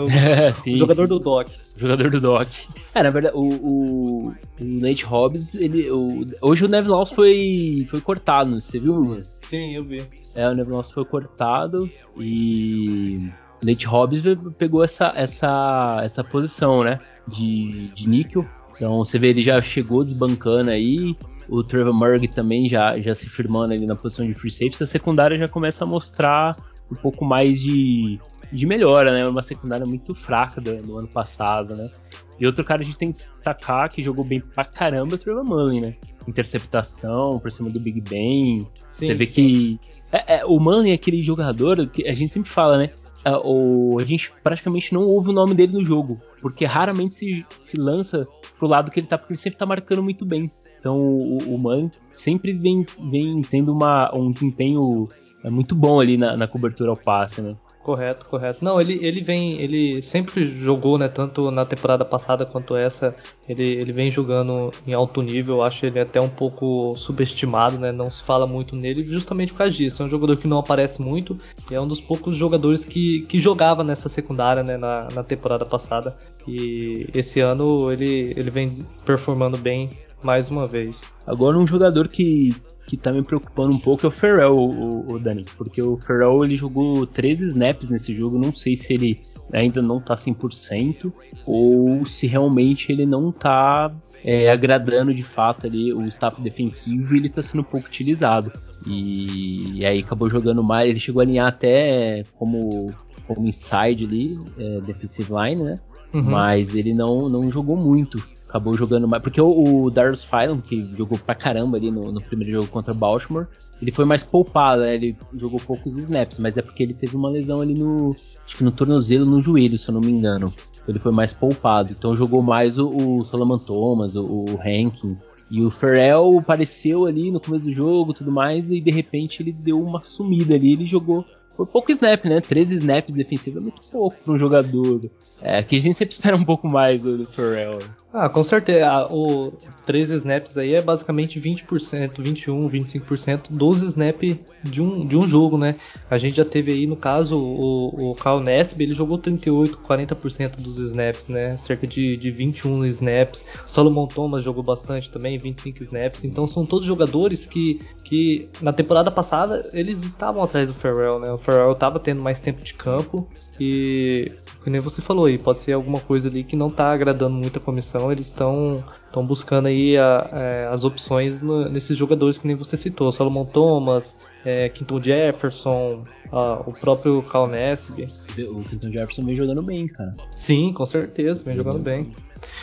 o, 0.03 0.11
sim, 0.61 0.79
jogador 0.79 1.03
sim. 1.03 1.09
do 1.09 1.19
Doc. 1.19 1.49
jogador 1.77 2.11
do 2.11 2.21
Doc. 2.21 2.49
É, 2.95 3.03
na 3.03 3.11
verdade, 3.11 3.37
o, 3.37 3.43
o, 3.43 4.29
o 4.29 4.35
Nate 4.59 5.05
Hobbs, 5.05 5.55
ele, 5.55 5.91
o, 5.91 6.27
hoje 6.41 6.65
o 6.65 6.69
Neville 6.69 6.95
Laws 6.95 7.11
foi, 7.11 7.87
foi 7.89 8.01
cortado, 8.01 8.61
você 8.61 8.81
viu? 8.81 9.21
Sim, 9.51 9.75
eu 9.75 9.83
vi. 9.83 10.01
É, 10.37 10.49
o 10.49 10.71
Laws 10.71 10.93
foi 10.93 11.05
cortado 11.05 11.91
e 12.17 13.33
Nate 13.61 13.85
Hobbs 13.85 14.23
pegou 14.57 14.85
essa, 14.85 15.13
essa, 15.17 16.01
essa 16.05 16.23
posição, 16.23 16.85
né, 16.85 17.01
de, 17.27 17.89
de 17.89 18.09
níquel. 18.09 18.47
Então 18.77 18.99
você 18.99 19.19
vê, 19.19 19.31
ele 19.31 19.43
já 19.43 19.61
chegou 19.61 20.05
desbancando 20.05 20.71
aí, 20.71 21.17
o 21.49 21.65
Trevor 21.65 21.93
Murray 21.93 22.29
também 22.29 22.69
já, 22.69 22.97
já 23.01 23.13
se 23.13 23.29
firmando 23.29 23.75
ali 23.75 23.87
na 23.87 23.97
posição 23.97 24.25
de 24.25 24.35
free 24.35 24.53
safety, 24.53 24.85
a 24.85 24.87
secundária 24.87 25.37
já 25.37 25.49
começa 25.49 25.83
a 25.83 25.87
mostrar 25.87 26.57
um 26.89 26.95
pouco 26.95 27.25
mais 27.25 27.61
de, 27.61 28.21
de 28.53 28.67
melhora, 28.67 29.13
né? 29.13 29.27
Uma 29.27 29.43
secundária 29.43 29.85
muito 29.85 30.15
fraca 30.15 30.61
do, 30.61 30.81
do 30.81 30.97
ano 30.97 31.09
passado, 31.09 31.75
né? 31.75 31.91
E 32.39 32.47
outro 32.47 32.65
cara 32.65 32.83
a 32.83 32.85
gente 32.85 32.97
tem 32.97 33.11
que 33.11 33.19
destacar 33.19 33.91
que 33.91 34.05
jogou 34.05 34.25
bem 34.25 34.41
pra 34.41 34.65
caramba 34.65 35.15
é 35.15 35.15
o 35.17 35.19
Trevor 35.19 35.45
Mullen, 35.45 35.81
né? 35.81 35.97
Interceptação 36.27 37.39
por 37.39 37.51
cima 37.51 37.71
do 37.71 37.81
Big 37.81 38.01
Ben. 38.01 38.67
Sim, 38.87 39.07
Você 39.07 39.15
vê 39.15 39.27
sim. 39.27 39.33
que. 39.35 39.81
É, 40.13 40.39
é, 40.39 40.45
o 40.45 40.59
Mullen 40.59 40.93
é 40.93 40.95
aquele 40.95 41.23
jogador 41.23 41.87
que 41.89 42.07
a 42.07 42.13
gente 42.13 42.33
sempre 42.33 42.51
fala, 42.51 42.77
né? 42.79 42.91
É, 43.25 43.33
o, 43.45 43.99
a 44.01 44.05
gente 44.05 44.33
praticamente 44.43 44.95
não 44.95 45.03
ouve 45.03 45.31
o 45.31 45.33
nome 45.33 45.55
dele 45.55 45.75
no 45.75 45.85
jogo, 45.85 46.21
porque 46.41 46.65
raramente 46.65 47.15
se, 47.15 47.47
se 47.51 47.79
lança 47.79 48.27
pro 48.59 48.67
lado 48.67 48.91
que 48.91 48.99
ele 48.99 49.07
tá, 49.07 49.19
porque 49.19 49.33
ele 49.33 49.39
sempre 49.39 49.59
tá 49.59 49.67
marcando 49.67 50.03
muito 50.03 50.25
bem. 50.25 50.51
Então 50.79 50.99
o, 50.99 51.55
o 51.55 51.59
Man 51.59 51.91
sempre 52.13 52.53
vem, 52.53 52.87
vem 53.11 53.43
tendo 53.43 53.73
uma, 53.73 54.11
um 54.15 54.31
desempenho 54.31 55.09
é, 55.45 55.51
muito 55.51 55.75
bom 55.75 56.01
ali 56.01 56.17
na, 56.17 56.37
na 56.37 56.49
cobertura 56.49 56.91
ao 56.91 56.97
passe, 56.97 57.43
né? 57.43 57.51
Correto, 57.83 58.29
correto. 58.29 58.63
Não, 58.63 58.79
ele, 58.79 58.99
ele 59.01 59.23
vem, 59.23 59.59
ele 59.59 60.03
sempre 60.03 60.45
jogou, 60.61 60.99
né? 60.99 61.09
Tanto 61.09 61.51
na 61.51 61.65
temporada 61.65 62.05
passada 62.05 62.45
quanto 62.45 62.77
essa, 62.77 63.17
ele, 63.49 63.65
ele 63.65 63.91
vem 63.91 64.11
jogando 64.11 64.71
em 64.87 64.93
alto 64.93 65.23
nível. 65.23 65.63
Acho 65.63 65.87
ele 65.87 65.99
até 65.99 66.21
um 66.21 66.29
pouco 66.29 66.95
subestimado, 66.95 67.79
né? 67.79 67.91
Não 67.91 68.11
se 68.11 68.23
fala 68.23 68.47
muito 68.47 68.77
nele, 68.77 69.07
justamente 69.07 69.53
por 69.53 69.59
causa 69.59 69.73
disso. 69.73 70.03
É 70.03 70.07
um 70.07 70.11
jogador 70.11 70.37
que 70.37 70.47
não 70.47 70.59
aparece 70.59 71.01
muito 71.01 71.39
e 71.71 71.75
é 71.75 71.81
um 71.81 71.89
dos 71.89 72.03
poucos 72.03 72.37
jogadores 72.37 72.85
que, 72.85 73.23
que 73.23 73.41
jogava 73.41 73.83
nessa 73.83 74.11
secundária, 74.11 74.63
né? 74.63 74.77
Na, 74.77 75.09
na 75.15 75.25
temporada 75.25 75.65
passada. 75.65 76.15
E 76.47 77.09
esse 77.15 77.41
ano 77.41 77.91
ele, 77.91 78.35
ele 78.37 78.51
vem 78.51 78.69
performando 79.07 79.57
bem 79.57 79.89
mais 80.23 80.51
uma 80.51 80.67
vez. 80.67 81.03
Agora 81.27 81.59
um 81.59 81.67
jogador 81.67 82.09
que, 82.09 82.55
que 82.91 82.97
tá 82.97 83.13
me 83.13 83.23
preocupando 83.23 83.73
um 83.73 83.79
pouco 83.79 84.05
é 84.05 84.09
o 84.09 84.11
Ferrell, 84.11 84.53
o, 84.53 85.13
o 85.13 85.19
Dani, 85.21 85.47
porque 85.57 85.81
o 85.81 85.97
Ferrell 85.97 86.43
ele 86.43 86.57
jogou 86.57 87.07
13 87.07 87.51
snaps 87.51 87.89
nesse 87.89 88.13
jogo, 88.13 88.37
não 88.37 88.53
sei 88.53 88.75
se 88.75 88.93
ele 88.93 89.23
ainda 89.53 89.81
não 89.81 90.01
tá 90.01 90.17
100% 90.17 91.13
ou 91.47 92.05
se 92.05 92.27
realmente 92.27 92.91
ele 92.91 93.07
não 93.07 93.31
tá 93.31 93.97
é, 94.25 94.51
agradando 94.51 95.15
de 95.15 95.23
fato 95.23 95.69
ali 95.69 95.93
o 95.93 96.03
staff 96.09 96.43
defensivo 96.43 97.15
e 97.15 97.19
ele 97.19 97.29
tá 97.29 97.45
sendo 97.45 97.63
pouco 97.63 97.87
utilizado. 97.87 98.51
E, 98.85 99.79
e 99.79 99.87
aí 99.87 100.01
acabou 100.01 100.29
jogando 100.29 100.65
mais, 100.65 100.91
ele 100.91 100.99
chegou 100.99 101.21
a 101.21 101.23
alinhar 101.23 101.47
até 101.47 102.25
como, 102.35 102.93
como 103.25 103.47
inside 103.47 104.05
ali, 104.05 104.37
é, 104.59 104.81
defensive 104.81 105.31
line, 105.33 105.63
né? 105.63 105.79
Uhum. 106.13 106.23
Mas 106.23 106.75
ele 106.75 106.93
não, 106.93 107.29
não 107.29 107.49
jogou 107.53 107.77
muito 107.77 108.21
acabou 108.51 108.77
jogando 108.77 109.09
mais. 109.09 109.23
Porque 109.23 109.41
o, 109.41 109.85
o 109.85 109.91
Darius 109.91 110.25
Phylum, 110.25 110.61
que 110.61 110.85
jogou 110.97 111.19
pra 111.19 111.35
caramba 111.35 111.77
ali 111.77 111.91
no, 111.91 112.13
no, 112.13 112.21
primeiro 112.21 112.53
jogo 112.53 112.67
contra 112.69 112.93
Baltimore, 112.93 113.47
ele 113.81 113.93
foi 113.93 114.05
mais 114.05 114.23
poupado, 114.23 114.83
né? 114.83 114.95
Ele 114.95 115.17
jogou 115.35 115.59
poucos 115.59 115.97
snaps, 115.97 116.39
mas 116.39 116.57
é 116.57 116.63
porque 116.63 116.83
ele 116.83 116.93
teve 116.93 117.17
uma 117.17 117.31
lesão 117.31 117.61
ali 117.61 117.75
no. 117.75 118.15
Acho 118.45 118.57
que 118.57 118.65
no 118.65 118.73
tornozelo, 118.73 119.25
no 119.25 119.41
joelho, 119.41 119.79
se 119.79 119.89
eu 119.89 119.95
não 119.95 120.01
me 120.01 120.11
engano. 120.11 120.53
Então 120.75 120.93
ele 120.93 120.99
foi 120.99 121.13
mais 121.13 121.33
poupado. 121.33 121.95
Então 121.97 122.17
jogou 122.17 122.43
mais 122.43 122.79
o, 122.79 122.89
o 122.89 123.25
Solomon 123.25 123.59
Thomas, 123.59 124.17
o, 124.17 124.25
o 124.27 124.59
Hankins. 124.61 125.31
E 125.51 125.63
o 125.63 125.71
Ferrell 125.71 126.39
apareceu 126.39 127.07
ali 127.07 127.31
no 127.31 127.41
começo 127.41 127.65
do 127.65 127.73
jogo 127.73 128.15
tudo 128.15 128.31
mais, 128.31 128.71
e 128.71 128.81
de 128.81 128.91
repente 128.91 129.43
ele 129.43 129.53
deu 129.53 129.83
uma 129.83 130.03
sumida 130.03 130.55
ali, 130.55 130.75
ele 130.75 130.87
jogou 130.87 131.25
foi 131.57 131.67
pouco 131.67 131.93
snap, 131.93 132.25
né? 132.25 132.41
13 132.41 132.77
snaps 132.77 133.13
defensivos 133.13 133.61
é 133.61 133.63
muito 133.63 133.83
pouco 133.91 134.17
para 134.25 134.33
um 134.33 134.39
jogador. 134.39 135.11
É, 135.43 135.63
que 135.63 135.77
a 135.77 135.79
gente 135.79 135.97
sempre 135.97 136.13
espera 136.15 136.37
um 136.37 136.45
pouco 136.45 136.69
mais 136.69 137.03
do, 137.03 137.19
do 137.19 137.27
Pharrell. 137.27 137.79
Ah, 138.13 138.29
com 138.29 138.43
certeza. 138.43 138.89
Ah, 138.89 139.07
o 139.09 139.53
13 139.87 140.17
snaps 140.17 140.59
aí 140.59 140.75
é 140.75 140.83
basicamente 140.83 141.41
20%, 141.41 142.21
21, 142.21 142.69
25% 142.69 143.53
dos 143.53 143.83
snaps 143.83 144.37
de 144.65 144.83
um, 144.83 145.07
de 145.07 145.17
um 145.17 145.29
jogo, 145.29 145.57
né? 145.57 145.77
A 146.11 146.19
gente 146.19 146.37
já 146.37 146.45
teve 146.45 146.73
aí, 146.73 146.87
no 146.89 146.97
caso, 146.97 147.39
o, 147.39 148.11
o 148.11 148.15
Kyle 148.17 148.41
Nesby, 148.41 148.83
ele 148.83 148.95
jogou 148.95 149.17
38, 149.17 149.79
40% 149.79 150.57
dos 150.57 150.79
snaps, 150.79 151.29
né? 151.29 151.57
Cerca 151.57 151.87
de, 151.87 152.17
de 152.17 152.31
21 152.33 152.85
snaps. 152.87 153.45
Solomon 153.69 154.09
Thomas 154.09 154.43
jogou 154.43 154.65
bastante 154.65 155.09
também, 155.09 155.39
25 155.39 155.81
snaps. 155.85 156.25
Então 156.25 156.49
são 156.49 156.67
todos 156.67 156.85
jogadores 156.85 157.47
que, 157.47 157.81
que 158.03 158.49
na 158.61 158.73
temporada 158.73 159.13
passada 159.13 159.63
eles 159.73 160.03
estavam 160.03 160.43
atrás 160.43 160.67
do 160.67 160.75
Pharrell, 160.75 161.21
né? 161.21 161.31
O 161.31 161.39
Pharrell 161.39 161.73
estava 161.73 162.01
tendo 162.01 162.21
mais 162.21 162.41
tempo 162.41 162.61
de 162.61 162.75
campo 162.75 163.29
e 163.61 164.33
que 164.63 164.71
nem 164.71 164.81
você 164.81 165.01
falou 165.01 165.27
aí, 165.27 165.39
pode 165.39 165.61
ser 165.61 165.73
alguma 165.73 166.01
coisa 166.01 166.29
ali 166.29 166.45
que 166.45 166.57
não 166.57 166.69
está 166.69 166.93
agradando 166.93 167.35
muito 167.35 167.59
a 167.59 167.63
comissão, 167.63 168.13
eles 168.13 168.27
estão 168.27 168.85
estão 169.07 169.27
buscando 169.27 169.67
aí 169.67 169.97
a, 169.97 170.29
é, 170.33 170.69
as 170.71 170.85
opções 170.85 171.41
no, 171.41 171.69
nesses 171.69 171.97
jogadores 171.97 172.39
que 172.39 172.47
nem 172.47 172.55
você 172.55 172.77
citou, 172.77 173.11
Solomon 173.11 173.45
Thomas, 173.45 174.19
é, 174.45 174.69
Quinton 174.69 175.03
Jefferson, 175.03 176.05
a, 176.31 176.63
o 176.67 176.73
próprio 176.73 177.23
Cal 177.23 177.49
Nesby. 177.49 178.09
O 178.51 178.63
Quinton 178.63 178.93
Jefferson 178.93 179.25
vem 179.25 179.35
jogando 179.35 179.63
bem, 179.63 179.87
cara. 179.89 180.15
Sim, 180.31 180.73
com 180.73 180.87
certeza, 180.87 181.43
vem 181.43 181.57
jogando 181.57 181.81
bem. 181.81 182.13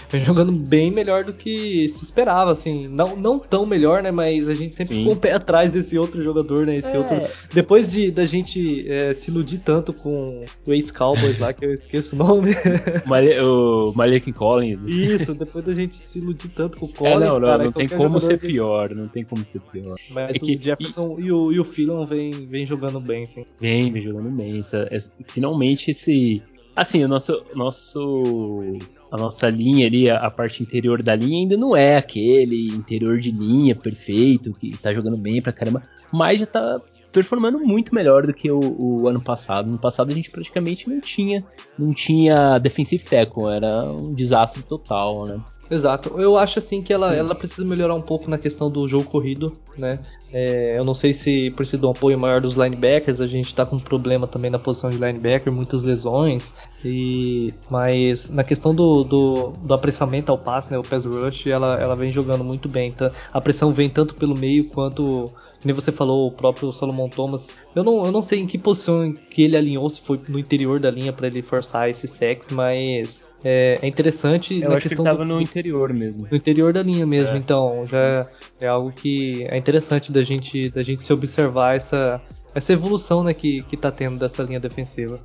Vem 0.09 0.23
jogando 0.23 0.51
bem 0.51 0.91
melhor 0.91 1.23
do 1.23 1.33
que 1.33 1.87
se 1.89 2.03
esperava, 2.03 2.51
assim. 2.51 2.87
Não, 2.87 3.15
não 3.15 3.39
tão 3.39 3.65
melhor, 3.65 4.01
né? 4.01 4.11
Mas 4.11 4.47
a 4.49 4.53
gente 4.53 4.75
sempre 4.75 4.95
Sim. 4.95 5.01
ficou 5.01 5.15
um 5.15 5.19
pé 5.19 5.33
atrás 5.33 5.71
desse 5.71 5.97
outro 5.97 6.21
jogador, 6.21 6.65
né? 6.65 6.77
Esse 6.77 6.95
é. 6.95 6.99
outro. 6.99 7.21
Depois 7.53 7.87
de 7.87 8.11
da 8.11 8.25
gente 8.25 8.89
é, 8.89 9.13
se 9.13 9.31
iludir 9.31 9.59
tanto 9.59 9.93
com 9.93 10.45
o 10.65 10.73
ex-Cowboys 10.73 11.37
lá, 11.39 11.53
que 11.53 11.65
eu 11.65 11.73
esqueço 11.73 12.15
o 12.15 12.19
nome. 12.19 12.51
o 13.43 13.93
Malik 13.95 14.31
Collins. 14.31 14.81
Isso, 14.85 15.33
depois 15.33 15.65
da 15.65 15.73
gente 15.73 15.95
se 15.95 16.19
iludir 16.19 16.49
tanto 16.49 16.77
com 16.77 16.85
o 16.85 16.89
Collins. 16.89 17.15
É, 17.15 17.25
não, 17.27 17.39
não, 17.39 17.47
cara, 17.47 17.63
não 17.63 17.71
tem 17.71 17.87
como 17.87 18.21
ser 18.21 18.39
pior, 18.39 18.93
não 18.93 19.07
tem 19.07 19.23
como 19.23 19.43
ser 19.43 19.61
pior. 19.61 19.95
Mas 20.11 20.35
é 20.35 20.37
o 20.37 20.41
que, 20.41 20.57
Jefferson 20.57 21.17
e, 21.19 21.25
e 21.25 21.31
o, 21.31 21.51
e 21.51 21.59
o 21.59 21.63
Philon 21.63 22.05
vem, 22.05 22.31
vem 22.47 22.65
jogando 22.65 22.99
bem, 22.99 23.25
sim. 23.25 23.45
Vem, 23.59 23.91
vem 23.91 24.03
jogando 24.03 24.29
bem. 24.29 24.59
Essa, 24.59 24.87
essa, 24.91 25.11
finalmente 25.25 25.91
esse. 25.91 26.41
Assim, 26.77 27.03
o 27.03 27.07
nosso, 27.07 27.43
nosso 27.55 28.77
a 29.11 29.17
nossa 29.17 29.49
linha 29.49 29.87
ali, 29.87 30.09
a, 30.09 30.17
a, 30.17 30.29
parte 30.29 30.61
interior 30.61 31.01
da 31.01 31.15
linha 31.15 31.39
ainda 31.39 31.57
não 31.57 31.75
é 31.75 31.97
aquele 31.97 32.67
interior 32.67 33.17
de 33.17 33.31
linha 33.31 33.75
perfeito, 33.75 34.53
que 34.53 34.77
tá 34.77 34.93
jogando 34.93 35.17
bem 35.17 35.41
pra 35.41 35.51
caramba, 35.51 35.81
mas 36.13 36.39
já 36.39 36.45
tá 36.45 36.75
performando 37.11 37.59
muito 37.59 37.95
melhor 37.95 38.27
do 38.27 38.33
que 38.33 38.51
o, 38.51 38.59
o, 38.59 39.07
ano 39.07 39.19
passado. 39.19 39.71
No 39.71 39.79
passado 39.79 40.11
a 40.11 40.13
gente 40.13 40.29
praticamente 40.29 40.87
não 40.87 40.99
tinha, 40.99 41.43
não 41.79 41.93
tinha 41.93 42.59
defensive 42.59 43.03
tackle, 43.03 43.47
era 43.47 43.91
um 43.91 44.13
desastre 44.13 44.61
total, 44.61 45.25
né? 45.25 45.41
Exato. 45.69 46.19
Eu 46.19 46.37
acho 46.37 46.59
assim 46.59 46.81
que 46.81 46.93
ela, 46.93 47.13
ela 47.13 47.35
precisa 47.35 47.65
melhorar 47.65 47.93
um 47.93 48.01
pouco 48.01 48.29
na 48.29 48.37
questão 48.37 48.71
do 48.71 48.87
jogo 48.87 49.05
corrido, 49.05 49.51
né? 49.77 49.99
É, 50.31 50.77
eu 50.77 50.85
não 50.85 50.93
sei 50.93 51.13
se 51.13 51.51
precisa 51.51 51.77
de 51.77 51.85
um 51.85 51.91
apoio 51.91 52.17
maior 52.17 52.39
dos 52.39 52.55
linebackers. 52.55 53.19
A 53.19 53.27
gente 53.27 53.53
tá 53.53 53.65
com 53.65 53.75
um 53.75 53.79
problema 53.79 54.27
também 54.27 54.49
na 54.49 54.59
posição 54.59 54.89
de 54.89 54.97
linebacker, 54.97 55.51
muitas 55.51 55.83
lesões. 55.83 56.53
E 56.83 57.53
mas 57.69 58.29
na 58.29 58.43
questão 58.43 58.73
do, 58.73 59.03
do, 59.03 59.53
do 59.61 59.73
apressamento 59.73 60.31
ao 60.31 60.37
passe, 60.37 60.71
né? 60.71 60.77
O 60.77 60.83
pass 60.83 61.05
rush, 61.05 61.47
ela, 61.47 61.75
ela 61.75 61.95
vem 61.95 62.11
jogando 62.11 62.43
muito 62.43 62.69
bem. 62.69 62.89
Então, 62.89 63.11
a 63.33 63.41
pressão 63.41 63.71
vem 63.71 63.89
tanto 63.89 64.15
pelo 64.15 64.37
meio 64.37 64.65
quanto 64.69 65.31
nem 65.63 65.73
você 65.73 65.91
falou, 65.91 66.27
o 66.27 66.31
próprio 66.31 66.71
Solomon 66.71 67.09
Thomas. 67.09 67.53
Eu 67.75 67.83
não, 67.83 68.05
eu 68.05 68.11
não 68.11 68.21
sei 68.21 68.39
em 68.39 68.47
que 68.47 68.57
posição 68.57 69.11
que 69.11 69.43
ele 69.43 69.57
alinhou, 69.57 69.89
se 69.89 69.99
foi 69.99 70.19
no 70.29 70.39
interior 70.39 70.79
da 70.79 70.89
linha 70.89 71.11
para 71.11 71.27
ele 71.27 71.41
forçar 71.41 71.89
esse 71.89 72.07
sex, 72.07 72.51
mas 72.51 73.27
é, 73.47 73.79
é 73.81 73.87
interessante 73.87 74.61
eu 74.61 74.69
na 74.69 74.75
questão 74.75 75.05
que 75.05 75.09
ele 75.09 75.17
tava 75.17 75.25
do, 75.25 75.33
no 75.33 75.41
interior 75.41 75.93
mesmo. 75.93 76.27
No 76.29 76.35
interior 76.35 76.73
da 76.73 76.83
linha 76.83 77.05
mesmo, 77.05 77.33
é. 77.33 77.37
então 77.37 77.85
já 77.85 78.27
é 78.59 78.67
algo 78.67 78.91
que 78.91 79.45
é 79.47 79.57
interessante 79.57 80.11
da 80.11 80.21
gente, 80.21 80.69
da 80.69 80.83
gente 80.83 81.01
se 81.01 81.13
observar 81.13 81.77
essa, 81.77 82.21
essa 82.53 82.73
evolução 82.73 83.23
né, 83.23 83.33
que, 83.33 83.63
que 83.63 83.77
tá 83.77 83.89
tendo 83.89 84.19
dessa 84.19 84.43
linha 84.43 84.59
defensiva. 84.59 85.21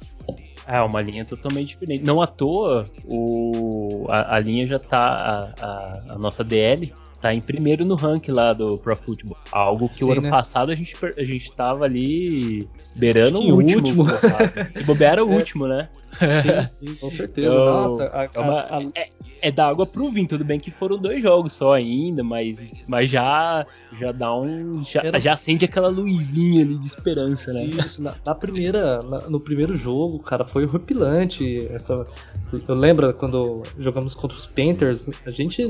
É, 0.67 0.81
uma 0.81 1.01
linha 1.01 1.25
totalmente 1.25 1.71
diferente. 1.71 2.05
Não 2.05 2.23
à 2.23 2.27
toa, 2.29 2.89
o, 3.05 4.07
a, 4.09 4.37
a 4.37 4.39
linha 4.39 4.65
já 4.65 4.79
tá. 4.79 5.53
A, 5.61 5.65
a, 5.67 6.15
a 6.15 6.19
nossa 6.19 6.45
DL 6.45 6.93
tá 7.23 7.33
em 7.33 7.41
primeiro 7.41 7.85
no 7.85 7.95
ranking 7.95 8.33
lá 8.33 8.53
do 8.53 8.77
Pro 8.77 8.97
Football. 8.97 9.37
Algo 9.51 9.89
que 9.89 9.99
Sim, 9.99 10.05
o 10.07 10.13
ano 10.13 10.23
né? 10.23 10.31
passado 10.31 10.73
a 10.73 10.75
gente, 10.75 10.95
a 11.17 11.25
gente 11.25 11.53
tava 11.53 11.85
ali 11.85 12.69
beirando 12.97 13.39
o 13.39 13.55
último. 13.55 14.03
último. 14.03 14.07
Se 14.73 14.83
bobear 14.83 15.13
era 15.13 15.25
o 15.25 15.31
é. 15.33 15.37
último, 15.37 15.69
né? 15.69 15.89
Sim, 16.43 16.87
sim, 16.87 16.95
com 16.97 17.11
certeza. 17.11 17.49
Então, 17.49 17.83
Nossa, 17.83 18.11
a, 18.13 18.25
é, 18.25 18.39
uma, 18.39 18.61
a, 18.61 18.83
é, 18.95 19.11
é, 19.43 19.51
da 19.51 19.69
água 19.69 19.87
pro 19.87 20.11
vinho. 20.11 20.29
Tudo 20.29 20.45
bem 20.45 20.59
que 20.59 20.71
foram 20.71 20.99
dois 20.99 21.23
jogos 21.23 21.53
só 21.53 21.73
ainda, 21.73 22.23
mas, 22.23 22.65
mas 22.89 23.11
já, 23.11 23.67
já 23.99 24.13
dá 24.13 24.35
um. 24.35 24.83
Já, 24.83 25.03
era... 25.03 25.21
já 25.21 25.33
acende 25.33 25.65
aquela 25.65 25.89
luzinha 25.89 26.65
ali 26.65 26.79
de 26.79 26.87
esperança, 26.87 27.53
né? 27.53 27.65
Isso, 27.65 28.03
na, 28.03 28.15
na 28.25 28.35
primeira, 28.35 29.03
na, 29.03 29.21
no 29.29 29.41
primeiro 29.41 29.77
jogo, 29.77 30.19
cara, 30.21 30.45
foi 30.45 30.65
horripilante. 30.65 31.67
Essa, 31.71 32.07
eu 32.69 32.75
lembro 32.75 33.13
quando 33.15 33.63
jogamos 33.79 34.15
contra 34.15 34.37
os 34.37 34.47
Panthers, 34.47 35.11
a 35.27 35.31
gente 35.31 35.67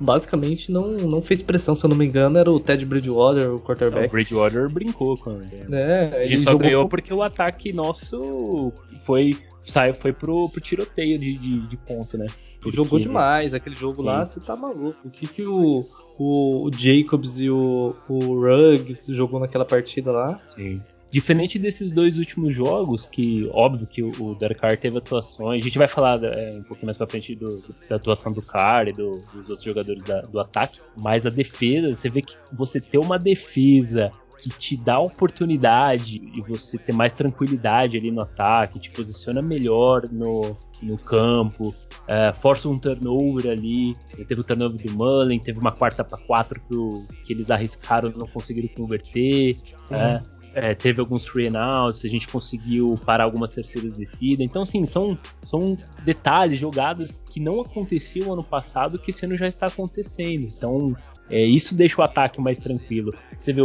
basicamente 0.00 0.70
não, 0.70 0.92
não 0.92 1.22
fez 1.22 1.42
pressão, 1.42 1.74
se 1.74 1.84
eu 1.84 1.90
não 1.90 1.96
me 1.96 2.06
engano, 2.06 2.38
era 2.38 2.50
o 2.50 2.60
Ted 2.60 2.84
Bridgewater, 2.84 3.54
o 3.54 3.60
quarterback. 3.60 4.08
o 4.08 4.10
Bridgewater 4.10 4.70
brincou 4.70 5.16
com 5.16 5.40
é, 5.72 6.24
ele. 6.24 6.38
só 6.38 6.56
ganhou 6.56 6.88
porque 6.88 7.12
o 7.12 7.22
ataque 7.22 7.72
nosso 7.72 8.72
foi 9.04 9.36
saiu, 9.64 9.94
foi 9.94 10.12
pro, 10.12 10.48
pro 10.48 10.60
tiroteio 10.60 11.18
de, 11.18 11.34
de, 11.36 11.66
de 11.66 11.76
ponto, 11.76 12.16
né? 12.18 12.26
Porque... 12.60 12.76
Jogou 12.76 12.98
demais, 12.98 13.52
aquele 13.52 13.76
jogo 13.76 13.98
Sim. 13.98 14.06
lá, 14.06 14.24
você 14.24 14.40
tá 14.40 14.56
maluco. 14.56 14.96
O 15.04 15.10
que 15.10 15.26
que 15.26 15.42
o, 15.44 15.84
o, 16.18 16.66
o 16.66 16.70
Jacobs 16.72 17.40
e 17.40 17.50
o, 17.50 17.94
o 18.08 18.40
Ruggs 18.40 19.12
jogou 19.14 19.38
naquela 19.38 19.64
partida 19.64 20.10
lá? 20.10 20.40
Sim. 20.54 20.82
Diferente 21.10 21.60
desses 21.60 21.92
dois 21.92 22.18
últimos 22.18 22.52
jogos, 22.52 23.06
que 23.06 23.48
óbvio 23.52 23.86
que 23.86 24.02
o, 24.02 24.10
o 24.20 24.34
Derek 24.34 24.60
Carr 24.60 24.76
teve 24.76 24.98
atuações, 24.98 25.62
a 25.62 25.64
gente 25.64 25.78
vai 25.78 25.86
falar 25.86 26.20
é, 26.24 26.56
um 26.58 26.62
pouquinho 26.64 26.86
mais 26.86 26.96
pra 26.96 27.06
frente 27.06 27.36
do, 27.36 27.62
da 27.88 27.94
atuação 27.96 28.32
do 28.32 28.42
Carr 28.42 28.88
e 28.88 28.92
do, 28.92 29.12
dos 29.32 29.48
outros 29.48 29.62
jogadores 29.62 30.02
da, 30.02 30.22
do 30.22 30.40
ataque, 30.40 30.80
mas 30.96 31.24
a 31.24 31.30
defesa, 31.30 31.94
você 31.94 32.08
vê 32.08 32.20
que 32.20 32.36
você 32.52 32.80
ter 32.80 32.98
uma 32.98 33.16
defesa 33.16 34.10
que 34.38 34.50
te 34.50 34.76
dá 34.76 34.98
oportunidade 34.98 36.16
e 36.34 36.40
você 36.42 36.78
ter 36.78 36.92
mais 36.92 37.12
tranquilidade 37.12 37.96
ali 37.96 38.10
no 38.10 38.22
ataque, 38.22 38.80
te 38.80 38.90
posiciona 38.90 39.40
melhor 39.40 40.08
no, 40.10 40.56
no 40.82 40.96
campo, 40.98 41.74
é, 42.06 42.32
força 42.32 42.68
um 42.68 42.78
turnover 42.78 43.50
ali. 43.50 43.94
Teve 44.26 44.40
o 44.40 44.44
turnover 44.44 44.80
do 44.80 44.92
Mullen, 44.92 45.38
teve 45.38 45.58
uma 45.58 45.72
quarta 45.72 46.04
para 46.04 46.18
quatro 46.18 46.60
que, 46.60 47.24
que 47.24 47.32
eles 47.32 47.50
arriscaram 47.50 48.10
e 48.10 48.16
não 48.16 48.26
conseguiram 48.26 48.68
converter. 48.74 49.56
É, 49.90 50.22
é, 50.54 50.74
teve 50.74 51.00
alguns 51.00 51.26
free 51.26 51.48
and 51.48 51.58
outs, 51.58 52.04
a 52.04 52.08
gente 52.08 52.28
conseguiu 52.28 52.96
parar 53.04 53.24
algumas 53.24 53.50
terceiras 53.50 53.94
descidas. 53.94 54.46
Então, 54.46 54.62
assim, 54.62 54.86
são, 54.86 55.18
são 55.42 55.76
detalhes, 56.04 56.58
jogadas 56.58 57.22
que 57.22 57.40
não 57.40 57.60
aconteciam 57.60 58.32
ano 58.32 58.44
passado 58.44 58.98
que 58.98 59.10
esse 59.10 59.24
ano 59.24 59.36
já 59.36 59.48
está 59.48 59.66
acontecendo. 59.66 60.46
Então, 60.46 60.94
é, 61.30 61.42
isso 61.42 61.74
deixa 61.74 62.00
o 62.00 62.04
ataque 62.04 62.40
mais 62.40 62.58
tranquilo. 62.58 63.14
Você 63.38 63.52
vê, 63.52 63.62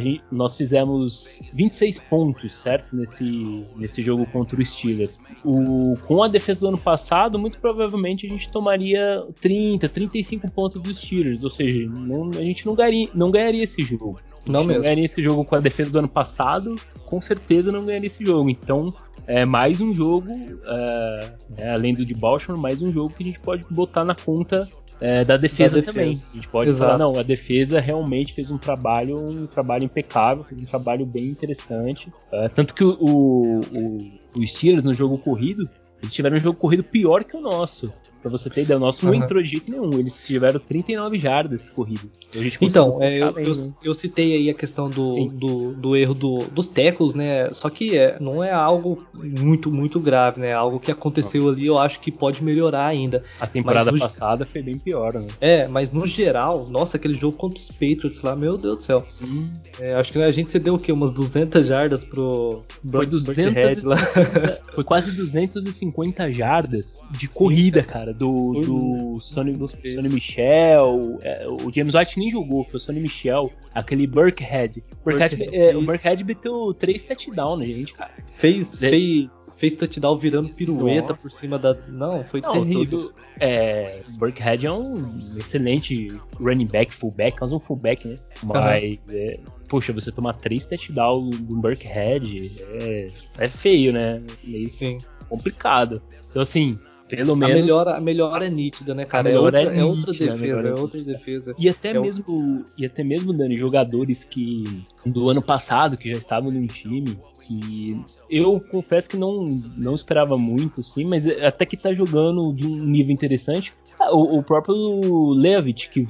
gente, 0.00 0.22
nós 0.30 0.56
fizemos 0.56 1.40
26 1.52 2.00
pontos, 2.00 2.54
certo? 2.54 2.94
Nesse, 2.94 3.66
nesse 3.76 4.00
jogo 4.00 4.26
contra 4.26 4.60
o 4.60 4.64
Steelers. 4.64 5.26
O, 5.44 5.94
com 6.06 6.22
a 6.22 6.28
defesa 6.28 6.60
do 6.60 6.68
ano 6.68 6.78
passado, 6.78 7.38
muito 7.38 7.58
provavelmente 7.58 8.26
a 8.26 8.30
gente 8.30 8.50
tomaria 8.50 9.24
30, 9.40 9.88
35 9.88 10.50
pontos 10.50 10.80
dos 10.80 10.98
Steelers. 10.98 11.42
Ou 11.42 11.50
seja, 11.50 11.86
não, 11.88 12.30
a 12.30 12.42
gente 12.42 12.64
não 12.64 12.74
ganharia, 12.74 13.08
não 13.14 13.30
ganharia 13.30 13.64
esse 13.64 13.82
jogo. 13.82 14.20
Não 14.46 14.60
mesmo. 14.60 14.74
Não 14.74 14.82
ganharia 14.82 15.04
esse 15.04 15.22
jogo 15.22 15.44
com 15.44 15.56
a 15.56 15.60
defesa 15.60 15.92
do 15.92 15.98
ano 15.98 16.08
passado, 16.08 16.74
com 17.06 17.20
certeza 17.20 17.72
não 17.72 17.84
ganharia 17.84 18.06
esse 18.06 18.24
jogo. 18.24 18.48
Então, 18.48 18.94
é 19.26 19.44
mais 19.44 19.80
um 19.80 19.92
jogo, 19.92 20.28
é, 20.66 21.32
é, 21.58 21.70
além 21.70 21.94
do 21.94 22.04
de 22.04 22.14
Baltimore, 22.14 22.58
mais 22.58 22.82
um 22.82 22.92
jogo 22.92 23.14
que 23.14 23.22
a 23.22 23.26
gente 23.26 23.40
pode 23.40 23.64
botar 23.70 24.04
na 24.04 24.14
conta 24.14 24.68
é, 25.00 25.24
da, 25.24 25.36
defesa 25.36 25.76
da, 25.76 25.80
defesa 25.80 25.92
também. 25.92 26.12
A 26.12 26.34
gente 26.34 26.48
pode 26.48 26.70
Exato. 26.70 26.84
falar, 26.84 26.98
não, 26.98 27.18
a 27.18 27.22
defesa 27.22 27.80
realmente 27.80 28.34
fez 28.34 28.50
um 28.50 28.58
trabalho, 28.58 29.18
um 29.18 29.46
trabalho 29.46 29.84
impecável, 29.84 30.44
fez 30.44 30.60
um 30.60 30.66
trabalho 30.66 31.06
bem 31.06 31.26
interessante. 31.26 32.12
É, 32.30 32.48
tanto 32.48 32.74
que 32.74 32.84
o, 32.84 32.90
o, 33.00 34.00
o 34.36 34.46
Steelers 34.46 34.84
no 34.84 34.92
jogo 34.92 35.16
corrido, 35.18 35.68
eles 36.02 36.12
tiveram 36.12 36.36
um 36.36 36.40
jogo 36.40 36.58
corrido 36.58 36.84
pior 36.84 37.24
que 37.24 37.36
o 37.36 37.40
nosso. 37.40 37.92
Pra 38.22 38.30
você 38.30 38.50
ter 38.50 38.62
ideia, 38.62 38.76
o 38.76 38.80
nosso 38.80 39.06
uhum. 39.06 39.12
não 39.12 39.24
entrou 39.24 39.42
de 39.42 39.48
jeito 39.48 39.70
nenhum. 39.70 39.90
Eles 39.98 40.26
tiveram 40.26 40.60
39 40.60 41.18
jardas 41.18 41.70
corridas. 41.70 42.18
Então, 42.60 43.02
é, 43.02 43.16
eu, 43.16 43.28
eu, 43.38 43.52
eu, 43.82 43.94
citei 43.94 44.34
aí 44.34 44.50
a 44.50 44.54
questão 44.54 44.90
do, 44.90 45.26
do, 45.26 45.72
do, 45.72 45.96
erro 45.96 46.12
do, 46.12 46.38
dos 46.48 46.68
tecos, 46.68 47.14
né? 47.14 47.50
Só 47.50 47.70
que 47.70 47.96
é, 47.96 48.18
não 48.20 48.44
é 48.44 48.52
algo 48.52 48.98
muito, 49.14 49.70
muito 49.70 49.98
grave, 49.98 50.40
né? 50.40 50.52
Algo 50.52 50.78
que 50.78 50.90
aconteceu 50.90 51.48
ali, 51.48 51.66
eu 51.66 51.78
acho 51.78 52.00
que 52.00 52.12
pode 52.12 52.44
melhorar 52.44 52.86
ainda. 52.86 53.24
A 53.40 53.46
temporada 53.46 53.92
passada 53.96 54.44
foi 54.44 54.62
bem 54.62 54.76
pior, 54.76 55.14
né? 55.14 55.26
É, 55.40 55.66
mas 55.66 55.90
no 55.90 56.06
geral, 56.06 56.66
nossa, 56.68 56.98
aquele 56.98 57.14
jogo 57.14 57.38
contra 57.38 57.58
os 57.58 57.68
Patriots 57.68 58.20
lá, 58.20 58.36
meu 58.36 58.58
Deus 58.58 58.78
do 58.78 58.84
céu. 58.84 59.06
Hum. 59.22 59.48
É, 59.80 59.94
acho 59.94 60.12
que 60.12 60.18
a 60.18 60.30
gente 60.30 60.50
cedeu 60.50 60.74
o 60.74 60.78
quê? 60.78 60.92
Umas 60.92 61.10
200 61.10 61.66
jardas 61.66 62.04
pro. 62.04 62.62
Foi 62.90 63.06
250, 63.06 64.60
Foi 64.74 64.84
quase 64.84 65.12
250 65.12 66.30
jardas 66.32 67.00
de 67.10 67.26
Sim, 67.26 67.34
corrida, 67.34 67.82
cara 67.82 68.09
cara, 68.10 68.14
do, 68.14 68.52
do 68.60 69.20
Sonny, 69.20 69.56
Sonny 69.84 70.08
Michel. 70.08 71.18
É, 71.22 71.46
o 71.48 71.72
James 71.72 71.94
White 71.94 72.18
nem 72.18 72.30
jogou, 72.30 72.64
foi 72.64 72.76
o 72.76 72.80
Sonny 72.80 73.00
Michel, 73.00 73.50
aquele 73.74 74.06
Burkhead. 74.06 74.82
Burkhead, 75.04 75.36
Burkhead 75.36 75.56
é, 75.56 75.76
o 75.76 75.82
Burkhead 75.82 76.24
meteu 76.24 76.74
três 76.74 77.02
touchdowns, 77.04 77.64
gente, 77.64 77.94
cara. 77.94 78.10
Fez, 78.32 78.82
é. 78.82 78.90
fez, 78.90 79.54
fez 79.56 79.76
touchdown 79.76 80.18
virando 80.18 80.48
pirueta 80.50 81.12
Nossa. 81.12 81.22
por 81.22 81.30
cima 81.30 81.58
da. 81.58 81.74
Não, 81.88 82.24
foi 82.24 82.40
Não, 82.40 82.52
terrível. 82.52 82.84
Tudo, 82.84 83.14
é, 83.38 84.02
Burkhead 84.18 84.66
é 84.66 84.72
um 84.72 85.00
excelente 85.36 86.08
running 86.38 86.66
back, 86.66 86.92
fullback, 86.92 87.38
quase 87.38 87.54
um 87.54 87.60
fullback, 87.60 88.06
né? 88.06 88.18
Mas, 88.42 88.98
é, 89.08 89.38
poxa, 89.68 89.92
você 89.92 90.10
tomar 90.10 90.34
três 90.34 90.66
touchdowns 90.66 91.38
do 91.40 91.56
Burkhead 91.56 92.50
é, 92.82 93.06
é 93.38 93.48
feio, 93.48 93.92
né? 93.92 94.22
Meio 94.44 94.68
Sim. 94.68 94.98
complicado. 95.28 96.02
Então, 96.30 96.42
assim, 96.42 96.78
pelo 97.10 97.36
menos. 97.36 97.54
A 97.54 97.60
melhora, 97.60 97.96
a 97.96 98.00
melhora 98.00 98.46
é 98.46 98.50
nítida, 98.50 98.94
né, 98.94 99.04
cara? 99.04 99.30
É 99.30 99.38
outra, 99.38 99.62
é, 99.62 99.78
é 99.78 99.84
outra 99.84 100.12
defesa, 100.12 100.46
é 100.46 100.80
outra 100.80 101.02
defesa. 101.02 101.54
E 101.58 101.68
até 101.68 101.90
é 101.90 101.98
mesmo, 101.98 102.24
o... 102.28 102.64
e 102.78 102.86
até 102.86 103.02
mesmo, 103.02 103.32
Dani, 103.32 103.56
jogadores 103.56 104.24
que 104.24 104.64
do 105.04 105.28
ano 105.28 105.42
passado 105.42 105.96
que 105.96 106.10
já 106.10 106.16
estavam 106.16 106.50
num 106.50 106.66
time 106.66 107.18
que 107.40 108.00
eu 108.28 108.60
confesso 108.70 109.08
que 109.08 109.16
não, 109.16 109.44
não 109.76 109.94
esperava 109.94 110.36
muito, 110.38 110.82
sim, 110.82 111.04
mas 111.04 111.26
até 111.26 111.64
que 111.64 111.76
tá 111.76 111.92
jogando 111.92 112.52
de 112.52 112.66
um 112.66 112.76
nível 112.84 113.12
interessante. 113.12 113.72
Ah, 113.98 114.14
o, 114.14 114.38
o 114.38 114.42
próprio 114.42 115.32
Levitt, 115.32 115.90
que 115.90 116.06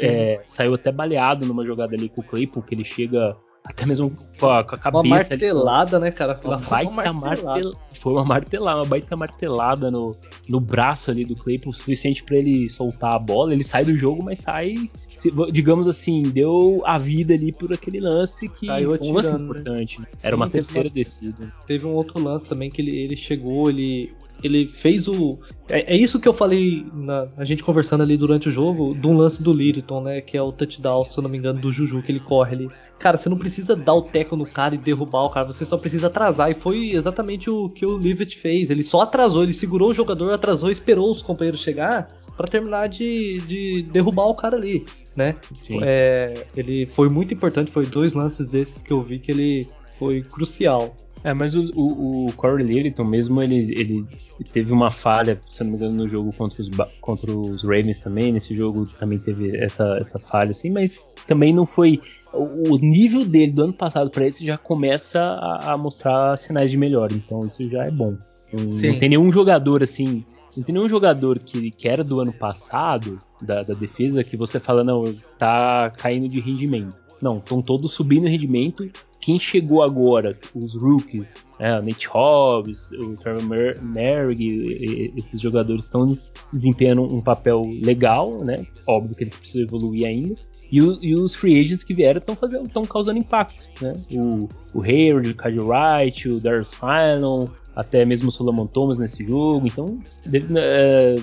é, 0.00 0.40
saiu 0.46 0.74
até 0.74 0.92
baleado 0.92 1.44
numa 1.46 1.64
jogada 1.64 1.94
ali 1.94 2.08
com 2.08 2.20
o 2.20 2.24
Claypool, 2.24 2.62
que 2.62 2.74
ele 2.74 2.84
chega 2.84 3.36
até 3.64 3.86
mesmo 3.86 4.12
com 4.38 4.48
a, 4.50 4.62
com 4.62 4.74
a 4.74 4.78
cabeça. 4.78 5.06
Uma 5.06 5.16
martelada, 5.16 5.96
ali, 5.96 6.04
né, 6.04 6.10
cara? 6.10 6.38
Uma 6.44 6.58
baita 6.58 6.90
uma 6.90 7.12
martelada. 7.12 7.70
Foi 7.92 8.12
uma 8.12 8.24
martelada, 8.24 8.78
uma 8.78 8.86
baita 8.86 9.16
martelada 9.16 9.90
no, 9.90 10.14
no 10.48 10.60
braço 10.60 11.10
ali 11.10 11.24
do 11.24 11.36
Claypool, 11.36 11.70
o 11.70 11.74
suficiente 11.74 12.22
para 12.22 12.36
ele 12.36 12.68
soltar 12.68 13.14
a 13.14 13.18
bola. 13.18 13.52
Ele 13.52 13.64
sai 13.64 13.84
do 13.84 13.94
jogo, 13.96 14.22
mas 14.22 14.40
sai, 14.40 14.74
digamos 15.52 15.86
assim, 15.86 16.22
deu 16.22 16.82
a 16.84 16.98
vida 16.98 17.34
ali 17.34 17.52
por 17.52 17.72
aquele 17.72 18.00
lance 18.00 18.48
que 18.48 18.66
Caiu 18.66 18.96
foi 18.96 19.08
um 19.08 19.12
lance 19.12 19.32
né? 19.32 19.42
importante. 19.42 20.00
Né? 20.00 20.06
Era 20.22 20.36
Sim, 20.36 20.42
uma 20.42 20.50
terceira 20.50 20.88
uma, 20.88 20.94
descida. 20.94 21.52
Teve 21.66 21.86
um 21.86 21.92
outro 21.92 22.22
lance 22.22 22.46
também 22.46 22.70
que 22.70 22.80
ele, 22.80 22.96
ele 22.96 23.16
chegou, 23.16 23.68
ele 23.68 24.12
ele 24.42 24.68
fez 24.68 25.08
o. 25.08 25.38
É, 25.68 25.94
é, 25.94 25.96
isso 25.96 26.20
que 26.20 26.28
eu 26.28 26.32
falei 26.32 26.86
na, 26.92 27.28
a 27.36 27.44
gente 27.44 27.62
conversando 27.62 28.02
ali 28.02 28.16
durante 28.16 28.48
o 28.48 28.52
jogo, 28.52 28.94
de 28.94 29.06
um 29.06 29.16
lance 29.16 29.42
do 29.42 29.52
Liriton, 29.52 30.02
né? 30.02 30.20
Que 30.20 30.36
é 30.36 30.42
o 30.42 30.52
touchdown, 30.52 31.04
se 31.04 31.16
eu 31.18 31.22
não 31.22 31.30
me 31.30 31.38
engano, 31.38 31.60
do 31.60 31.72
Juju, 31.72 32.02
que 32.02 32.12
ele 32.12 32.20
corre 32.20 32.54
ali. 32.54 32.70
Cara, 32.98 33.16
você 33.16 33.28
não 33.28 33.38
precisa 33.38 33.74
dar 33.74 33.94
o 33.94 34.02
teco 34.02 34.36
no 34.36 34.44
cara 34.44 34.74
e 34.74 34.78
derrubar 34.78 35.24
o 35.24 35.30
cara, 35.30 35.46
você 35.46 35.64
só 35.64 35.78
precisa 35.78 36.08
atrasar. 36.08 36.50
E 36.50 36.54
foi 36.54 36.90
exatamente 36.90 37.48
o 37.48 37.70
que 37.70 37.86
o 37.86 37.96
Livet 37.96 38.36
fez. 38.36 38.70
Ele 38.70 38.82
só 38.82 39.00
atrasou, 39.00 39.42
ele 39.42 39.52
segurou 39.52 39.90
o 39.90 39.94
jogador, 39.94 40.32
atrasou, 40.32 40.70
esperou 40.70 41.10
os 41.10 41.22
companheiros 41.22 41.60
chegar 41.60 42.08
para 42.36 42.46
terminar 42.46 42.88
de, 42.88 43.38
de 43.46 43.82
derrubar 43.90 44.26
o 44.26 44.34
cara 44.34 44.56
ali. 44.56 44.84
Né? 45.16 45.36
É, 45.82 46.46
ele 46.56 46.86
foi 46.86 47.08
muito 47.08 47.32
importante, 47.32 47.70
foi 47.70 47.86
dois 47.86 48.14
lances 48.14 48.48
desses 48.48 48.82
que 48.82 48.92
eu 48.92 49.02
vi 49.02 49.18
que 49.18 49.30
ele 49.30 49.68
foi 49.98 50.22
crucial. 50.22 50.94
É, 51.24 51.32
mas 51.32 51.54
o, 51.54 51.70
o, 51.74 52.26
o 52.26 52.32
Corey 52.34 52.66
Littleton 52.66 53.04
mesmo, 53.04 53.42
ele, 53.42 53.72
ele 53.80 54.04
teve 54.52 54.70
uma 54.74 54.90
falha, 54.90 55.40
se 55.48 55.64
não 55.64 55.70
me 55.70 55.76
engano, 55.78 55.94
no 55.94 56.06
jogo 56.06 56.30
contra 56.36 56.60
os, 56.60 56.70
contra 57.00 57.32
os 57.32 57.62
Ravens 57.62 57.98
também. 57.98 58.30
Nesse 58.30 58.54
jogo 58.54 58.86
também 58.98 59.18
teve 59.18 59.56
essa, 59.56 59.96
essa 59.98 60.18
falha, 60.18 60.50
assim, 60.50 60.68
mas 60.68 61.10
também 61.26 61.54
não 61.54 61.64
foi. 61.64 61.98
O, 62.34 62.74
o 62.74 62.76
nível 62.76 63.24
dele 63.24 63.52
do 63.52 63.64
ano 63.64 63.72
passado 63.72 64.10
para 64.10 64.26
esse 64.26 64.44
já 64.44 64.58
começa 64.58 65.18
a, 65.18 65.72
a, 65.72 65.78
mostrar 65.78 66.36
sinais 66.36 66.70
de 66.70 66.76
melhora, 66.76 67.14
então 67.14 67.46
isso 67.46 67.66
já 67.70 67.84
é 67.84 67.90
bom. 67.90 68.18
Não, 68.52 68.64
não 68.64 68.98
tem 68.98 69.08
nenhum 69.08 69.32
jogador 69.32 69.82
assim 69.82 70.26
não 70.56 70.64
tem 70.64 70.74
nenhum 70.74 70.88
jogador 70.88 71.38
que, 71.38 71.70
que 71.70 71.88
era 71.88 72.04
do 72.04 72.20
ano 72.20 72.32
passado, 72.32 73.18
da, 73.40 73.62
da, 73.62 73.74
defesa, 73.74 74.24
que 74.24 74.36
você 74.36 74.60
fala, 74.60 74.84
não, 74.84 75.04
tá 75.38 75.90
caindo 75.90 76.28
de 76.28 76.40
rendimento. 76.40 77.02
Não, 77.20 77.38
estão 77.38 77.62
todos 77.62 77.92
subindo 77.92 78.26
rendimento 78.26 78.90
quem 79.24 79.38
chegou 79.38 79.82
agora, 79.82 80.36
os 80.54 80.74
rookies, 80.74 81.42
né, 81.58 81.80
Nate 81.80 82.06
Hobbs, 82.06 82.92
o 82.92 83.16
Trevor 83.16 83.82
Merrick, 83.82 85.12
esses 85.16 85.40
jogadores 85.40 85.84
estão 85.84 86.14
desempenhando 86.52 87.02
um 87.04 87.22
papel 87.22 87.64
legal, 87.82 88.44
né? 88.44 88.66
Óbvio 88.86 89.16
que 89.16 89.24
eles 89.24 89.34
precisam 89.34 89.62
evoluir 89.62 90.06
ainda. 90.06 90.36
E, 90.70 90.82
o, 90.82 91.02
e 91.02 91.14
os 91.14 91.34
free 91.34 91.58
agents 91.58 91.82
que 91.82 91.94
vieram 91.94 92.20
estão 92.20 92.84
causando 92.84 93.18
impacto, 93.18 93.66
né? 93.82 93.98
O, 94.10 94.46
o 94.74 94.82
Hayward, 94.82 95.30
o 95.30 95.34
Cardi 95.34 95.58
Wright, 95.58 96.28
o 96.28 96.38
Darius 96.38 96.74
Fallon, 96.74 97.46
até 97.74 98.04
mesmo 98.04 98.28
o 98.28 98.32
Solomon 98.32 98.66
Thomas 98.66 98.98
nesse 98.98 99.24
jogo. 99.24 99.66
Então, 99.66 99.98
é, 100.56 101.16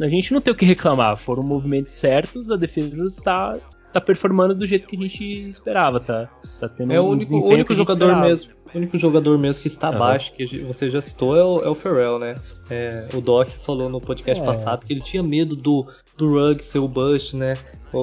a 0.00 0.08
gente 0.08 0.32
não 0.32 0.40
tem 0.40 0.52
o 0.52 0.56
que 0.56 0.64
reclamar. 0.64 1.16
Foram 1.16 1.42
movimentos 1.42 1.92
certos, 1.94 2.50
a 2.50 2.56
defesa 2.56 3.06
está 3.06 3.58
tá 3.92 4.00
performando 4.00 4.54
do 4.54 4.66
jeito 4.66 4.86
que 4.86 4.96
a 4.96 5.00
gente 5.00 5.48
esperava, 5.48 6.00
tá? 6.00 6.28
Tá 6.60 6.68
tendo 6.68 6.92
é 6.92 7.00
o 7.00 7.04
único, 7.04 7.34
o 7.34 7.48
único 7.48 7.74
jogador 7.74 8.06
esperava. 8.06 8.28
mesmo. 8.28 8.50
O 8.74 8.78
único 8.78 8.98
jogador 8.98 9.38
mesmo 9.38 9.62
que 9.62 9.68
está 9.68 9.88
abaixo, 9.88 10.32
que 10.32 10.58
você 10.64 10.90
já 10.90 11.00
citou, 11.00 11.36
é 11.36 11.42
o, 11.42 11.64
é 11.64 11.68
o 11.68 11.74
Ferrell, 11.74 12.18
né? 12.18 12.34
É, 12.68 13.08
o 13.14 13.20
Doc 13.20 13.48
falou 13.48 13.88
no 13.88 14.00
podcast 14.00 14.42
é. 14.42 14.46
passado 14.46 14.84
que 14.84 14.92
ele 14.92 15.00
tinha 15.00 15.22
medo 15.22 15.54
do, 15.56 15.86
do 16.16 16.30
Rugg 16.30 16.62
ser 16.62 16.80
o 16.80 16.88
bust, 16.88 17.36
né? 17.36 17.54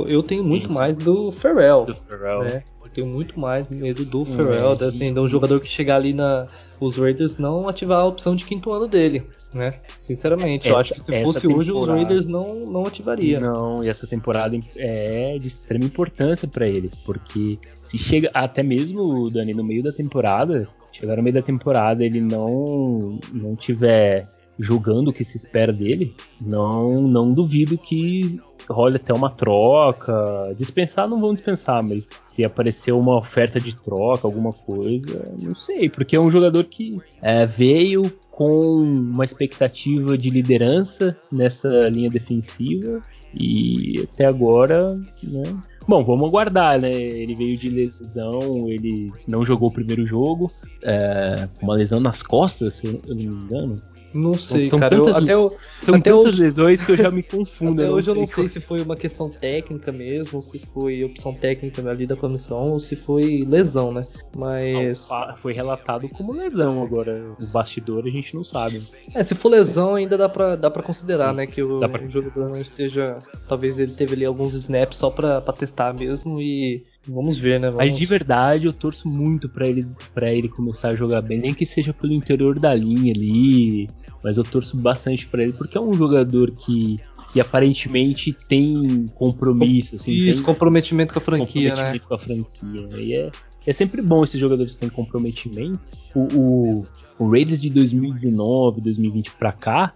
Eu 0.08 0.24
tenho 0.24 0.43
muito 0.43 0.69
Isso. 0.69 0.74
mais 0.74 0.98
do 0.98 1.32
Ferrell. 1.32 1.86
Do 1.86 1.93
Ferrell. 1.93 2.43
Né? 2.43 2.63
Eu 2.98 3.04
tenho 3.04 3.08
muito 3.08 3.40
mais 3.40 3.70
medo 3.70 4.06
do 4.06 4.24
Ferrell, 4.24 4.78
é, 4.80 4.86
assim, 4.86 5.14
de 5.14 5.20
um 5.20 5.28
jogador 5.28 5.60
que 5.60 5.68
chegar 5.68 5.96
ali 5.96 6.14
na. 6.14 6.48
Os 6.80 6.98
Raiders 6.98 7.38
não 7.38 7.68
ativar 7.68 8.00
a 8.00 8.06
opção 8.06 8.36
de 8.36 8.46
quinto 8.46 8.72
ano 8.72 8.88
dele 8.88 9.26
né? 9.56 9.74
Sinceramente, 9.98 10.68
essa, 10.68 10.76
eu 10.76 10.78
acho 10.80 10.94
que 10.94 11.00
se 11.00 11.22
fosse 11.22 11.48
hoje 11.48 11.72
os 11.72 11.88
Raiders 11.88 12.28
não, 12.28 12.66
não 12.66 12.86
ativaria. 12.86 13.40
Não, 13.40 13.84
e 13.84 13.88
essa 13.88 14.08
temporada 14.08 14.58
é 14.76 15.38
de 15.38 15.48
extrema 15.48 15.86
importância 15.86 16.48
para 16.48 16.68
ele, 16.68 16.92
porque 17.06 17.58
se 17.82 17.98
chega 17.98 18.30
até 18.34 18.64
mesmo 18.64 19.30
Dani 19.30 19.54
no 19.54 19.64
meio 19.64 19.84
da 19.84 19.92
temporada, 19.92 20.68
chegar 20.92 21.18
no 21.18 21.24
meio 21.24 21.36
da 21.36 21.42
temporada 21.42 22.04
ele 22.04 22.22
não 22.22 23.18
não 23.32 23.56
tiver 23.56 24.28
jogando 24.60 25.10
o 25.10 25.14
que 25.14 25.24
se 25.24 25.38
espera 25.38 25.72
dele, 25.72 26.14
não 26.40 27.02
não 27.02 27.28
duvido 27.28 27.78
que 27.78 28.40
role 28.69 28.97
até 28.97 29.13
uma 29.13 29.30
troca. 29.30 30.13
Dispensar 30.58 31.08
não 31.08 31.19
vão 31.19 31.34
dispensar, 31.34 31.84
mas 31.84 32.06
se 32.06 32.43
aparecer 32.43 32.91
uma 32.91 33.17
oferta 33.17 33.60
de 33.60 33.76
troca, 33.76 34.28
alguma 34.28 34.52
coisa, 34.52 35.34
não 35.41 35.56
sei, 35.56 35.89
porque 35.89 36.15
é 36.15 36.21
um 36.21 36.32
jogador 36.32 36.63
que 36.65 36.99
é, 37.21 37.45
veio 37.45 38.12
com 38.32 38.82
uma 38.82 39.23
expectativa 39.23 40.17
de 40.17 40.30
liderança 40.30 41.15
nessa 41.32 41.88
linha 41.89 42.10
defensiva 42.10 43.02
e 43.34 44.08
até 44.12 44.26
agora, 44.26 44.89
né? 45.23 45.43
Bom, 45.88 46.04
vamos 46.04 46.28
aguardar, 46.28 46.80
né? 46.80 46.91
Ele 46.91 47.36
veio 47.36 47.58
de 47.58 47.69
lesão, 47.69 48.69
ele 48.69 49.12
não 49.28 49.43
jogou 49.43 49.69
o 49.69 49.73
primeiro 49.73 50.08
jogo, 50.08 50.52
é, 50.82 51.47
uma 51.62 51.76
lesão 51.76 51.99
nas 51.99 52.23
costas, 52.23 52.76
se 52.76 52.88
eu 52.88 53.02
não 53.08 53.15
me 53.15 53.26
engano. 53.26 53.82
Não 54.13 54.36
sei, 54.36 54.65
são 54.65 54.80
cara. 54.80 54.95
Tantas, 54.95 55.13
eu, 55.13 55.23
até 55.23 55.38
o, 55.38 55.49
são 55.82 55.95
até 55.95 56.12
tantas 56.12 56.34
hoje, 56.34 56.41
lesões 56.41 56.84
que 56.84 56.91
eu 56.91 56.97
já 56.97 57.12
me 57.12 57.23
confundo. 57.23 57.82
Até 57.82 57.91
hoje 57.91 58.10
eu 58.10 58.15
não 58.15 58.28
sei 58.28 58.47
se 58.47 58.60
foi 58.60 58.82
uma 58.82 58.95
questão 58.95 59.30
técnica 59.30 59.91
mesmo, 59.91 60.41
se 60.41 60.60
foi 60.60 61.04
opção 61.04 61.34
técnica 61.34 61.88
ali 61.89 62.06
da 62.06 62.15
comissão, 62.15 62.71
ou 62.71 62.80
se 62.80 62.95
foi 62.95 63.43
lesão, 63.47 63.91
né? 63.91 64.06
Mas. 64.36 65.08
Não, 65.10 65.38
foi 65.38 65.54
relatado 65.54 66.08
como 66.10 66.34
lesão 66.34 66.84
agora. 66.84 67.36
O 67.39 67.45
bastidor 67.47 68.06
a 68.06 68.10
gente 68.10 68.36
não 68.36 68.43
sabe. 68.43 68.82
É, 69.13 69.23
se 69.23 69.36
for 69.36 69.49
lesão 69.49 69.95
ainda 69.95 70.17
dá 70.17 70.30
pra, 70.30 70.56
dá 70.56 70.69
pra 70.69 70.84
considerar, 70.84 71.34
né? 71.34 71.47
Que 71.47 71.62
o, 71.62 71.80
pra... 71.80 72.02
o 72.02 72.10
jogador 72.10 72.49
não 72.49 72.62
esteja. 72.62 73.19
Talvez 73.47 73.80
ele 73.80 73.93
teve 73.93 74.13
ali 74.13 74.26
alguns 74.26 74.54
snaps 74.54 74.97
só 74.97 75.10
pra, 75.10 75.41
pra 75.41 75.54
testar 75.54 75.93
mesmo 75.93 76.41
e. 76.41 76.84
Vamos 77.08 77.38
ver, 77.38 77.60
né? 77.60 77.67
Vamos... 77.67 77.86
Mas 77.86 77.97
de 77.97 78.06
verdade 78.06 78.65
eu 78.65 78.73
torço 78.73 79.10
muito 79.10 79.49
para 79.49 79.67
ele 79.67 79.86
para 80.13 80.32
ele 80.32 80.47
começar 80.47 80.89
a 80.89 80.95
jogar 80.95 81.21
bem, 81.21 81.39
nem 81.39 81.54
que 81.54 81.65
seja 81.65 81.93
pelo 81.93 82.13
interior 82.13 82.60
da 82.60 82.73
linha 82.73 83.13
ali, 83.15 83.89
mas 84.24 84.38
eu 84.38 84.44
torço 84.44 84.78
bastante 84.78 85.28
para 85.28 85.44
ele 85.44 85.54
porque 85.54 85.78
é 85.78 85.82
um 85.82 85.94
jogador 85.94 86.52
que, 86.52 87.00
que 87.32 87.42
aparentemente 87.42 88.32
tem 88.48 89.06
compromisso, 89.16 89.96
assim, 89.96 90.12
Isso, 90.12 90.38
tem 90.38 90.44
comprometimento 90.44 91.14
com 91.14 91.20
a 91.20 91.22
franquia, 91.22 91.72
comprometimento 91.72 92.04
né? 92.04 92.08
com 92.08 92.14
a 92.14 92.20
franquia. 92.20 93.02
E 93.02 93.14
é, 93.14 93.32
é 93.66 93.74
sempre 93.74 94.02
bom 94.02 94.24
esses 94.24 94.40
jogadores 94.40 94.74
que 94.74 94.80
têm 94.80 94.90
comprometimento. 94.90 95.86
O, 96.16 96.22
o, 96.22 96.86
o 97.20 97.30
Raiders 97.30 97.62
de 97.62 97.70
2019, 97.70 98.82
2020 98.82 99.32
para 99.32 99.52
cá 99.52 99.94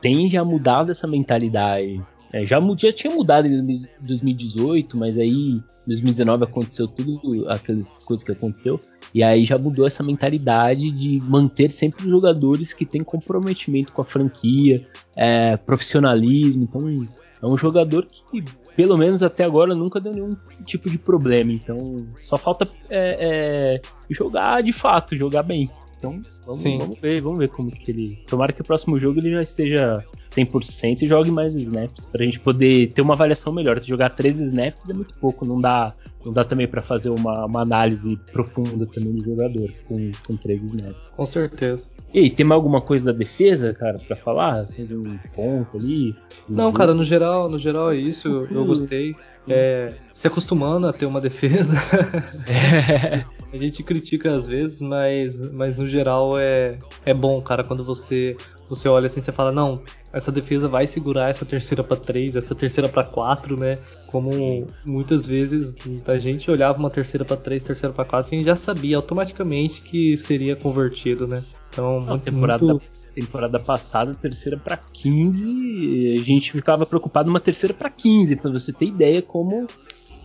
tem 0.00 0.28
já 0.28 0.44
mudado 0.44 0.90
essa 0.90 1.06
mentalidade. 1.06 2.02
É, 2.32 2.46
já, 2.46 2.58
já 2.78 2.92
tinha 2.92 3.14
mudado 3.14 3.46
em 3.46 3.60
2018, 4.00 4.96
mas 4.96 5.18
aí 5.18 5.50
em 5.50 5.64
2019 5.86 6.44
aconteceu 6.44 6.88
tudo 6.88 7.48
aquelas 7.48 7.98
coisas 8.00 8.24
que 8.24 8.32
aconteceu. 8.32 8.80
E 9.14 9.22
aí 9.22 9.44
já 9.44 9.58
mudou 9.58 9.86
essa 9.86 10.02
mentalidade 10.02 10.90
de 10.90 11.20
manter 11.20 11.70
sempre 11.70 12.08
jogadores 12.08 12.72
que 12.72 12.86
têm 12.86 13.04
comprometimento 13.04 13.92
com 13.92 14.00
a 14.00 14.04
franquia, 14.04 14.82
é, 15.16 15.56
profissionalismo. 15.56 16.64
Então 16.64 16.88
é 17.42 17.46
um 17.46 17.56
jogador 17.56 18.06
que, 18.06 18.42
pelo 18.74 18.96
menos 18.96 19.22
até 19.22 19.44
agora, 19.44 19.74
nunca 19.74 20.00
deu 20.00 20.12
nenhum 20.12 20.36
tipo 20.66 20.88
de 20.88 20.98
problema. 20.98 21.52
Então 21.52 22.06
só 22.20 22.38
falta 22.38 22.66
é, 22.88 23.76
é, 23.78 23.82
jogar 24.10 24.62
de 24.62 24.72
fato, 24.72 25.16
jogar 25.16 25.42
bem. 25.42 25.68
Então, 25.98 26.20
vamos, 26.46 26.62
vamos, 26.62 27.00
ver, 27.00 27.20
vamos 27.20 27.38
ver 27.38 27.48
como 27.48 27.70
que 27.70 27.90
ele. 27.90 28.18
Tomara 28.26 28.52
que 28.52 28.60
o 28.60 28.64
próximo 28.64 28.98
jogo 28.98 29.20
ele 29.20 29.30
já 29.30 29.42
esteja 29.42 30.04
100% 30.30 31.02
e 31.02 31.06
jogue 31.06 31.30
mais 31.30 31.54
snaps 31.54 32.06
pra 32.06 32.24
gente 32.24 32.40
poder 32.40 32.92
ter 32.92 33.02
uma 33.02 33.14
avaliação 33.14 33.52
melhor. 33.52 33.80
Jogar 33.82 34.10
13 34.10 34.46
snaps 34.46 34.88
é 34.88 34.94
muito 34.94 35.14
pouco, 35.18 35.44
não 35.44 35.60
dá, 35.60 35.94
não 36.24 36.32
dá 36.32 36.44
também 36.44 36.66
para 36.66 36.82
fazer 36.82 37.10
uma, 37.10 37.46
uma, 37.46 37.62
análise 37.62 38.16
profunda 38.32 38.86
também 38.86 39.12
do 39.12 39.24
jogador 39.24 39.72
com, 39.86 40.10
com 40.26 40.36
13 40.36 40.66
snaps. 40.76 41.10
Com 41.16 41.26
certeza. 41.26 41.84
E 42.12 42.20
aí, 42.20 42.30
tem 42.30 42.44
mais 42.44 42.56
alguma 42.56 42.80
coisa 42.80 43.06
da 43.06 43.18
defesa, 43.18 43.72
cara, 43.72 43.98
para 43.98 44.16
falar? 44.16 44.66
Tem 44.66 44.84
um 44.94 45.18
ponto 45.34 45.78
ali? 45.78 46.14
Não, 46.48 46.66
jogo? 46.66 46.76
cara, 46.76 46.94
no 46.94 47.04
geral, 47.04 47.48
no 47.48 47.58
geral 47.58 47.90
é 47.90 47.96
isso, 47.96 48.28
eu, 48.28 48.46
eu 48.48 48.64
gostei. 48.66 49.16
É, 49.48 49.94
se 50.12 50.28
acostumando 50.28 50.86
a 50.86 50.92
ter 50.92 51.06
uma 51.06 51.20
defesa. 51.20 51.74
A 53.52 53.56
gente 53.58 53.82
critica 53.82 54.34
às 54.34 54.46
vezes, 54.46 54.80
mas, 54.80 55.38
mas 55.52 55.76
no 55.76 55.86
geral 55.86 56.31
é, 56.38 56.78
é 57.04 57.14
bom, 57.14 57.40
cara, 57.40 57.64
quando 57.64 57.84
você 57.84 58.36
você 58.74 58.88
olha 58.88 59.06
assim, 59.06 59.20
você 59.20 59.32
fala, 59.32 59.52
não, 59.52 59.82
essa 60.12 60.32
defesa 60.32 60.66
vai 60.66 60.86
segurar 60.86 61.28
essa 61.28 61.44
terceira 61.44 61.84
para 61.84 61.96
três, 61.96 62.36
essa 62.36 62.54
terceira 62.54 62.88
para 62.88 63.04
quatro, 63.04 63.56
né? 63.56 63.78
Como 64.06 64.66
muitas 64.84 65.26
vezes 65.26 65.76
a 66.06 66.16
gente 66.16 66.50
olhava 66.50 66.78
uma 66.78 66.90
terceira 66.90 67.24
para 67.24 67.36
três, 67.36 67.62
terceira 67.62 67.92
para 67.94 68.04
quatro, 68.04 68.34
a 68.34 68.36
gente 68.36 68.46
já 68.46 68.56
sabia 68.56 68.96
automaticamente 68.96 69.82
que 69.82 70.16
seria 70.16 70.56
convertido, 70.56 71.26
né? 71.26 71.42
Então, 71.68 72.00
não, 72.00 72.06
muito, 72.06 72.24
temporada 72.24 72.64
muito... 72.64 72.86
temporada 73.14 73.58
passada, 73.58 74.14
terceira 74.14 74.56
para 74.56 74.76
15, 74.76 76.14
a 76.18 76.22
gente 76.22 76.52
ficava 76.52 76.86
preocupado 76.86 77.26
numa 77.26 77.40
terceira 77.40 77.74
para 77.74 77.90
15, 77.90 78.36
para 78.36 78.50
você 78.50 78.72
ter 78.72 78.86
ideia 78.86 79.20
como 79.20 79.66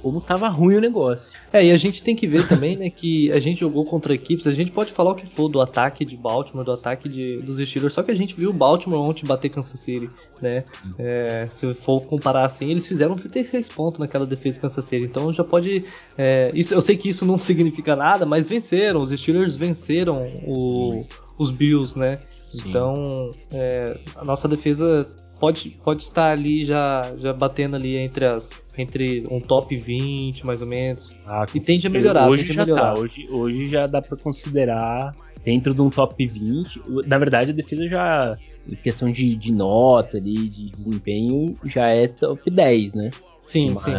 como 0.08 0.22
tava 0.22 0.48
ruim 0.48 0.76
o 0.76 0.80
negócio. 0.80 1.38
É, 1.52 1.66
e 1.66 1.72
a 1.72 1.78
gente 1.78 2.02
tem 2.02 2.16
que 2.16 2.26
ver 2.26 2.48
também, 2.48 2.78
né, 2.78 2.90
que 2.90 3.30
a 3.34 3.40
gente 3.42 3.60
jogou 3.60 3.84
contra 3.84 4.14
equipes, 4.14 4.48
a 4.48 4.54
gente 4.54 4.72
pode 4.72 4.94
falar 4.94 5.12
o 5.12 5.16
que 5.16 5.28
for 5.28 5.50
do 5.50 5.60
ataque 5.60 6.06
de 6.06 6.16
Baltimore, 6.16 6.64
do 6.64 6.72
ataque 6.72 7.10
de, 7.10 7.40
dos 7.40 7.60
Steelers, 7.60 7.94
só 7.94 8.02
que 8.02 8.10
a 8.10 8.14
gente 8.14 8.34
viu 8.34 8.52
o 8.52 8.54
Baltimore 8.54 9.02
ontem 9.02 9.26
bater 9.26 9.50
Kansas 9.50 9.78
City, 9.78 10.10
né? 10.42 10.64
É, 10.98 11.46
se 11.50 11.74
for 11.74 12.00
comparar 12.06 12.46
assim, 12.46 12.72
eles 12.72 12.88
fizeram 12.88 13.16
36 13.16 13.68
pontos 13.68 14.00
naquela 14.00 14.26
defesa 14.26 14.56
de 14.56 14.62
Kansas 14.62 14.86
City, 14.86 15.04
então 15.04 15.34
já 15.34 15.44
pode. 15.44 15.84
É, 16.18 16.52
isso, 16.54 16.74
eu 16.74 16.82
sei 16.82 16.96
que 16.96 17.10
isso 17.10 17.26
não 17.26 17.38
significa 17.38 17.94
nada, 17.94 18.26
mas 18.26 18.46
venceram, 18.46 19.02
os 19.02 19.10
Steelers 19.12 19.56
venceram 19.56 20.26
o, 20.46 21.06
os 21.38 21.52
Bills, 21.52 22.00
né? 22.00 22.18
Sim. 22.52 22.70
Então, 22.70 23.32
é, 23.52 23.98
a 24.16 24.24
nossa 24.24 24.48
defesa 24.48 25.06
pode, 25.40 25.72
pode 25.84 26.04
estar 26.04 26.32
ali 26.32 26.66
já, 26.66 27.02
já 27.18 27.34
batendo 27.34 27.76
ali 27.76 27.98
entre 27.98 28.26
as 28.26 28.50
entre 28.78 29.26
um 29.32 29.40
top 29.40 29.76
20 29.76 30.46
mais 30.46 30.62
ou 30.62 30.68
menos. 30.68 31.10
Ah, 31.26 31.46
e 31.54 31.60
tende 31.60 31.88
a 31.88 31.90
melhorar. 31.90 32.30
Hoje 32.30 32.46
já 32.54 32.64
tá, 32.64 32.66
melhorar. 32.66 32.94
tá, 32.94 33.00
hoje, 33.00 33.28
hoje 33.30 33.70
já 33.70 33.88
dá 33.88 34.02
para 34.02 34.16
considerar 34.18 35.12
dentro 35.44 35.74
de 35.74 35.82
um 35.82 35.90
top 35.90 36.26
20. 36.26 36.82
Na 37.08 37.18
verdade, 37.18 37.52
a 37.52 37.54
defesa 37.54 37.88
já 37.88 38.38
em 38.70 38.76
questão 38.76 39.12
de, 39.12 39.36
de 39.36 39.52
nota 39.52 40.18
ali, 40.18 40.48
de 40.48 40.70
desempenho, 40.70 41.56
já 41.66 41.88
é 41.88 42.08
top 42.08 42.52
10, 42.52 42.94
né? 42.94 43.12
Sim, 43.40 43.72
Mas 43.74 43.84
sim. 43.84 43.94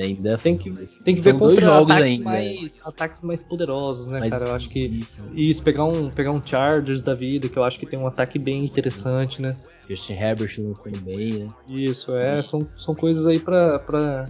ainda 0.00 0.38
tem 0.38 0.56
que, 0.56 0.70
tem 1.04 1.14
que 1.14 1.20
ver 1.20 1.36
contra 1.36 1.60
jogos 1.60 1.90
ataques, 1.90 2.12
ainda. 2.12 2.24
Mais, 2.24 2.80
ataques 2.84 3.22
mais 3.22 3.42
poderosos, 3.42 4.06
né, 4.06 4.20
mais 4.20 4.30
cara? 4.30 4.44
Eu 4.46 4.52
acho 4.52 4.68
que 4.68 5.04
isso, 5.34 5.62
pegar 5.62 5.84
um, 5.84 6.10
pegar 6.10 6.30
um 6.30 6.44
Chargers 6.44 7.02
da 7.02 7.14
vida, 7.14 7.48
que 7.48 7.58
eu 7.58 7.64
acho 7.64 7.78
que 7.78 7.86
tem 7.86 7.98
um 7.98 8.06
ataque 8.06 8.38
bem 8.38 8.64
interessante, 8.64 9.42
né? 9.42 9.56
Justin 9.88 10.14
Herbert 10.14 10.54
lançando 10.58 11.00
bem, 11.00 11.32
né? 11.32 11.48
Isso, 11.68 12.14
é, 12.14 12.42
são, 12.42 12.66
são 12.76 12.94
coisas 12.94 13.26
aí 13.26 13.38
para 13.38 14.26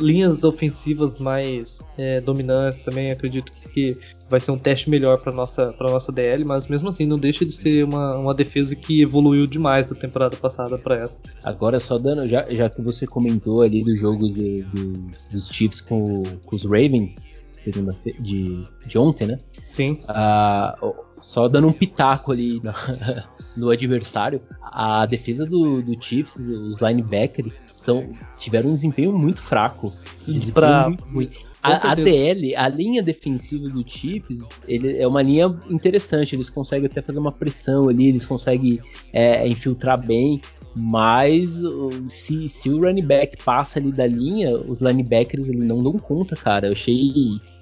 linhas 0.00 0.44
ofensivas 0.44 1.18
mais 1.18 1.80
é, 1.96 2.20
dominantes 2.20 2.82
também. 2.82 3.10
Acredito 3.10 3.50
que, 3.52 3.68
que, 3.68 3.98
vai 4.28 4.38
ser 4.38 4.50
um 4.52 4.58
teste 4.58 4.88
melhor 4.88 5.18
para 5.18 5.32
nossa 5.32 5.72
para 5.72 5.90
nossa 5.90 6.12
DL, 6.12 6.44
mas 6.44 6.66
mesmo 6.66 6.88
assim 6.88 7.06
não 7.06 7.18
deixa 7.18 7.44
de 7.44 7.52
ser 7.52 7.84
uma, 7.84 8.16
uma 8.16 8.34
defesa 8.34 8.76
que 8.76 9.02
evoluiu 9.02 9.46
demais 9.46 9.86
da 9.86 9.96
temporada 9.96 10.36
passada 10.36 10.78
para 10.78 11.02
essa. 11.02 11.18
Agora 11.42 11.80
só 11.80 11.98
dando, 11.98 12.26
já, 12.28 12.46
já 12.48 12.68
que 12.68 12.80
você 12.82 13.06
comentou 13.06 13.62
ali 13.62 13.82
do 13.82 13.94
jogo 13.96 14.28
do, 14.28 14.62
do, 14.64 15.10
dos 15.32 15.48
Chiefs 15.48 15.80
com, 15.80 16.22
com 16.44 16.54
os 16.54 16.64
Ravens 16.64 17.40
segunda 17.60 17.94
de, 18.18 18.64
de 18.86 18.98
ontem, 18.98 19.26
né? 19.26 19.38
Sim. 19.62 20.00
Uh, 20.08 20.94
só 21.22 21.48
dando 21.48 21.68
um 21.68 21.72
pitaco 21.72 22.32
ali 22.32 22.60
no, 22.62 22.72
no 23.56 23.70
adversário, 23.70 24.40
a 24.62 25.04
defesa 25.06 25.44
do, 25.44 25.82
do, 25.82 25.96
Chiefs, 26.02 26.48
os 26.48 26.80
linebackers, 26.80 27.52
são, 27.52 28.10
tiveram 28.36 28.70
um 28.70 28.74
desempenho 28.74 29.12
muito 29.12 29.42
fraco. 29.42 29.92
Desempenho 30.12 30.52
pra... 30.52 30.88
muito, 30.88 31.08
muito. 31.08 31.50
A, 31.62 31.92
a, 31.92 31.94
DL, 31.94 32.56
a 32.56 32.68
linha 32.68 33.02
defensiva 33.02 33.68
do 33.68 33.84
Chiefs, 33.86 34.60
ele 34.66 34.96
é 34.98 35.06
uma 35.06 35.20
linha 35.20 35.54
interessante. 35.70 36.34
Eles 36.34 36.48
conseguem 36.48 36.86
até 36.86 37.02
fazer 37.02 37.18
uma 37.18 37.32
pressão 37.32 37.88
ali, 37.88 38.08
eles 38.08 38.24
conseguem 38.24 38.78
é, 39.12 39.46
infiltrar 39.46 40.02
bem. 40.04 40.40
Mas 40.74 41.50
se, 42.08 42.48
se 42.48 42.70
o 42.70 42.80
running 42.80 43.04
back 43.04 43.42
passa 43.44 43.78
ali 43.78 43.90
da 43.90 44.06
linha, 44.06 44.56
os 44.56 44.80
linebackers 44.80 45.50
ele 45.50 45.64
não 45.64 45.82
dão 45.82 45.98
conta, 45.98 46.34
cara. 46.34 46.68
Eu 46.68 46.72
achei. 46.72 47.12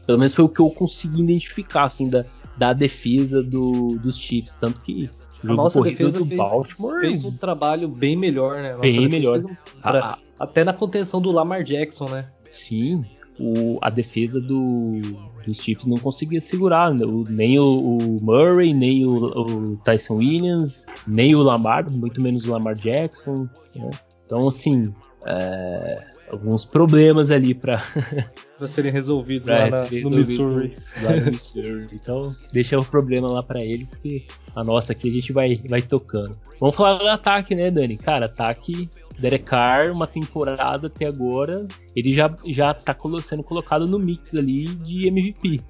Pelo 0.06 0.18
menos 0.18 0.34
foi 0.34 0.44
o 0.44 0.48
que 0.48 0.60
eu 0.60 0.70
consegui 0.70 1.22
identificar, 1.22 1.84
assim, 1.84 2.08
da, 2.08 2.24
da 2.58 2.72
defesa 2.72 3.42
do, 3.42 3.96
dos 3.98 4.18
Chiefs. 4.18 4.54
Tanto 4.56 4.80
que 4.80 5.08
a 5.44 5.52
nossa 5.52 5.80
defesa 5.80 6.18
do 6.18 6.26
fez, 6.26 6.36
Baltimore 6.36 7.00
fez 7.00 7.24
um 7.24 7.36
trabalho 7.36 7.88
bem 7.88 8.16
melhor, 8.16 8.60
né? 8.60 8.70
Nossa 8.70 8.82
bem 8.82 9.08
melhor. 9.08 9.38
Um, 9.38 9.80
pra, 9.80 10.04
a, 10.04 10.18
até 10.38 10.64
na 10.64 10.72
contenção 10.72 11.20
do 11.20 11.30
Lamar 11.30 11.62
Jackson, 11.62 12.08
né? 12.08 12.28
Sim, 12.50 13.04
o, 13.38 13.78
a 13.80 13.88
defesa 13.88 14.40
do, 14.40 15.00
dos 15.46 15.58
Chiefs 15.58 15.86
não 15.86 15.96
conseguia 15.96 16.40
segurar 16.40 16.92
né? 16.92 17.04
o, 17.04 17.24
nem 17.28 17.58
o, 17.58 17.64
o, 17.64 18.18
Murray, 18.20 18.74
nem 18.74 19.06
o, 19.06 19.26
o, 19.26 19.76
Tyson 19.78 20.16
Williams, 20.16 20.86
nem 21.06 21.34
o 21.34 21.42
Lamar, 21.42 21.90
muito 21.90 22.20
menos 22.20 22.44
o 22.44 22.52
Lamar 22.52 22.74
Jackson. 22.74 23.48
Né? 23.76 23.90
Então, 24.26 24.48
assim, 24.48 24.92
é, 25.26 26.04
alguns 26.30 26.64
problemas 26.64 27.30
ali 27.30 27.54
para 27.54 27.80
serem 28.66 28.90
resolvidos 28.90 29.46
lá 29.46 29.70
na, 29.70 29.82
no 29.84 30.10
Missouri. 30.10 30.76
Lá 31.02 31.16
no 31.16 31.26
Missouri. 31.26 31.86
Então, 31.92 32.34
deixa 32.52 32.78
o 32.78 32.84
problema 32.84 33.30
lá 33.30 33.42
para 33.42 33.62
eles 33.62 33.94
que 33.96 34.26
a 34.54 34.64
nossa 34.64 34.92
aqui 34.92 35.10
a 35.10 35.12
gente 35.12 35.32
vai, 35.32 35.56
vai 35.68 35.82
tocando. 35.82 36.36
Vamos 36.58 36.74
falar 36.74 36.98
do 36.98 37.08
ataque, 37.08 37.54
né, 37.54 37.70
Dani? 37.70 37.96
Cara, 37.96 38.26
ataque 38.26 38.88
Derek 39.18 39.44
Carr, 39.44 39.92
uma 39.92 40.06
temporada 40.06 40.86
até 40.86 41.06
agora, 41.06 41.66
ele 41.94 42.14
já, 42.14 42.34
já 42.46 42.72
tá 42.72 42.96
sendo 43.22 43.42
colocado 43.42 43.86
no 43.86 43.98
mix 43.98 44.34
ali 44.34 44.66
de 44.66 45.08
MVP. 45.08 45.60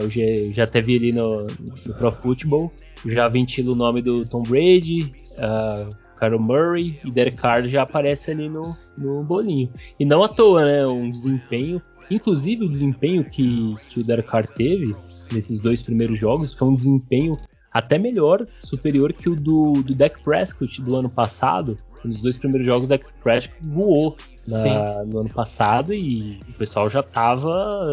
Eu 0.00 0.10
já, 0.10 0.52
já 0.52 0.64
até 0.64 0.80
vi 0.80 0.96
ali 0.96 1.12
no, 1.12 1.46
no 1.86 1.94
Pro 1.94 2.10
Football, 2.10 2.72
já 3.04 3.28
ventila 3.28 3.72
o 3.72 3.76
nome 3.76 4.00
do 4.00 4.26
Tom 4.26 4.42
Brady, 4.42 5.12
uh, 5.32 5.94
Carol 6.16 6.40
Murray 6.40 6.98
e 7.04 7.10
Derek 7.10 7.36
Carr 7.36 7.68
já 7.68 7.82
aparece 7.82 8.30
ali 8.30 8.48
no, 8.48 8.74
no 8.96 9.22
bolinho. 9.22 9.70
E 10.00 10.04
não 10.04 10.22
à 10.22 10.28
toa, 10.28 10.64
né? 10.64 10.86
Um 10.86 11.10
desempenho, 11.10 11.82
inclusive 12.10 12.64
o 12.64 12.68
desempenho 12.68 13.24
que, 13.24 13.74
que 13.88 14.00
o 14.00 14.04
Derek 14.04 14.28
Carr 14.28 14.46
teve 14.46 14.92
nesses 15.32 15.60
dois 15.60 15.82
primeiros 15.82 16.18
jogos 16.18 16.52
foi 16.52 16.68
um 16.68 16.74
desempenho 16.74 17.32
até 17.72 17.98
melhor, 17.98 18.46
superior 18.60 19.12
que 19.12 19.28
o 19.28 19.34
do, 19.34 19.72
do 19.82 19.94
Dak 19.94 20.22
Prescott 20.22 20.80
do 20.80 20.94
ano 20.94 21.10
passado, 21.10 21.76
nos 22.08 22.20
dois 22.20 22.36
primeiros 22.36 22.66
jogos, 22.66 22.86
o 22.86 22.90
Dak 22.90 23.06
Prescott 23.22 23.54
voou 23.62 24.16
na, 24.46 25.04
no 25.04 25.20
ano 25.20 25.30
passado 25.30 25.92
e 25.92 26.38
o 26.48 26.52
pessoal 26.54 26.88
já 26.90 27.02
tava 27.02 27.50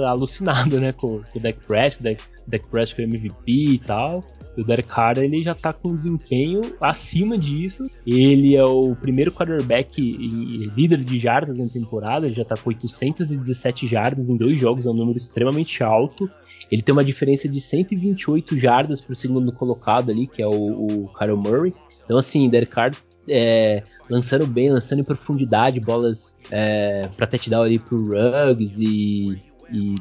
alucinado, 0.08 0.80
né, 0.80 0.92
com, 0.92 1.22
com 1.22 1.40
o 1.40 1.42
Dak 1.42 1.60
Prescott, 1.66 2.04
Dak, 2.04 2.24
Dak 2.48 2.66
Prescott 2.68 3.02
MVP 3.02 3.52
e 3.52 3.80
tal. 3.80 4.24
E 4.58 4.62
o 4.62 4.66
Derek 4.66 4.90
Carr 4.90 5.18
ele 5.20 5.42
já 5.44 5.56
tá 5.56 5.72
com 5.72 5.90
um 5.90 5.96
desempenho 5.96 6.62
acima 6.82 7.38
disso. 7.38 7.90
Ele 8.06 8.56
é 8.56 8.66
o 8.66 8.94
primeiro 8.96 9.32
quarterback 9.32 10.02
e 10.02 10.64
líder 10.76 11.04
de 11.04 11.18
jardas 11.18 11.58
na 11.58 11.68
temporada, 11.68 12.26
ele 12.26 12.36
já 12.36 12.44
tá 12.44 12.56
com 12.58 12.70
817 12.70 13.88
jardas 13.88 14.30
em 14.30 14.36
dois 14.36 14.60
jogos, 14.60 14.86
é 14.86 14.90
um 14.90 14.94
número 14.94 15.18
extremamente 15.18 15.84
alto. 15.84 16.30
Ele 16.70 16.82
tem 16.82 16.92
uma 16.92 17.04
diferença 17.04 17.48
de 17.48 17.60
128 17.60 18.58
jardas 18.58 19.00
pro 19.00 19.16
segundo 19.16 19.52
colocado 19.54 20.12
ali, 20.12 20.28
que 20.28 20.42
é 20.42 20.48
o, 20.48 20.52
o 20.52 21.10
Kyle 21.18 21.36
Murray. 21.36 21.74
Então, 22.04 22.18
assim, 22.18 22.50
Derek 22.50 22.72
Carr 22.72 22.92
é, 23.28 23.84
lançando 24.10 24.46
bem, 24.48 24.70
lançando 24.70 25.00
em 25.00 25.04
profundidade, 25.04 25.80
bolas 25.80 26.36
é, 26.50 27.08
para 27.16 27.28
touchdown 27.28 27.64
ali 27.64 27.80
pro 27.80 27.98
Ruggs 27.98 28.82
e, 28.82 29.40
e, 29.72 29.96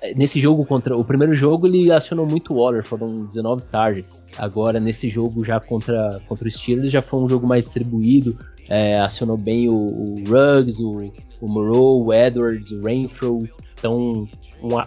é, 0.00 0.14
nesse 0.14 0.40
jogo 0.40 0.64
contra 0.64 0.96
o 0.96 1.04
primeiro 1.04 1.34
jogo 1.34 1.66
ele 1.66 1.90
acionou 1.90 2.26
muito 2.26 2.52
o 2.52 2.56
Waller, 2.56 2.84
foram 2.84 3.24
19 3.24 3.64
targets. 3.66 4.24
Agora 4.36 4.78
nesse 4.78 5.08
jogo 5.08 5.42
já 5.42 5.58
contra 5.60 6.20
contra 6.28 6.46
o 6.46 6.50
Steelers 6.50 6.92
já 6.92 7.02
foi 7.02 7.20
um 7.20 7.28
jogo 7.28 7.46
mais 7.46 7.64
distribuído, 7.64 8.38
é, 8.68 8.98
acionou 9.00 9.36
bem 9.36 9.68
o, 9.68 9.74
o 9.74 10.24
Ruggs, 10.26 10.82
o, 10.82 11.12
o 11.40 11.48
Moreau, 11.48 12.04
o 12.04 12.12
Edwards, 12.12 12.70
o 12.72 12.82
Renfro. 12.82 13.38
Então 13.78 14.26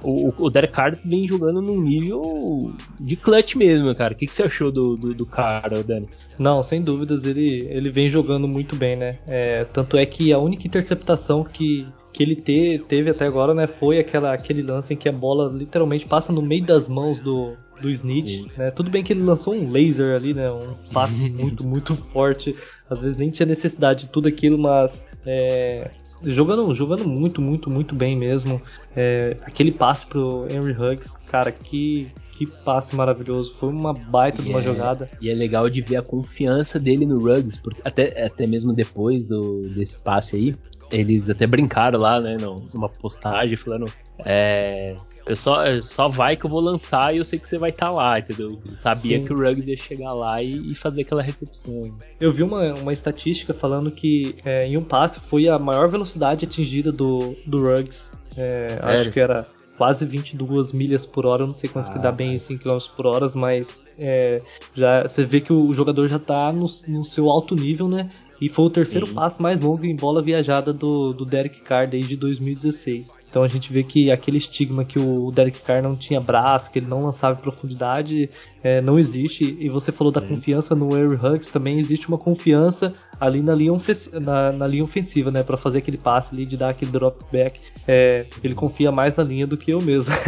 o, 0.04 0.46
o 0.46 0.50
Derek 0.50 0.74
Carr 0.74 0.98
vem 1.06 1.28
jogando 1.28 1.62
num 1.62 1.82
nível 1.82 2.74
de 3.00 3.16
clutch 3.16 3.56
mesmo, 3.56 3.94
cara. 3.94 4.14
O 4.14 4.18
que, 4.18 4.26
que 4.26 4.34
você 4.34 4.44
achou 4.44 4.72
do, 4.72 4.96
do, 4.96 5.14
do 5.14 5.26
cara, 5.26 5.84
Dani? 5.84 6.10
Não, 6.38 6.64
sem 6.64 6.82
dúvidas, 6.82 7.26
ele, 7.26 7.68
ele 7.70 7.90
vem 7.90 8.10
jogando 8.10 8.48
muito 8.48 8.76
bem, 8.76 8.96
né? 8.96 9.20
É, 9.28 9.64
tanto 9.66 9.98
é 9.98 10.06
que 10.06 10.34
a 10.34 10.40
única 10.40 10.66
interceptação 10.66 11.44
que, 11.44 11.88
que 12.12 12.24
ele 12.24 12.36
te, 12.36 12.84
teve 12.88 13.12
até 13.12 13.26
agora, 13.26 13.54
né, 13.54 13.68
foi 13.68 14.00
aquela, 14.00 14.34
aquele 14.34 14.62
lance 14.62 14.94
em 14.94 14.98
que 14.98 15.08
a 15.08 15.14
bola 15.14 15.52
literalmente 15.52 16.06
passa 16.06 16.34
no 16.34 16.42
meio 16.42 16.64
das 16.64 16.88
mãos 16.88 17.20
do, 17.20 17.56
do 17.80 17.90
Snitch, 17.90 18.46
né? 18.58 18.72
Tudo 18.72 18.90
bem 18.90 19.04
que 19.04 19.14
ele 19.14 19.22
lançou 19.22 19.54
um 19.54 19.72
laser 19.72 20.16
ali, 20.16 20.34
né? 20.34 20.52
Um 20.52 20.68
passe 20.92 21.30
muito, 21.32 21.66
muito 21.66 21.96
forte. 21.96 22.56
Às 22.90 23.02
vezes 23.02 23.18
nem 23.18 23.30
tinha 23.30 23.46
necessidade 23.46 24.06
de 24.06 24.12
tudo 24.12 24.28
aquilo, 24.28 24.58
mas 24.58 25.06
é, 25.26 25.92
jogando, 26.24 26.74
jogando 26.74 27.08
muito, 27.08 27.42
muito, 27.42 27.70
muito 27.70 27.96
bem 27.96 28.16
mesmo. 28.16 28.62
É, 28.96 29.38
aquele 29.42 29.72
passe 29.72 30.06
pro 30.06 30.48
Henry 30.52 30.74
Huggs, 30.74 31.16
cara, 31.28 31.52
que, 31.52 32.08
que 32.34 32.46
passe 32.46 32.96
maravilhoso. 32.96 33.56
Foi 33.60 33.70
uma 33.70 33.94
baita 33.94 34.42
e 34.42 34.46
de 34.46 34.50
uma 34.50 34.60
é, 34.60 34.64
jogada. 34.64 35.10
E 35.22 35.30
é 35.30 35.34
legal 35.34 35.70
de 35.70 35.82
ver 35.82 35.98
a 35.98 36.02
confiança 36.02 36.80
dele 36.80 37.06
no 37.06 37.20
Ruggs, 37.20 37.60
porque 37.62 37.82
até, 37.86 38.26
até 38.26 38.46
mesmo 38.46 38.74
depois 38.74 39.26
do, 39.26 39.68
desse 39.70 40.00
passe 40.00 40.36
aí, 40.36 40.56
eles 40.92 41.30
até 41.30 41.46
brincaram 41.46 42.00
lá, 42.00 42.20
né, 42.20 42.38
numa 42.74 42.90
postagem, 42.90 43.56
falando. 43.56 43.86
É, 44.26 44.96
eu 45.30 45.36
só, 45.36 45.82
só 45.82 46.08
vai 46.08 46.36
que 46.36 46.46
eu 46.46 46.50
vou 46.50 46.60
lançar 46.60 47.14
e 47.14 47.20
eu 47.20 47.26
sei 47.26 47.38
que 47.38 47.48
você 47.48 47.58
vai 47.58 47.70
estar 47.70 47.86
tá 47.86 47.92
lá, 47.92 48.20
entendeu? 48.20 48.60
Eu 48.68 48.76
sabia 48.76 49.20
Sim. 49.20 49.26
que 49.26 49.32
o 49.32 49.38
Ruggs 49.38 49.70
ia 49.70 49.78
chegar 49.78 50.12
lá 50.12 50.42
e, 50.42 50.72
e, 50.72 50.76
fazer 50.76 51.02
aquela 51.02 51.22
recepção. 51.22 51.94
Eu 52.20 52.34
vi 52.34 52.42
uma, 52.42 52.74
uma 52.74 52.92
estatística 52.92 53.54
falando 53.54 53.92
que 53.92 54.36
é, 54.44 54.68
em 54.68 54.76
um 54.76 54.84
passe 54.84 55.20
foi 55.20 55.48
a 55.48 55.60
maior 55.60 55.88
velocidade 55.88 56.46
atingida 56.46 56.92
do, 56.92 57.36
do 57.46 57.62
Ruggs. 57.62 58.12
É, 58.36 58.80
acho 58.82 59.12
que 59.12 59.20
era 59.20 59.46
quase 59.78 60.06
22 60.06 60.74
milhas 60.74 61.06
por 61.06 61.26
hora, 61.26 61.44
eu 61.44 61.48
não 61.48 61.54
sei 61.54 61.70
quantos 61.70 61.90
ah, 61.90 61.94
que 61.94 62.00
dá 62.00 62.12
bem 62.12 62.34
em 62.34 62.38
5 62.38 62.64
km 62.64 62.78
por 62.98 63.06
hora, 63.06 63.26
mas 63.36 63.86
é, 63.98 64.42
já, 64.74 65.04
você 65.04 65.24
vê 65.24 65.40
que 65.40 65.54
o 65.54 65.74
jogador 65.74 66.08
já 66.08 66.18
está 66.18 66.52
no, 66.52 66.68
no 66.88 67.06
seu 67.06 67.30
alto 67.30 67.56
nível, 67.56 67.88
né? 67.88 68.10
E 68.42 68.48
foi 68.48 68.66
o 68.66 68.70
terceiro 68.70 69.06
Sim. 69.06 69.14
passo 69.14 69.42
mais 69.42 69.60
longo 69.60 69.86
em 69.86 69.96
bola 69.96 70.22
viajada 70.22 70.72
do, 70.72 71.14
do 71.14 71.26
Derek 71.26 71.62
Carr 71.62 71.88
desde 71.88 72.16
2016. 72.16 73.18
Então 73.30 73.44
a 73.44 73.48
gente 73.48 73.72
vê 73.72 73.84
que 73.84 74.12
aquele 74.12 74.38
estigma 74.38 74.84
que 74.84 74.98
o 74.98 75.32
Derek 75.32 75.60
Carr 75.60 75.84
não 75.84 75.96
tinha 75.96 76.20
braço, 76.20 76.72
que 76.72 76.80
ele 76.80 76.88
não 76.88 77.04
lançava 77.04 77.38
em 77.38 77.42
profundidade, 77.42 78.30
é, 78.64 78.82
não 78.82 78.98
existe. 78.98 79.56
E 79.60 79.70
você 79.70 79.92
falou 79.92 80.12
da 80.12 80.20
Sim. 80.20 80.30
confiança 80.30 80.76
no 80.76 80.90
Harry 80.94 81.16
Huggs, 81.16 81.52
também 81.52 81.78
existe 81.78 82.08
uma 82.08 82.18
confiança 82.18 82.94
ali 83.20 83.42
na 83.42 83.54
linha, 83.54 83.74
na, 84.14 84.52
na 84.52 84.68
linha 84.68 84.84
ofensiva, 84.84 85.30
né? 85.30 85.44
para 85.44 85.58
fazer 85.58 85.80
aquele 85.80 85.98
passe 85.98 86.34
ali, 86.34 86.46
de 86.46 86.58
dar 86.58 86.70
aquele 86.70 86.92
drop 86.92 87.24
back. 87.32 87.60
É, 87.88 88.26
ele 88.44 88.56
confia 88.56 88.92
mais 88.92 89.16
na 89.16 89.24
linha 89.24 89.46
do 89.46 89.58
que 89.58 89.72
eu 89.72 89.82
mesmo. 89.82 90.14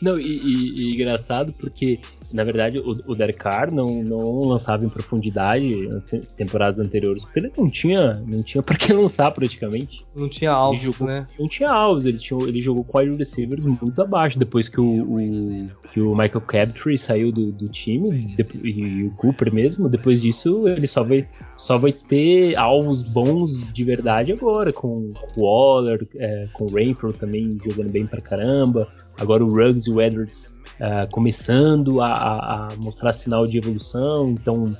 Não, 0.00 0.18
e, 0.18 0.22
e, 0.22 0.72
e, 0.76 0.94
engraçado 0.94 1.52
porque, 1.52 2.00
na 2.32 2.42
verdade, 2.42 2.78
o, 2.78 2.94
o 3.06 3.14
Derek 3.14 3.38
Carr 3.38 3.72
não, 3.72 4.02
não 4.02 4.40
lançava 4.42 4.84
em 4.84 4.88
profundidade 4.88 5.86
nas 5.88 6.04
temporadas 6.36 6.80
anteriores, 6.80 7.24
porque 7.24 7.40
ele 7.40 7.52
não 7.56 7.68
tinha, 7.68 8.14
não 8.26 8.42
tinha 8.42 8.62
pra 8.62 8.76
que 8.76 8.92
lançar 8.94 9.30
praticamente. 9.30 10.06
Não 10.16 10.28
tinha 10.28 10.52
alvos, 10.52 10.97
né? 11.04 11.26
Não 11.38 11.48
tinha 11.48 11.70
alvos, 11.70 12.06
ele, 12.06 12.18
tinha, 12.18 12.40
ele 12.42 12.60
jogou 12.60 12.84
com 12.84 12.98
receivers 13.16 13.64
muito 13.64 14.00
abaixo, 14.00 14.38
depois 14.38 14.68
que 14.68 14.80
o, 14.80 15.14
o 15.14 15.68
que 15.92 16.00
o 16.00 16.10
Michael 16.10 16.40
Crabtree 16.40 16.98
saiu 16.98 17.32
do, 17.32 17.52
do 17.52 17.68
time, 17.68 18.34
e, 18.62 19.04
o 19.04 19.10
Cooper 19.12 19.52
mesmo, 19.52 19.88
depois 19.88 20.22
disso 20.22 20.68
ele 20.68 20.86
só 20.86 21.02
vai, 21.02 21.28
só 21.56 21.78
vai 21.78 21.92
ter 21.92 22.56
alvos 22.56 23.02
bons 23.02 23.72
de 23.72 23.84
verdade 23.84 24.32
agora, 24.32 24.72
com 24.72 25.12
o 25.36 25.40
Waller, 25.40 26.06
é, 26.16 26.48
com 26.52 26.64
o 26.64 26.72
Rainford 26.72 27.18
também 27.18 27.58
jogando 27.64 27.90
bem 27.90 28.06
pra 28.06 28.20
caramba, 28.20 28.86
agora 29.18 29.44
o 29.44 29.50
Ruggs 29.50 29.88
e 29.88 29.92
o 29.92 30.00
Edwards 30.00 30.54
uh, 30.80 31.10
começando 31.10 32.00
a, 32.00 32.12
a, 32.12 32.68
mostrar 32.78 33.12
sinal 33.12 33.46
de 33.46 33.58
evolução, 33.58 34.28
então 34.28 34.72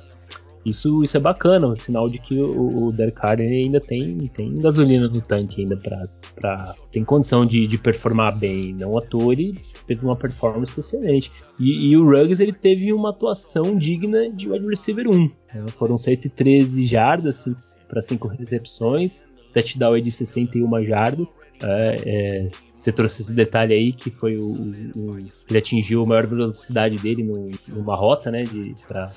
isso, 0.69 1.03
isso 1.03 1.17
é 1.17 1.21
bacana, 1.21 1.67
um 1.67 1.75
sinal 1.75 2.09
de 2.09 2.19
que 2.19 2.41
o, 2.41 2.87
o 2.87 2.93
Derek 2.93 3.17
Carr 3.17 3.41
ainda 3.41 3.81
tem, 3.81 4.17
tem 4.33 4.55
gasolina 4.57 5.09
no 5.09 5.21
tanque 5.21 5.63
ainda 5.63 5.77
para 5.77 6.75
tem 6.91 7.05
condição 7.05 7.45
de, 7.45 7.67
de 7.67 7.79
performar 7.79 8.39
bem, 8.39 8.73
não 8.73 8.97
à 8.97 9.03
toa 9.03 9.33
ele 9.33 9.61
teve 9.87 10.05
uma 10.05 10.17
performance 10.17 10.79
excelente. 10.79 11.31
E, 11.59 11.91
e, 11.91 11.97
o 11.97 12.05
Ruggs 12.05 12.41
ele 12.41 12.53
teve 12.53 12.93
uma 12.93 13.11
atuação 13.11 13.77
digna 13.77 14.31
de 14.31 14.49
wide 14.49 14.67
receiver 14.67 15.09
1. 15.09 15.19
Né? 15.19 15.31
Foram 15.77 15.99
113 15.99 16.87
jardas 16.87 17.49
para 17.89 18.01
5 18.01 18.29
recepções, 18.29 19.27
touchdown 19.53 20.01
de 20.01 20.11
61 20.11 20.83
jardas. 20.85 21.41
É, 21.61 21.97
é, 22.07 22.51
você 22.79 22.93
trouxe 22.93 23.23
esse 23.23 23.33
detalhe 23.33 23.75
aí 23.75 23.93
que 23.93 24.11
foi 24.11 24.37
o, 24.37 24.53
o, 24.95 25.19
ele 25.19 25.59
atingiu 25.59 26.03
a 26.03 26.07
maior 26.07 26.27
velocidade 26.29 26.97
dele 26.97 27.25
no, 27.25 27.51
numa 27.69 27.97
rota, 27.97 28.31
né, 28.31 28.45
de 28.45 28.75
para 28.87 29.09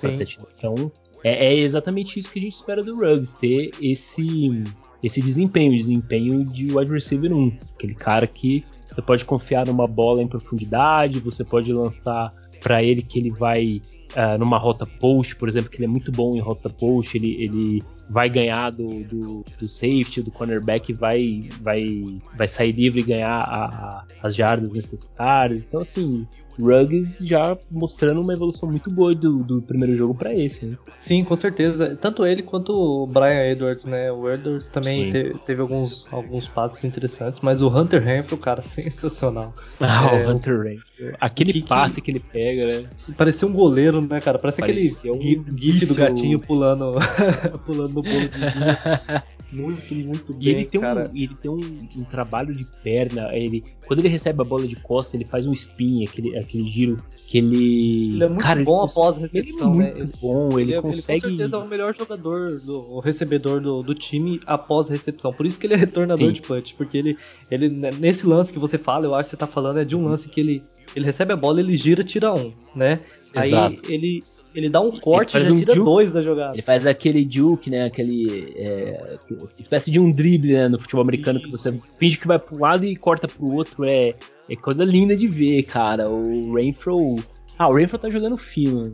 Então 0.57 0.91
é, 1.23 1.47
é, 1.47 1.57
exatamente 1.59 2.19
isso 2.19 2.31
que 2.31 2.39
a 2.39 2.41
gente 2.41 2.53
espera 2.53 2.83
do 2.83 2.95
Ruggs, 2.95 3.39
ter 3.39 3.71
esse 3.81 4.63
esse 5.03 5.19
desempenho, 5.19 5.75
desempenho 5.75 6.45
de 6.45 6.71
wide 6.77 6.91
receiver 6.91 7.33
1, 7.33 7.57
aquele 7.73 7.95
cara 7.95 8.27
que 8.27 8.63
você 8.87 9.01
pode 9.01 9.25
confiar 9.25 9.65
numa 9.65 9.87
bola 9.87 10.21
em 10.21 10.27
profundidade, 10.27 11.19
você 11.19 11.43
pode 11.43 11.73
lançar 11.73 12.31
para 12.61 12.83
ele 12.83 13.01
que 13.01 13.17
ele 13.17 13.31
vai 13.31 13.81
uh, 14.15 14.37
numa 14.37 14.59
rota 14.59 14.85
post, 14.85 15.35
por 15.37 15.49
exemplo, 15.49 15.71
que 15.71 15.77
ele 15.77 15.85
é 15.85 15.89
muito 15.89 16.11
bom 16.11 16.35
em 16.35 16.39
rota 16.39 16.69
post, 16.69 17.17
ele, 17.17 17.35
ele 17.43 17.83
vai 18.11 18.29
ganhar 18.29 18.71
do, 18.71 19.03
do, 19.05 19.45
do 19.57 19.67
safety, 19.67 20.21
do 20.21 20.31
cornerback, 20.31 20.91
vai, 20.91 21.47
vai, 21.61 22.03
vai 22.35 22.47
sair 22.47 22.73
livre 22.73 22.99
e 22.99 23.03
ganhar 23.03 23.39
a, 23.39 24.03
as 24.21 24.35
jardas 24.35 24.73
necessárias. 24.73 25.63
Então, 25.63 25.79
assim, 25.79 26.27
Ruggs 26.59 27.25
já 27.25 27.57
mostrando 27.71 28.21
uma 28.21 28.33
evolução 28.33 28.69
muito 28.69 28.91
boa 28.91 29.15
do, 29.15 29.43
do 29.43 29.61
primeiro 29.61 29.95
jogo 29.95 30.13
para 30.13 30.33
esse. 30.33 30.65
Né? 30.65 30.77
Sim, 30.97 31.23
com 31.23 31.35
certeza. 31.35 31.95
Tanto 31.99 32.25
ele 32.25 32.43
quanto 32.43 32.73
o 32.73 33.07
Brian 33.07 33.39
Edwards, 33.39 33.85
né? 33.85 34.11
O 34.11 34.29
Edwards 34.29 34.69
também 34.69 35.09
te, 35.09 35.33
teve 35.45 35.61
alguns, 35.61 36.05
alguns 36.11 36.47
passes 36.47 36.83
interessantes, 36.83 37.39
mas 37.41 37.61
o 37.61 37.67
Hunter 37.67 38.01
Renfrew, 38.01 38.37
cara, 38.37 38.61
sensacional. 38.61 39.53
Ah, 39.79 40.15
é, 40.15 40.25
o 40.25 40.31
Hunter 40.31 40.61
Renfrew. 40.61 41.13
Aquele 41.19 41.53
que, 41.53 41.63
passe 41.63 41.95
que, 41.95 42.01
que, 42.01 42.11
ele 42.11 42.19
pega, 42.19 42.67
né? 42.67 42.89
Parecia 43.17 43.47
um 43.47 43.53
goleiro, 43.53 44.01
né, 44.01 44.19
cara? 44.19 44.37
Parece 44.37 44.61
Parecia 44.61 45.13
aquele 45.13 45.39
um 45.39 45.57
gif 45.57 45.85
do 45.85 45.95
gatinho 45.95 46.39
pulando, 46.39 46.95
pulando 47.65 48.00
no 48.01 48.11
bolo 48.11 48.27
de 48.27 49.31
Muito, 49.51 49.93
muito 49.93 50.33
bem. 50.33 50.47
E 50.47 50.49
ele 50.49 50.65
tem, 50.65 50.79
cara. 50.79 51.09
Um, 51.11 51.17
ele 51.17 51.35
tem 51.35 51.51
um, 51.51 51.59
um, 51.97 52.03
trabalho 52.05 52.55
de 52.55 52.65
perna. 52.81 53.35
Ele, 53.35 53.63
quando 53.85 53.99
ele 53.99 54.07
recebe 54.07 54.41
a 54.41 54.45
bola 54.45 54.65
de 54.65 54.77
costa, 54.77 55.17
ele 55.17 55.25
faz 55.25 55.45
um 55.45 55.51
spin, 55.51 56.05
aquele, 56.05 56.37
aquele 56.37 56.69
giro 56.69 56.97
que 57.27 57.37
ele. 57.37 58.13
Ele 58.13 58.23
é 58.23 58.29
muito 58.29 58.41
cara, 58.41 58.63
bom 58.63 58.83
após 58.83 59.17
a 59.17 59.21
recepção, 59.21 59.73
ele 59.73 59.83
é 59.83 59.93
muito 59.93 60.05
né? 60.05 60.11
bom, 60.21 60.59
ele, 60.59 60.73
ele 60.73 60.81
consegue. 60.81 61.25
Ele 61.25 61.31
com 61.31 61.37
certeza 61.37 61.57
é 61.57 61.59
o 61.59 61.67
melhor 61.67 61.93
jogador, 61.93 62.57
do, 62.59 62.79
o 62.79 62.99
recebedor 63.01 63.59
do, 63.59 63.83
do 63.83 63.93
time 63.93 64.39
após 64.45 64.89
a 64.89 64.93
recepção. 64.93 65.33
Por 65.33 65.45
isso 65.45 65.59
que 65.59 65.67
ele 65.67 65.73
é 65.73 65.77
retornador 65.77 66.27
Sim. 66.27 66.33
de 66.33 66.41
punch, 66.41 66.73
porque 66.75 66.97
ele, 66.97 67.17
ele, 67.49 67.69
nesse 67.99 68.25
lance 68.25 68.53
que 68.53 68.59
você 68.59 68.77
fala, 68.77 69.05
eu 69.05 69.13
acho 69.13 69.27
que 69.27 69.31
você 69.31 69.37
tá 69.37 69.47
falando, 69.47 69.79
é 69.79 69.85
de 69.85 69.97
um 69.97 70.05
lance 70.05 70.29
que 70.29 70.39
ele, 70.39 70.61
ele 70.95 71.05
recebe 71.05 71.33
a 71.33 71.35
bola, 71.35 71.59
ele 71.59 71.75
gira, 71.75 72.03
tira 72.03 72.33
um, 72.33 72.53
né? 72.73 73.01
Exato. 73.35 73.81
Aí 73.85 73.93
ele, 73.93 74.23
ele 74.53 74.69
dá 74.69 74.81
um 74.81 74.91
corte 74.91 75.37
e 75.37 75.43
já 75.43 75.51
um 75.51 75.55
tira 75.55 75.73
juke, 75.73 75.85
dois 75.85 76.11
da 76.11 76.21
jogada. 76.21 76.53
Ele 76.53 76.61
faz 76.61 76.85
aquele 76.85 77.27
juke, 77.29 77.69
né? 77.69 77.85
Aquele. 77.85 78.53
É, 78.57 79.17
espécie 79.59 79.89
de 79.89 79.99
um 79.99 80.11
drible 80.11 80.53
né, 80.53 80.67
no 80.67 80.79
futebol 80.79 81.03
americano 81.03 81.39
que 81.39 81.49
você 81.49 81.77
finge 81.97 82.17
que 82.17 82.27
vai 82.27 82.37
para 82.37 82.55
um 82.55 82.59
lado 82.59 82.85
e 82.85 82.95
corta 82.95 83.27
pro 83.27 83.53
outro. 83.53 83.85
É, 83.85 84.13
é 84.49 84.55
coisa 84.55 84.83
linda 84.83 85.15
de 85.15 85.27
ver, 85.27 85.63
cara. 85.63 86.09
O 86.09 86.53
Rainfro. 86.53 87.15
Ah, 87.57 87.69
o 87.69 87.73
Rainfro 87.73 87.97
tá 87.97 88.09
jogando 88.09 88.37
fino. 88.37 88.91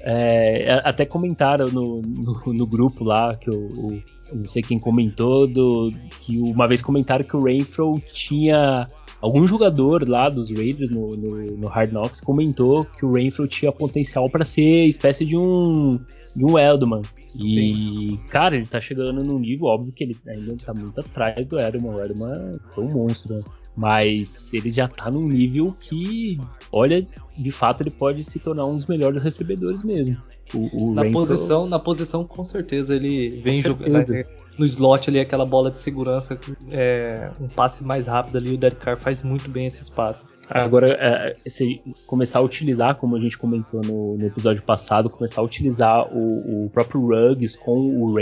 É, 0.00 0.80
até 0.84 1.04
comentaram 1.04 1.66
no, 1.68 2.00
no, 2.00 2.52
no, 2.52 2.66
grupo 2.66 3.02
lá 3.02 3.34
que 3.34 3.50
o, 3.50 3.56
o, 3.56 4.02
não 4.32 4.46
sei 4.46 4.62
quem 4.62 4.78
comentou 4.78 5.48
do, 5.48 5.92
que 6.20 6.38
uma 6.38 6.68
vez 6.68 6.80
comentaram 6.80 7.24
que 7.24 7.36
o 7.36 7.42
Rainfro 7.42 8.00
tinha 8.12 8.86
algum 9.20 9.46
jogador 9.46 10.08
lá 10.08 10.28
dos 10.28 10.50
Raiders 10.50 10.90
no, 10.90 11.16
no, 11.16 11.46
no 11.56 11.66
Hard 11.68 11.90
Knocks 11.90 12.20
comentou 12.20 12.84
que 12.84 13.04
o 13.04 13.12
Rainfield 13.12 13.50
tinha 13.50 13.72
potencial 13.72 14.28
para 14.28 14.44
ser 14.44 14.86
espécie 14.86 15.24
de 15.24 15.36
um 15.36 15.98
de 16.34 16.44
um 16.44 16.58
Eldman. 16.58 17.02
E, 17.34 17.40
Sim. 17.40 18.20
cara, 18.28 18.56
ele 18.56 18.66
tá 18.66 18.80
chegando 18.80 19.22
num 19.24 19.38
nível, 19.38 19.66
óbvio 19.66 19.92
que 19.92 20.04
ele 20.04 20.16
ainda 20.26 20.56
tá 20.56 20.72
muito 20.72 20.98
atrás 21.00 21.46
do 21.46 21.58
Edelman. 21.58 21.94
O 21.94 22.02
Edelman 22.02 22.58
foi 22.70 22.84
um 22.84 22.92
monstro, 22.92 23.34
né? 23.34 23.42
Mas 23.76 24.52
ele 24.54 24.70
já 24.70 24.88
tá 24.88 25.10
num 25.10 25.28
nível 25.28 25.66
que, 25.80 26.40
olha, 26.72 27.06
de 27.36 27.50
fato 27.50 27.82
ele 27.82 27.90
pode 27.90 28.24
se 28.24 28.38
tornar 28.38 28.64
um 28.64 28.74
dos 28.74 28.86
melhores 28.86 29.22
recebedores 29.22 29.82
mesmo. 29.82 30.16
O, 30.54 30.90
o 30.90 30.94
na 30.94 31.04
posição, 31.10 31.66
na 31.66 31.78
posição 31.78 32.24
com 32.24 32.42
certeza 32.44 32.94
ele 32.94 33.40
vem 33.42 33.56
jogando 33.56 34.24
no 34.58 34.64
slot 34.64 35.10
ali 35.10 35.20
aquela 35.20 35.44
bola 35.44 35.70
de 35.70 35.78
segurança, 35.78 36.38
é, 36.70 37.30
um 37.40 37.46
passe 37.48 37.84
mais 37.84 38.06
rápido 38.06 38.38
ali, 38.38 38.54
o 38.54 38.58
Derek 38.58 38.80
Carr 38.80 38.96
faz 38.98 39.22
muito 39.22 39.50
bem 39.50 39.66
esses 39.66 39.88
passes. 39.88 40.34
Agora, 40.48 40.96
é, 40.98 41.36
se 41.46 41.80
começar 42.06 42.38
a 42.38 42.42
utilizar, 42.42 42.94
como 42.96 43.16
a 43.16 43.20
gente 43.20 43.36
comentou 43.36 43.82
no, 43.82 44.16
no 44.16 44.26
episódio 44.26 44.62
passado, 44.62 45.10
começar 45.10 45.40
a 45.40 45.44
utilizar 45.44 46.08
o, 46.10 46.66
o 46.66 46.70
próprio 46.70 47.00
Ruggs 47.00 47.58
com 47.58 47.76
o 48.00 48.14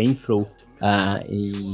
Ah, 0.86 1.18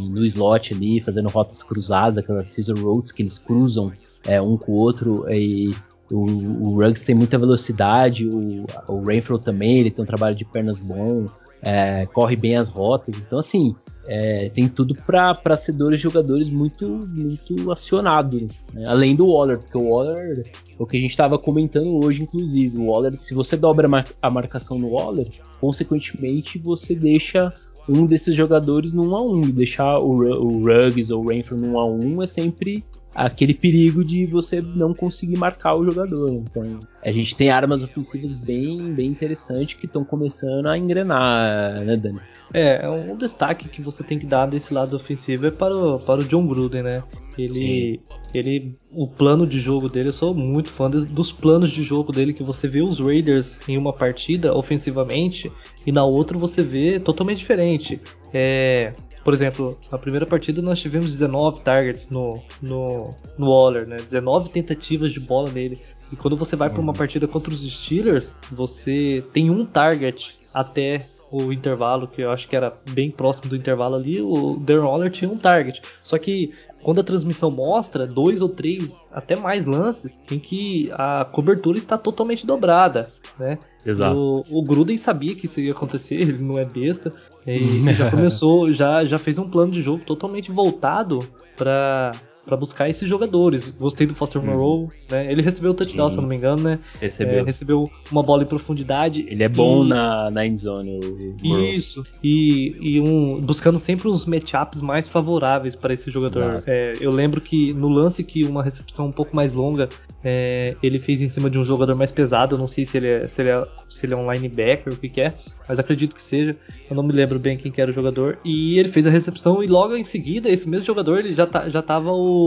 no 0.09 0.25
slot 0.25 0.73
ali, 0.73 1.01
fazendo 1.01 1.29
rotas 1.29 1.65
cruzadas, 1.65 2.19
aquelas 2.19 2.47
scissor 2.47 2.79
roads 2.79 3.11
que 3.11 3.23
eles 3.23 3.39
cruzam 3.39 3.91
é, 4.25 4.41
um 4.41 4.57
com 4.57 4.71
o 4.71 4.77
outro 4.77 5.25
e 5.29 5.75
o, 6.13 6.25
o 6.69 6.75
Ruggs 6.75 7.05
tem 7.05 7.15
muita 7.15 7.39
velocidade, 7.39 8.29
o, 8.29 8.67
o 8.89 9.03
Rainfro 9.03 9.39
também, 9.39 9.79
ele 9.79 9.91
tem 9.91 10.03
um 10.03 10.07
trabalho 10.07 10.37
de 10.37 10.45
pernas 10.45 10.79
bom, 10.79 11.27
é, 11.63 12.07
corre 12.07 12.37
bem 12.37 12.57
as 12.57 12.69
rotas, 12.69 13.17
então 13.17 13.39
assim, 13.39 13.75
é, 14.07 14.49
tem 14.51 14.69
tudo 14.69 14.95
para 14.95 15.57
ser 15.57 15.73
dois 15.73 16.01
jogadores 16.01 16.49
muito, 16.49 16.89
muito 16.89 17.71
acionados, 17.71 18.43
né? 18.73 18.87
além 18.87 19.15
do 19.15 19.27
Waller, 19.27 19.59
porque 19.59 19.79
o 19.79 19.91
Waller, 19.91 20.45
o 20.79 20.87
que 20.87 20.97
a 20.97 21.01
gente 21.01 21.11
estava 21.11 21.39
comentando 21.39 22.05
hoje, 22.05 22.23
inclusive, 22.23 22.77
o 22.79 22.87
Waller, 22.87 23.15
se 23.15 23.35
você 23.35 23.57
dobra 23.57 23.89
a 24.21 24.31
marcação 24.31 24.79
no 24.79 24.91
Waller, 24.91 25.29
consequentemente 25.61 26.59
você 26.59 26.95
deixa 26.95 27.53
um 27.91 28.07
desses 28.07 28.37
jogadores 28.37 28.93
no 28.93 29.03
1 29.03 29.17
a 29.17 29.23
1 29.23 29.41
deixar 29.51 29.99
o, 29.99 30.21
o 30.21 30.65
Ruggs 30.65 31.13
ou 31.13 31.25
o 31.25 31.29
Rainford 31.29 31.67
no 31.67 31.73
1 31.75 31.79
a 31.79 31.87
1 31.87 32.23
é 32.23 32.27
sempre 32.27 32.85
aquele 33.15 33.55
perigo 33.55 34.05
de 34.05 34.25
você 34.27 34.61
não 34.61 34.95
conseguir 34.95 35.37
marcar 35.37 35.75
o 35.75 35.85
jogador. 35.85 36.33
Então, 36.33 36.81
a 37.03 37.13
gente 37.13 37.37
tem 37.37 37.51
armas 37.51 37.83
ofensivas 37.83 38.35
bem, 38.35 38.93
bem 38.93 39.09
interessantes 39.11 39.75
que 39.75 39.87
estão 39.87 40.05
começando 40.05 40.67
a 40.67 40.79
engrenar, 40.79 41.85
né, 41.85 41.97
Dani? 41.97 42.21
É, 42.53 42.89
um 42.89 43.17
destaque 43.17 43.69
que 43.69 43.81
você 43.81 44.03
tem 44.03 44.19
que 44.19 44.27
dar 44.27 44.47
desse 44.47 44.75
lado 44.75 44.97
ofensivo 44.97 45.47
é 45.47 45.51
para 45.51 45.75
o, 45.75 46.01
para 46.01 46.21
o 46.21 46.25
John 46.25 46.47
Gruden, 46.47 46.83
né? 46.83 47.03
Ele, 47.39 48.01
ele, 48.35 48.77
o 48.91 49.07
plano 49.07 49.47
de 49.47 49.61
jogo 49.61 49.89
dele, 49.89 50.09
eu 50.09 50.13
sou 50.13 50.35
muito 50.35 50.69
fã 50.69 50.91
dos 50.91 51.33
planos 51.33 51.71
de 51.71 51.83
jogo 51.83 52.13
dele, 52.13 52.35
que 52.35 52.43
você 52.43 52.67
vê 52.67 52.83
os 52.83 52.99
Raiders 52.99 53.61
em 53.69 53.79
uma 53.79 53.93
partida 53.93 54.53
ofensivamente 54.53 55.51
e 55.87 55.93
na 55.93 56.05
outra 56.05 56.37
você 56.37 56.63
vê 56.63 56.99
totalmente 56.99 57.39
diferente. 57.39 58.01
É, 58.35 58.93
por 59.25 59.35
exemplo, 59.35 59.79
na 59.91 59.99
primeira 59.99 60.27
partida 60.27 60.63
nós 60.63 60.81
tivemos 60.81 61.13
19 61.13 61.61
targets 61.63 62.09
no, 62.09 62.41
no, 62.61 63.15
no 63.37 63.51
Waller, 63.51 63.87
né? 63.87 63.97
19 63.97 64.51
tentativas 64.51 65.13
de 65.13 65.21
bola 65.21 65.51
nele. 65.51 65.79
E 66.13 66.17
quando 66.17 66.37
você 66.37 66.57
vai 66.57 66.69
para 66.69 66.81
uma 66.81 66.93
uhum. 66.93 66.99
partida 66.99 67.29
contra 67.29 67.53
os 67.53 67.61
Steelers, 67.61 68.37
você 68.51 69.25
tem 69.33 69.51
um 69.51 69.65
target 69.65 70.39
até 70.53 71.07
o 71.31 71.53
intervalo, 71.53 72.09
que 72.09 72.23
eu 72.23 72.31
acho 72.31 72.49
que 72.49 72.57
era 72.57 72.73
bem 72.91 73.11
próximo 73.11 73.49
do 73.49 73.57
intervalo 73.57 73.95
ali, 73.95 74.21
o 74.21 74.57
Darren 74.57 74.83
Waller 74.83 75.11
tinha 75.11 75.31
um 75.31 75.39
target. 75.39 75.81
Só 76.03 76.19
que 76.19 76.53
quando 76.83 77.01
a 77.01 77.05
transmissão 77.05 77.51
mostra 77.51 78.07
dois 78.07 78.41
ou 78.41 78.49
três, 78.49 79.09
até 79.13 79.37
mais 79.37 79.67
lances, 79.67 80.15
em 80.31 80.39
que 80.39 80.91
a 80.93 81.27
cobertura 81.31 81.79
está 81.79 81.99
totalmente 81.99 82.47
dobrada, 82.47 83.09
né? 83.39 83.59
Exato. 83.85 84.17
O, 84.17 84.59
o 84.59 84.63
Gruden 84.63 84.97
sabia 84.97 85.35
que 85.35 85.47
isso 85.47 85.61
ia 85.61 85.73
acontecer, 85.73 86.17
ele 86.21 86.43
não 86.43 86.59
é 86.59 86.65
besta, 86.65 87.13
e 87.47 87.93
já 87.95 88.11
começou, 88.11 88.73
já, 88.73 89.05
já 89.05 89.19
fez 89.19 89.39
um 89.39 89.49
plano 89.49 89.73
de 89.73 89.83
jogo 89.83 90.05
totalmente 90.05 90.51
voltado 90.51 91.19
para 91.57 92.13
para 92.51 92.57
buscar 92.57 92.89
esses 92.89 93.09
jogadores. 93.09 93.73
Gostei 93.79 94.09
do 94.09 94.15
Foster 94.15 94.43
Moreau, 94.43 94.81
uhum. 94.81 94.89
né? 95.09 95.31
Ele 95.31 95.41
recebeu 95.41 95.71
o 95.71 95.75
touchdown, 95.75 96.09
Sim. 96.09 96.15
se 96.15 96.19
eu 96.19 96.23
não 96.23 96.29
me 96.29 96.35
engano, 96.35 96.63
né? 96.65 96.81
Recebeu. 97.01 97.39
É, 97.39 97.43
recebeu 97.45 97.89
uma 98.11 98.25
bola 98.25 98.43
em 98.43 98.47
profundidade. 98.47 99.25
Ele 99.29 99.45
é 99.45 99.49
bom 99.49 99.85
e... 99.85 99.89
na, 99.89 100.31
na 100.33 100.45
endzone. 100.45 100.99
O 100.99 101.59
Isso. 101.61 102.03
E, 102.25 102.75
e 102.81 103.01
um, 103.01 103.41
buscando 103.41 103.79
sempre 103.79 104.09
uns 104.09 104.27
matchups 104.27 104.81
mais 104.81 105.07
favoráveis 105.07 105.77
para 105.77 105.95
esse 105.95 106.11
jogador. 106.11 106.61
É, 106.67 106.95
eu 107.01 107.13
lembro 107.13 107.41
que 107.41 107.73
no 107.73 107.89
lance 107.89 108.25
que 108.25 108.43
uma 108.43 108.65
recepção 108.65 109.07
um 109.07 109.13
pouco 109.13 109.37
mais 109.37 109.53
longa 109.53 109.89
é, 110.23 110.77
ele 110.83 111.01
fez 111.01 111.23
em 111.23 111.29
cima 111.29 111.49
de 111.49 111.59
um 111.59 111.65
jogador 111.65 111.95
mais 111.95 112.11
pesado. 112.11 112.55
Eu 112.55 112.59
não 112.59 112.67
sei 112.67 112.85
se 112.85 112.97
ele 112.97 113.09
é, 113.09 113.29
se 113.29 113.41
ele 113.41 113.51
é, 113.51 113.67
se 113.89 114.07
ele 114.07 114.15
é 114.15 114.17
um 114.17 114.31
linebacker, 114.31 114.93
o 114.93 114.97
que, 114.97 115.09
que 115.09 115.21
é, 115.21 115.35
mas 115.69 115.79
acredito 115.79 116.15
que 116.15 116.23
seja. 116.23 116.57
Eu 116.89 116.97
não 116.97 117.03
me 117.03 117.13
lembro 117.13 117.39
bem 117.39 117.57
quem 117.57 117.73
que 117.73 117.81
era 117.81 117.91
o 117.91 117.95
jogador. 117.95 118.39
E 118.45 118.79
ele 118.79 118.89
fez 118.89 119.07
a 119.07 119.11
recepção 119.11 119.63
e 119.63 119.67
logo 119.67 119.97
em 119.97 120.05
seguida, 120.05 120.49
esse 120.49 120.69
mesmo 120.69 120.85
jogador 120.85 121.19
ele 121.19 121.33
já, 121.33 121.47
tá, 121.47 121.69
já 121.69 121.83
tava 121.83 122.11
o 122.13 122.40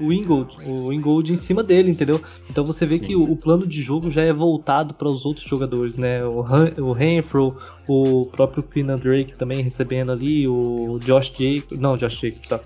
o 0.00 0.12
Ingold, 0.12 0.56
o 0.66 0.92
Ingold 0.92 1.32
em 1.32 1.36
cima 1.36 1.62
dele, 1.62 1.90
entendeu? 1.90 2.20
Então 2.50 2.64
você 2.64 2.84
vê 2.86 2.96
Sim. 2.96 3.04
que 3.04 3.16
o, 3.16 3.22
o, 3.22 3.36
plano 3.36 3.66
de 3.66 3.82
jogo 3.82 4.10
já 4.10 4.22
é 4.22 4.32
voltado 4.32 4.94
para 4.94 5.08
os 5.08 5.24
outros 5.24 5.46
jogadores, 5.46 5.96
né? 5.96 6.24
O, 6.24 6.42
Han, 6.42 6.72
o 6.78 6.92
Renfro, 6.92 7.56
o 7.86 8.26
próprio 8.26 8.62
Keenan 8.62 8.96
Drake 8.96 9.38
também 9.38 9.62
recebendo 9.62 10.10
ali, 10.10 10.48
o 10.48 10.98
Josh 11.04 11.32
Jacobs, 11.36 11.78
não, 11.78 11.96
Josh 11.96 12.18
Jacobs, 12.18 12.46
tá? 12.48 12.60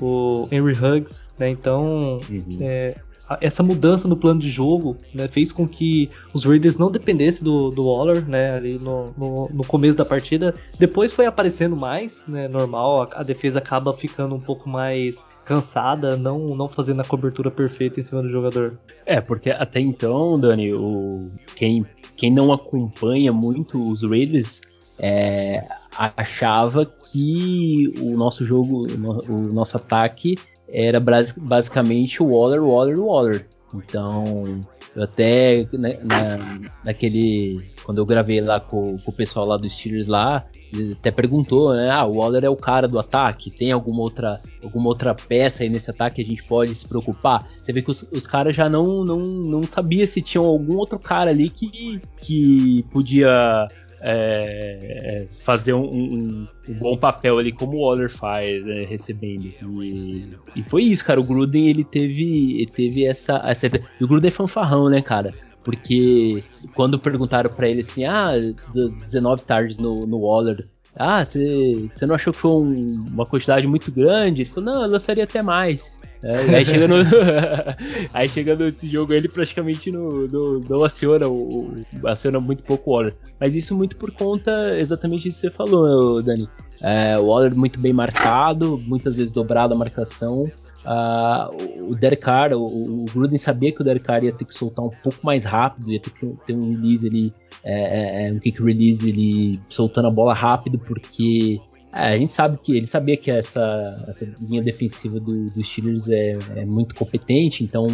O 0.00 0.48
Henry 0.52 0.72
Huggs, 0.72 1.22
né? 1.38 1.48
Então, 1.48 2.20
uhum. 2.30 2.58
é, 2.60 2.94
essa 3.40 3.62
mudança 3.62 4.08
no 4.08 4.16
plano 4.16 4.40
de 4.40 4.50
jogo 4.50 4.96
né, 5.14 5.28
fez 5.28 5.52
com 5.52 5.68
que 5.68 6.08
os 6.32 6.44
Raiders 6.44 6.78
não 6.78 6.90
dependessem 6.90 7.44
do, 7.44 7.70
do 7.70 7.84
Waller 7.84 8.26
né, 8.26 8.54
ali 8.54 8.78
no, 8.78 9.12
no, 9.16 9.48
no, 9.52 9.64
começo 9.64 9.96
da 9.96 10.04
partida. 10.04 10.54
Depois 10.78 11.12
foi 11.12 11.26
aparecendo 11.26 11.76
mais, 11.76 12.24
né, 12.26 12.48
normal, 12.48 13.02
a, 13.02 13.20
a, 13.20 13.22
defesa 13.22 13.58
acaba 13.58 13.92
ficando 13.92 14.34
um 14.34 14.40
pouco 14.40 14.68
mais 14.68 15.26
cansada, 15.44 16.16
não, 16.16 16.54
não 16.56 16.68
fazendo 16.68 17.00
a 17.00 17.04
cobertura 17.04 17.50
perfeita 17.50 18.00
em 18.00 18.02
cima 18.02 18.22
do 18.22 18.28
jogador. 18.28 18.78
É, 19.06 19.20
porque 19.20 19.50
até 19.50 19.80
então, 19.80 20.38
Dani, 20.38 20.72
o, 20.72 21.30
quem, 21.54 21.84
quem 22.16 22.32
não 22.32 22.52
acompanha 22.52 23.32
muito 23.32 23.90
os 23.90 24.02
Raiders 24.02 24.60
é, 24.98 25.66
achava 25.96 26.84
que 26.84 27.92
o 28.00 28.16
nosso 28.16 28.44
jogo, 28.44 28.86
o 29.28 29.52
nosso 29.52 29.76
ataque 29.76 30.36
era 30.68 31.00
basicamente 31.00 32.22
o 32.22 32.28
Waller, 32.28 32.62
Waller, 32.62 32.98
Waller. 32.98 33.46
Então, 33.74 34.62
eu 34.94 35.02
até 35.02 35.66
né, 35.72 35.98
na, 36.02 36.70
naquele. 36.84 37.70
Quando 37.84 37.98
eu 37.98 38.06
gravei 38.06 38.40
lá 38.40 38.60
com, 38.60 38.98
com, 38.98 39.10
o 39.10 39.14
pessoal 39.14 39.46
lá 39.46 39.56
dos 39.56 39.74
Steelers 39.74 40.06
lá, 40.06 40.46
ele 40.72 40.92
até 40.92 41.10
perguntou, 41.10 41.74
né? 41.74 41.90
Ah, 41.90 42.04
o 42.04 42.16
Waller 42.16 42.44
é 42.44 42.50
o 42.50 42.56
cara 42.56 42.88
do 42.88 42.98
ataque, 42.98 43.50
tem 43.50 43.72
alguma 43.72 44.00
outra, 44.00 44.40
alguma 44.62 44.88
outra 44.88 45.14
peça 45.14 45.62
aí 45.62 45.68
nesse 45.68 45.90
ataque 45.90 46.16
que 46.16 46.22
a 46.22 46.24
gente 46.24 46.44
pode 46.44 46.74
se 46.74 46.86
preocupar? 46.86 47.46
Você 47.62 47.72
vê 47.72 47.82
que 47.82 47.90
os, 47.90 48.02
os 48.12 48.26
caras 48.26 48.54
já 48.54 48.68
não, 48.68 49.04
não, 49.04 49.18
não 49.18 49.62
sabia 49.62 50.06
se 50.06 50.22
tinham 50.22 50.44
algum 50.44 50.76
outro 50.76 50.98
cara 50.98 51.30
ali 51.30 51.48
que, 51.50 52.00
que 52.20 52.84
podia 52.90 53.68
é, 54.02 54.78
é, 54.80 55.26
fazer 55.42 55.72
um, 55.74 55.84
um, 55.84 56.46
um, 56.68 56.74
bom 56.74 56.96
papel 56.96 57.38
ali 57.38 57.52
como 57.52 57.76
o 57.76 57.80
Waller 57.80 58.10
faz, 58.10 58.66
é, 58.66 58.84
recebendo. 58.84 59.46
E, 59.82 60.34
e, 60.56 60.62
foi 60.62 60.84
isso, 60.84 61.04
cara. 61.04 61.20
O 61.20 61.24
Gruden 61.24 61.68
ele 61.68 61.84
teve, 61.84 62.60
ele 62.60 62.70
teve 62.70 63.04
essa, 63.04 63.42
essa. 63.44 63.66
E 63.66 64.04
o 64.04 64.08
Gruden 64.08 64.28
é 64.28 64.32
fanfarrão, 64.32 64.88
né, 64.88 65.02
cara? 65.02 65.32
Porque 65.64 66.42
quando 66.74 66.98
perguntaram 66.98 67.50
para 67.50 67.68
ele 67.68 67.80
assim, 67.80 68.04
ah, 68.04 68.32
19 68.72 69.42
tardes 69.42 69.78
no, 69.78 70.06
no 70.06 70.20
Waller, 70.20 70.66
ah, 70.96 71.24
você 71.24 72.06
não 72.06 72.14
achou 72.14 72.32
que 72.32 72.38
foi 72.38 72.50
um, 72.50 73.06
uma 73.12 73.26
quantidade 73.26 73.66
muito 73.66 73.92
grande? 73.92 74.42
Ele 74.42 74.50
falou, 74.50 74.74
não, 74.74 74.82
eu 74.82 74.90
lançaria 74.90 75.24
até 75.24 75.42
mais. 75.42 76.00
É, 76.22 76.56
aí 76.56 76.64
chega 76.64 76.88
no. 76.88 76.96
aí 78.12 78.28
chega 78.28 78.56
nesse 78.56 78.88
jogo 78.88 79.12
ele 79.12 79.28
praticamente 79.28 79.90
no, 79.90 80.26
não 80.68 80.82
aciona, 80.82 81.28
o, 81.28 81.74
aciona 82.06 82.40
muito 82.40 82.62
pouco 82.64 82.90
o 82.90 82.94
Waller. 82.94 83.16
Mas 83.38 83.54
isso 83.54 83.76
muito 83.76 83.96
por 83.96 84.10
conta 84.10 84.76
exatamente 84.78 85.24
disso 85.24 85.42
que 85.42 85.48
você 85.48 85.56
falou, 85.56 86.22
Dani. 86.22 86.48
É, 86.82 87.18
o 87.18 87.26
Waller 87.26 87.54
muito 87.54 87.78
bem 87.78 87.92
marcado, 87.92 88.82
muitas 88.86 89.14
vezes 89.14 89.30
dobrado 89.30 89.74
a 89.74 89.76
marcação. 89.76 90.46
Uh, 90.84 91.90
o 91.90 91.94
Derek 91.94 92.22
Carr, 92.22 92.52
o, 92.52 92.64
o, 92.64 93.04
Gruden 93.12 93.36
sabia 93.36 93.72
que 93.72 93.80
o 93.80 93.84
Derek 93.84 94.06
Carr 94.06 94.24
ia 94.24 94.32
ter 94.32 94.44
que 94.44 94.54
soltar 94.54 94.84
um 94.84 94.90
pouco 94.90 95.18
mais 95.22 95.44
rápido, 95.44 95.92
ia 95.92 96.00
ter 96.00 96.10
que 96.10 96.26
ter 96.46 96.54
um 96.54 96.70
release 96.70 97.06
ali, 97.06 97.34
é, 97.62 98.24
é, 98.24 98.28
é 98.28 98.32
um 98.32 98.38
kick 98.38 98.62
release 98.62 99.06
ele 99.06 99.60
soltando 99.68 100.08
a 100.08 100.10
bola 100.10 100.32
rápido, 100.32 100.78
porque 100.78 101.60
é, 101.98 102.14
a 102.14 102.18
gente 102.18 102.32
sabe 102.32 102.58
que 102.62 102.76
ele 102.76 102.86
sabia 102.86 103.16
que 103.16 103.30
essa, 103.30 104.04
essa 104.06 104.26
linha 104.40 104.62
defensiva 104.62 105.18
do, 105.18 105.46
do 105.46 105.64
Steelers 105.64 106.08
é, 106.08 106.38
é, 106.56 106.64
muito 106.64 106.94
competente, 106.94 107.64
então 107.64 107.86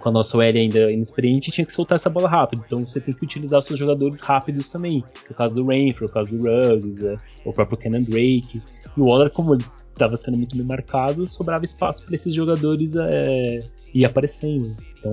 com 0.00 0.08
a 0.08 0.12
nossa 0.12 0.36
OL 0.36 0.42
ainda 0.42 0.90
inexperiente, 0.90 1.50
tinha 1.52 1.64
que 1.64 1.72
soltar 1.72 1.96
essa 1.96 2.10
bola 2.10 2.28
rápido. 2.28 2.62
Então 2.66 2.86
você 2.86 3.00
tem 3.00 3.14
que 3.14 3.24
utilizar 3.24 3.60
os 3.60 3.64
seus 3.64 3.78
jogadores 3.78 4.20
rápidos 4.20 4.68
também. 4.70 5.04
No 5.28 5.36
caso 5.36 5.54
do 5.54 5.64
Rainford, 5.64 6.02
no 6.02 6.08
caso 6.08 6.30
do 6.36 6.42
Ruggs, 6.42 7.06
é, 7.06 7.16
o 7.44 7.52
próprio 7.52 7.78
Kenan 7.78 8.02
Drake. 8.02 8.60
E 8.96 9.00
o 9.00 9.04
Waller, 9.04 9.30
como 9.30 9.54
ele 9.54 9.64
estava 9.92 10.16
sendo 10.16 10.36
muito 10.36 10.56
bem 10.56 10.66
marcado, 10.66 11.28
sobrava 11.28 11.64
espaço 11.64 12.04
para 12.04 12.14
esses 12.14 12.34
jogadores 12.34 12.96
é, 12.96 13.60
ir 13.94 14.04
aparecendo. 14.04 14.76
Então, 14.98 15.12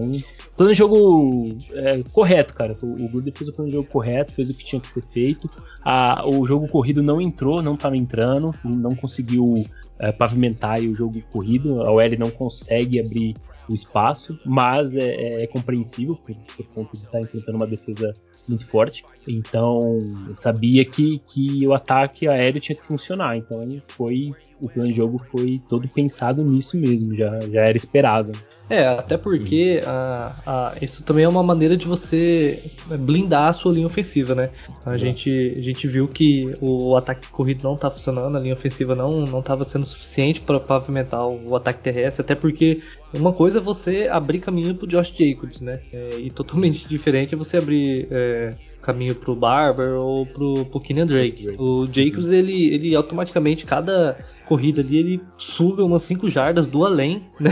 plano 0.60 0.74
de 0.74 0.78
jogo 0.78 1.58
é, 1.72 2.04
correto, 2.12 2.54
cara. 2.54 2.76
O, 2.82 3.06
o 3.06 3.10
Gruden 3.10 3.32
fez 3.32 3.48
o 3.48 3.54
plano 3.54 3.70
de 3.70 3.78
jogo 3.78 3.88
correto, 3.88 4.36
fez 4.36 4.50
o 4.50 4.54
que 4.54 4.66
tinha 4.66 4.82
que 4.82 4.92
ser 4.92 5.02
feito. 5.02 5.50
A, 5.86 6.28
o 6.28 6.46
jogo 6.46 6.68
corrido 6.68 7.02
não 7.02 7.22
entrou, 7.22 7.62
não 7.62 7.76
estava 7.76 7.96
entrando, 7.96 8.54
não 8.66 8.94
conseguiu 8.94 9.66
é, 9.98 10.12
pavimentar 10.12 10.80
o 10.82 10.94
jogo 10.94 11.22
corrido. 11.32 11.82
A 11.82 11.94
OL 11.94 12.18
não 12.20 12.30
consegue 12.30 13.00
abrir 13.00 13.36
o 13.70 13.74
espaço, 13.74 14.38
mas 14.46 14.98
é, 14.98 15.44
é 15.44 15.48
compreensível 15.48 16.18
por, 16.18 16.36
por 16.36 16.66
conta 16.74 16.92
de 16.92 16.98
estar 16.98 17.12
tá 17.12 17.22
enfrentando 17.22 17.56
uma 17.56 17.68
defesa 17.68 18.14
muito 18.46 18.68
forte. 18.68 19.06
Então, 19.26 19.98
sabia 20.34 20.84
que, 20.84 21.20
que 21.20 21.66
o 21.66 21.74
ataque 21.74 22.28
aéreo 22.28 22.60
tinha 22.60 22.76
que 22.76 22.84
funcionar. 22.84 23.38
Então, 23.38 23.60
foi 23.88 24.34
o 24.62 24.68
plano 24.68 24.90
de 24.90 24.96
jogo 24.96 25.18
foi 25.18 25.58
todo 25.70 25.88
pensado 25.88 26.44
nisso 26.44 26.76
mesmo, 26.76 27.16
já, 27.16 27.40
já 27.40 27.62
era 27.62 27.78
esperado. 27.78 28.34
É, 28.70 28.86
até 28.86 29.18
porque 29.18 29.82
a, 29.86 30.36
a, 30.46 30.74
isso 30.82 31.04
também 31.04 31.26
é 31.26 31.28
uma 31.28 31.42
maneira 31.42 31.76
de 31.76 31.88
você 31.88 32.62
blindar 33.00 33.48
a 33.48 33.54
sua 33.54 33.74
linha 33.74 33.88
ofensiva, 33.88 34.36
né? 34.36 34.52
A, 34.86 34.96
gente, 34.96 35.30
a 35.30 35.62
gente 35.62 35.88
viu 35.88 36.08
que 36.08 36.56
o 36.62 36.96
ataque 36.96 37.28
corrido 37.30 37.64
não 37.64 37.76
tá 37.76 37.90
funcionando, 37.90 38.38
a 38.38 38.40
linha 38.40 38.54
ofensiva 38.54 38.94
não 38.94 39.22
não 39.26 39.40
estava 39.40 39.64
sendo 39.64 39.86
suficiente 39.86 40.42
para 40.42 40.60
pavimentar 40.60 41.28
o 41.28 41.56
ataque 41.56 41.82
terrestre, 41.82 42.22
até 42.22 42.36
porque 42.36 42.82
uma 43.14 43.34
coisa 43.34 43.58
é 43.58 43.62
você 43.62 44.08
abrir 44.10 44.40
caminho 44.40 44.76
pro 44.76 44.88
Josh 44.88 45.14
Jacobs, 45.18 45.62
né? 45.62 45.82
É, 45.92 46.20
e 46.20 46.30
totalmente 46.30 46.86
diferente 46.88 47.34
é 47.34 47.38
você 47.38 47.58
abrir 47.58 48.08
é, 48.12 48.54
caminho 48.82 49.16
pro 49.16 49.36
Barber 49.36 49.94
ou 50.00 50.26
pro, 50.26 50.66
pro 50.66 50.80
Kenyan 50.80 51.06
Drake. 51.06 51.56
O 51.58 51.86
Jacobs, 51.86 52.30
ele, 52.30 52.74
ele 52.74 52.96
automaticamente, 52.96 53.66
cada 53.66 54.18
corrida 54.50 54.82
ali, 54.82 54.98
ele 54.98 55.22
suga 55.38 55.86
umas 55.86 56.02
5 56.02 56.28
jardas 56.28 56.66
do 56.66 56.84
além, 56.84 57.22
né? 57.40 57.52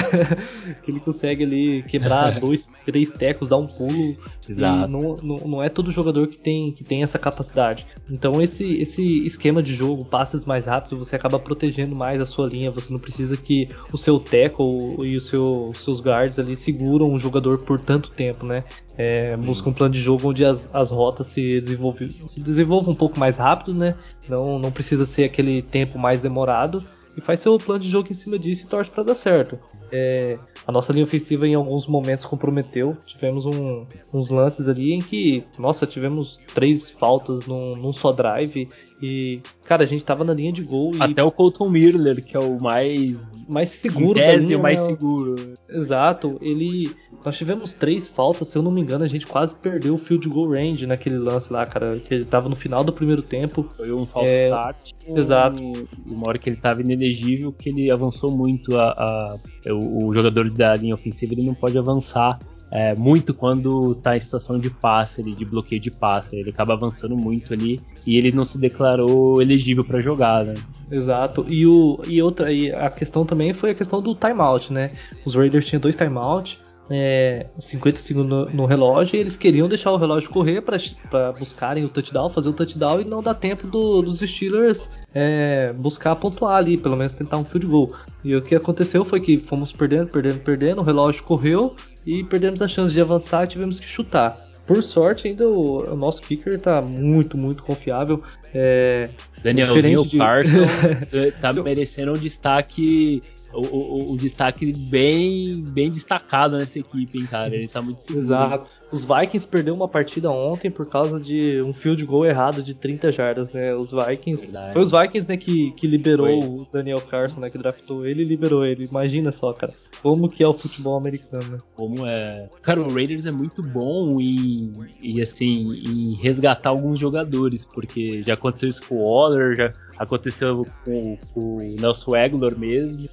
que 0.84 0.90
ele 0.90 1.00
consegue 1.00 1.44
ali 1.44 1.84
quebrar 1.84 2.40
dois, 2.40 2.68
três 2.88 3.12
tecos, 3.12 3.48
dar 3.48 3.58
um 3.58 3.68
pulo. 3.68 4.18
Exato. 4.50 4.88
Não, 4.88 5.18
não, 5.18 5.38
não, 5.48 5.64
é 5.64 5.70
todo 5.70 5.92
jogador 5.92 6.28
que 6.28 6.40
tem, 6.40 6.72
que 6.72 6.84
tem 6.84 7.04
essa 7.04 7.20
capacidade. 7.20 7.86
Então 8.10 8.42
esse, 8.42 8.82
esse 8.82 9.24
esquema 9.24 9.62
de 9.62 9.76
jogo, 9.76 10.06
passes 10.06 10.44
mais 10.44 10.66
rápido, 10.66 10.98
você 10.98 11.16
acaba 11.16 11.38
protegendo 11.38 11.96
mais 11.96 12.20
a 12.20 12.26
sua 12.26 12.48
linha. 12.48 12.72
Você 12.72 12.92
não 12.92 13.00
precisa 13.00 13.38
que 13.38 13.70
o 13.94 13.98
seu 13.98 14.20
tackle 14.20 15.06
e 15.06 15.16
os 15.16 15.28
seu, 15.28 15.72
seus 15.76 16.02
guards 16.02 16.40
ali 16.40 16.56
seguram 16.56 17.14
o 17.14 17.20
jogador 17.20 17.60
por 17.60 17.80
tanto 17.80 18.10
tempo, 18.10 18.44
né? 18.44 18.64
É, 18.98 19.38
busca 19.38 19.70
um 19.70 19.74
plano 19.74 19.94
de 19.94 20.00
jogo 20.00 20.30
onde 20.30 20.44
as, 20.44 20.74
as 20.74 20.90
rotas 20.90 21.28
se 21.28 21.62
desenvolvam, 21.62 22.10
se 22.26 22.40
desenvolvam 22.40 22.94
um 22.94 22.96
pouco 22.96 23.20
mais 23.20 23.38
rápido, 23.38 23.76
né? 23.76 23.94
Não, 24.28 24.58
não 24.58 24.72
precisa 24.72 25.06
ser 25.06 25.26
aquele 25.26 25.62
tempo 25.62 26.00
mais 26.00 26.20
demorado 26.20 26.84
e 27.18 27.22
faz 27.22 27.40
seu 27.40 27.58
plano 27.58 27.80
de 27.80 27.90
jogo 27.90 28.10
em 28.12 28.14
cima 28.14 28.38
disso 28.38 28.66
e 28.66 28.68
torce 28.68 28.92
para 28.92 29.04
dar 29.04 29.16
certo. 29.16 29.60
É, 29.92 30.38
a 30.68 30.72
nossa 30.72 30.94
linha 30.94 31.04
ofensiva 31.04 31.48
em 31.48 31.56
alguns 31.56 31.88
momentos 31.88 32.24
comprometeu. 32.24 32.96
Tivemos 33.06 33.46
um, 33.46 33.88
uns 34.14 34.30
lances 34.30 34.70
ali 34.70 34.94
em 34.94 35.00
que, 35.00 35.44
nossa, 35.58 35.88
tivemos 35.88 36.38
três 36.54 36.92
faltas 36.92 37.48
num, 37.48 37.76
num 37.76 37.92
só 37.92 38.12
drive 38.12 38.70
e, 39.02 39.42
cara, 39.64 39.84
a 39.84 39.86
gente 39.86 40.04
tava 40.04 40.24
na 40.24 40.34
linha 40.34 40.52
de 40.52 40.64
gol. 40.64 40.92
Até 41.00 41.24
o 41.24 41.32
Colton 41.32 41.70
Miller, 41.70 42.24
que 42.24 42.36
é 42.36 42.40
o 42.40 42.60
mais 42.60 43.38
mais 43.48 43.70
seguro 43.70 44.20
da 44.20 44.36
linha, 44.36 44.58
o 44.58 44.62
mais 44.62 44.82
né? 44.82 44.88
seguro. 44.88 45.54
Exato. 45.70 46.38
Ele 46.42 46.90
nós 47.24 47.38
tivemos 47.38 47.74
três 47.74 48.08
faltas, 48.08 48.48
se 48.50 48.58
eu 48.58 48.62
não 48.62 48.72
me 48.72 48.82
engano, 48.82 49.04
a 49.04 49.08
gente 49.08 49.26
quase 49.26 49.56
perdeu 49.56 49.94
o 49.94 49.98
field 49.98 50.28
goal 50.28 50.50
range 50.50 50.86
naquele 50.86 51.18
lance 51.18 51.52
lá, 51.54 51.66
cara, 51.66 51.98
que 52.00 52.14
ele 52.14 52.26
tava 52.26 52.50
no 52.50 52.56
final 52.56 52.84
do 52.84 52.92
primeiro 52.92 53.22
tempo. 53.22 53.64
Foi 53.76 53.92
um 53.92 54.06
false 54.06 54.30
é... 54.30 54.46
start. 54.46 54.92
Exato. 55.08 55.62
Uma 56.06 56.28
hora 56.28 56.38
que 56.38 56.50
ele 56.50 56.58
tava 56.58 56.82
inelegível, 56.82 57.54
que 57.54 57.70
ele 57.70 57.92
avançou 57.92 58.36
muito 58.36 58.78
a, 58.78 58.90
a 58.90 59.38
o, 59.74 60.08
o 60.08 60.14
jogador 60.14 60.50
da 60.50 60.74
linha 60.76 60.96
ofensiva, 60.96 61.34
ele 61.34 61.46
não 61.46 61.54
pode 61.54 61.78
avançar 61.78 62.40
é, 62.72 62.94
muito 62.96 63.34
quando 63.34 63.94
está 63.94 64.18
em 64.18 64.20
situação 64.20 64.60
de 64.60 64.70
passe, 64.70 65.24
de 65.24 65.46
bloqueio 65.46 65.82
de 65.82 65.92
passe. 65.92 66.36
Ele 66.36 66.50
acaba 66.50 66.74
avançando 66.74 67.16
muito 67.16 67.54
ali 67.54 67.80
e 68.06 68.18
ele 68.18 68.32
não 68.32 68.44
se 68.44 68.60
declarou 68.60 69.42
elegível 69.42 69.84
para 69.84 70.00
jogar, 70.02 70.44
né? 70.44 70.54
Exato. 70.92 71.46
E, 71.48 71.66
o, 71.66 72.02
e 72.08 72.22
outra, 72.22 72.52
e 72.52 72.72
a 72.72 72.90
questão 72.90 73.26
também 73.26 73.54
foi 73.54 73.72
a 73.72 73.76
questão 73.76 74.02
do 74.02 74.16
timeout, 74.16 74.72
né? 74.72 74.92
Os 75.26 75.36
Raiders 75.36 75.66
tinham 75.66 75.82
dois 75.82 75.96
timeouts. 75.96 76.60
É, 76.90 77.48
50 77.60 77.98
segundos 77.98 78.30
no, 78.30 78.46
no, 78.50 78.66
relógio 78.66 79.18
e 79.18 79.20
eles 79.20 79.36
queriam 79.36 79.68
deixar 79.68 79.92
o 79.92 79.98
relógio 79.98 80.30
correr 80.30 80.62
para 80.62 81.34
buscarem 81.34 81.84
o 81.84 81.90
touchdown, 81.90 82.30
fazer 82.30 82.48
o 82.48 82.54
touchdown 82.54 83.02
e 83.02 83.04
não 83.04 83.22
dar 83.22 83.34
tempo 83.34 83.68
do, 83.68 84.02
dos 84.02 84.22
Steelers 84.22 84.90
é, 85.14 85.74
buscar 85.74 86.16
pontuar 86.16 86.56
ali, 86.56 86.78
pelo 86.78 86.96
menos 86.96 87.12
tentar 87.12 87.40
um 87.40 87.44
field 87.44 87.68
goal. 87.68 87.92
E 88.24 88.34
o 88.34 88.42
que 88.42 88.56
aconteceu 88.56 89.04
foi 89.04 89.20
que 89.20 89.38
fomos 89.38 89.74
perdendo, 89.74 90.08
perdendo, 90.08 90.40
perdendo, 90.40 90.80
o 90.80 90.84
relógio 90.84 91.26
correu 91.26 91.76
e 92.08 92.24
perdemos 92.24 92.62
a 92.62 92.70
chance 92.70 92.94
de 92.94 93.02
avançar 93.02 93.44
e 93.44 93.48
tivemos 93.48 93.82
que 93.82 93.86
chutar. 93.86 94.38
Por 94.66 94.82
sorte, 94.82 95.28
ainda 95.28 95.46
o, 95.46 95.92
o 95.92 95.96
nosso 95.96 96.22
kicker 96.22 96.54
está 96.54 96.82
muito, 96.82 97.38
muito 97.38 97.62
confiável. 97.64 98.24
É, 98.54 99.10
Danielzinho 99.44 100.06
de... 100.06 100.18
Carson 100.18 100.66
tá 101.40 101.52
merecendo 101.54 102.12
um 102.12 102.18
destaque 102.18 103.22
o, 103.54 103.62
o, 103.62 104.12
o, 104.14 104.18
destaque 104.18 104.74
bem, 104.74 105.62
bem 105.72 105.90
destacado 105.90 106.58
nessa 106.58 106.80
equipe, 106.80 107.20
hein, 107.20 107.26
cara. 107.26 107.56
Ele 107.56 107.68
tá 107.68 107.82
muito 107.82 108.02
seguro. 108.02 108.20
Exato. 108.20 108.70
Os 108.92 109.04
Vikings 109.04 109.48
perderam 109.48 109.76
uma 109.76 109.88
partida 109.88 110.30
ontem 110.32 110.72
por 110.72 110.86
causa 110.86 111.20
de 111.20 111.62
um 111.62 111.74
field 111.74 112.04
goal 112.06 112.26
errado 112.26 112.64
de 112.64 112.74
30 112.74 113.12
jardas, 113.12 113.52
né? 113.52 113.74
Os 113.76 113.92
Vikings. 113.92 114.52
Verdade. 114.52 114.74
Foi 114.74 114.82
os 114.82 114.92
Vikings, 114.92 115.28
né, 115.28 115.38
que, 115.38 115.72
que 115.72 115.88
liberou 115.88 116.28
foi. 116.28 116.50
o 116.50 116.68
Daniel 116.72 117.02
Carson, 117.02 117.40
né? 117.40 117.50
Que 117.50 117.58
draftou 117.58 118.06
ele 118.06 118.22
e 118.22 118.26
liberou 118.26 118.66
ele. 118.66 118.86
Imagina 118.86 119.32
só, 119.32 119.52
cara. 119.54 119.74
Como 120.02 120.30
que 120.30 120.44
é 120.44 120.48
o 120.48 120.54
futebol 120.54 120.98
americano, 120.98 121.50
né? 121.50 121.58
Como 121.76 122.06
é. 122.06 122.50
Cara, 122.62 122.82
o 122.82 122.94
Raiders 122.94 123.26
é 123.26 123.32
muito 123.32 123.62
bom 123.62 124.20
em, 124.22 124.72
em 125.02 125.22
assim, 125.22 125.74
em 125.86 126.16
resgatar 126.16 126.70
alguns 126.70 127.00
jogadores, 127.00 127.66
porque 127.66 128.24
já 128.24 128.34
aconteceu 128.36 128.70
isso 128.70 128.88
com 128.88 128.96
o 128.96 129.04
Waller, 129.04 129.56
já 129.56 129.74
aconteceu 129.98 130.66
com, 130.86 131.18
com 131.34 131.58
o 131.58 131.62
Nelson 131.62 132.16
Aguilar 132.16 132.58
mesmo. 132.58 133.08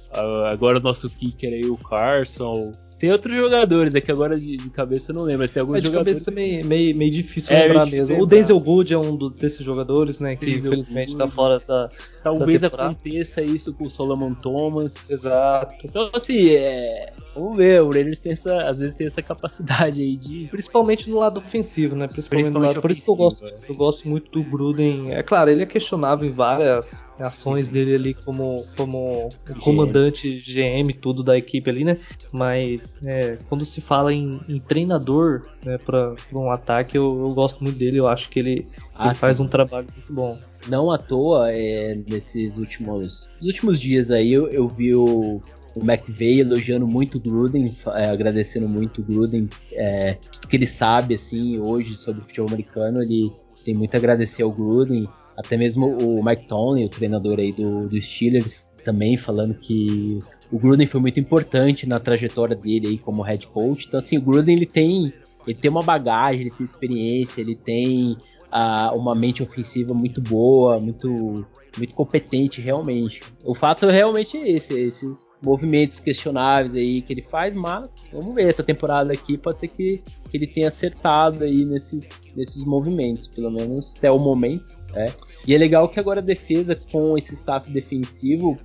Agora 0.49 0.77
o 0.77 0.81
nosso 0.81 1.09
kicker 1.09 1.51
aí, 1.51 1.65
o 1.65 1.77
Carson. 1.77 2.71
Tem 2.99 3.11
outros 3.11 3.35
jogadores, 3.35 3.93
é 3.93 4.01
que 4.01 4.11
agora 4.11 4.39
de, 4.39 4.57
de 4.57 4.69
cabeça 4.69 5.11
eu 5.11 5.15
não 5.15 5.23
lembro, 5.23 5.41
mas 5.41 5.51
tem 5.51 5.61
alguns 5.61 5.77
é, 5.77 5.79
de 5.79 5.87
jogadores. 5.87 6.19
cabeça 6.19 6.31
meio, 6.31 6.65
meio, 6.65 6.95
meio 6.95 7.11
difícil 7.11 7.55
é, 7.55 7.67
lembrar 7.67 7.85
mesmo. 7.85 8.09
Lembrar. 8.11 8.23
O 8.23 8.25
Denzel 8.25 8.59
Good 8.59 8.93
é 8.93 8.97
um 8.97 9.15
do, 9.15 9.29
desses 9.29 9.63
jogadores, 9.63 10.19
né? 10.19 10.35
Que 10.35 10.45
Denzel 10.45 10.59
infelizmente 10.59 11.11
Good. 11.11 11.17
tá 11.17 11.27
fora 11.27 11.59
da. 11.59 11.89
Talvez 12.23 12.61
da 12.61 12.67
aconteça 12.67 13.41
isso 13.41 13.73
com 13.73 13.85
o 13.85 13.89
Solomon 13.89 14.33
Thomas. 14.33 15.11
Exato. 15.11 15.75
Então, 15.83 16.09
assim, 16.13 16.49
é, 16.55 17.11
Vamos 17.35 17.57
ver, 17.57 17.81
o 17.81 17.91
Raiders 17.91 18.19
tem 18.19 18.31
essa, 18.31 18.61
às 18.61 18.79
vezes 18.79 18.95
tem 18.95 19.05
essa 19.05 19.21
capacidade 19.21 20.01
aí 20.01 20.15
de. 20.15 20.47
Principalmente 20.49 21.09
no 21.09 21.19
lado 21.19 21.37
ofensivo, 21.37 21.93
né? 21.93 22.07
Principalmente, 22.07 22.45
Principalmente 22.45 22.75
lado... 22.75 22.81
Por 22.81 22.91
isso 22.91 23.03
que 23.03 23.09
eu 23.09 23.15
gosto, 23.15 23.45
é. 23.45 23.55
eu 23.67 23.75
gosto 23.75 24.07
muito 24.07 24.31
do 24.31 24.41
Gruden. 24.41 25.11
É 25.11 25.21
claro, 25.21 25.49
ele 25.49 25.61
é 25.61 25.65
questionável 25.65 26.25
em 26.25 26.31
várias 26.31 27.05
ações 27.19 27.67
dele 27.69 27.95
ali 27.95 28.13
como, 28.13 28.63
como 28.77 29.29
comandante 29.59 30.39
GM 30.39 30.93
tudo 30.93 31.21
da 31.21 31.37
equipe 31.37 31.69
ali, 31.69 31.83
né? 31.83 31.97
Mas 32.31 32.84
é, 33.05 33.37
quando 33.49 33.65
se 33.65 33.81
fala 33.81 34.13
em, 34.13 34.39
em 34.47 34.59
treinador 34.59 35.43
né, 35.63 35.77
para 35.77 36.15
um 36.33 36.51
ataque, 36.51 36.97
eu, 36.97 37.05
eu, 37.05 37.33
gosto 37.33 37.63
muito 37.63 37.77
dele. 37.77 37.97
Eu 37.97 38.07
acho 38.07 38.29
que 38.29 38.39
ele, 38.39 38.67
ah, 38.95 39.07
ele 39.07 39.15
faz 39.15 39.39
um 39.39 39.47
trabalho 39.47 39.87
muito 39.95 40.13
bom. 40.13 40.37
Não 40.67 40.91
à 40.91 40.97
toa, 40.97 41.51
é, 41.51 41.95
nesses 42.09 42.57
últimos, 42.57 43.29
últimos 43.41 43.79
dias 43.79 44.09
aí, 44.09 44.33
eu, 44.33 44.47
eu 44.47 44.67
vi 44.67 44.95
o 44.95 45.41
o 45.75 45.81
McVeigh 45.83 46.39
elogiando 46.39 46.87
muito 46.87 47.17
o 47.17 47.19
Gruden, 47.19 47.75
é, 47.95 48.05
agradecendo 48.07 48.67
muito 48.67 49.01
o 49.01 49.03
Gruden, 49.03 49.49
é, 49.73 50.13
tudo 50.31 50.47
que 50.47 50.55
ele 50.55 50.65
sabe 50.65 51.15
assim 51.15 51.59
hoje 51.59 51.95
sobre 51.95 52.21
o 52.21 52.23
futebol 52.23 52.47
americano, 52.47 53.01
ele 53.01 53.31
tem 53.65 53.75
muito 53.75 53.93
a 53.93 53.97
agradecer 53.97 54.43
ao 54.43 54.51
Gruden, 54.51 55.05
até 55.37 55.57
mesmo 55.57 55.97
o 56.01 56.23
Mike 56.23 56.47
Tomlin, 56.47 56.85
o 56.85 56.89
treinador 56.89 57.39
aí 57.39 57.51
do, 57.51 57.87
do 57.87 58.01
Steelers, 58.01 58.65
também 58.85 59.17
falando 59.17 59.53
que 59.55 60.19
o 60.51 60.59
Gruden 60.59 60.87
foi 60.87 61.01
muito 61.01 61.19
importante 61.19 61.87
na 61.87 61.99
trajetória 61.99 62.55
dele 62.55 62.87
aí 62.87 62.97
como 62.97 63.21
head 63.21 63.47
coach. 63.47 63.85
Então 63.87 63.99
assim, 63.99 64.17
o 64.17 64.21
Gruden 64.21 64.55
ele 64.55 64.65
tem 64.65 65.13
ele 65.47 65.57
tem 65.57 65.69
uma 65.69 65.83
bagagem, 65.83 66.41
ele 66.41 66.51
tem 66.51 66.63
experiência, 66.63 67.39
ele 67.39 67.55
tem 67.55 68.17
uh, 68.51 68.97
uma 68.97 69.13
mente 69.13 69.43
ofensiva 69.43 69.93
muito 69.93 70.21
boa, 70.21 70.79
muito 70.79 71.45
muito 71.77 71.93
competente 71.93 72.61
realmente. 72.61 73.21
O 73.43 73.53
fato 73.53 73.87
realmente 73.87 74.37
é 74.37 74.49
esse, 74.49 74.73
esses 74.73 75.27
movimentos 75.43 75.99
questionáveis 75.99 76.73
aí 76.73 77.01
que 77.01 77.11
ele 77.11 77.21
faz, 77.21 77.53
mas 77.55 78.01
vamos 78.13 78.33
ver 78.33 78.47
essa 78.47 78.63
temporada 78.63 79.11
aqui 79.11 79.37
pode 79.37 79.59
ser 79.59 79.67
que, 79.67 80.01
que 80.29 80.37
ele 80.37 80.47
tenha 80.47 80.69
acertado 80.69 81.43
aí 81.43 81.65
nesses, 81.65 82.09
nesses 82.35 82.63
movimentos, 82.63 83.27
pelo 83.27 83.51
menos 83.51 83.93
até 83.97 84.09
o 84.09 84.17
momento, 84.17 84.65
é. 84.95 85.11
E 85.47 85.53
é 85.53 85.57
legal 85.57 85.87
que 85.87 85.99
agora 85.99 86.19
a 86.19 86.23
defesa 86.23 86.75
com 86.75 87.17
esse 87.17 87.35
staff 87.35 87.69
defensivo, 87.71 88.57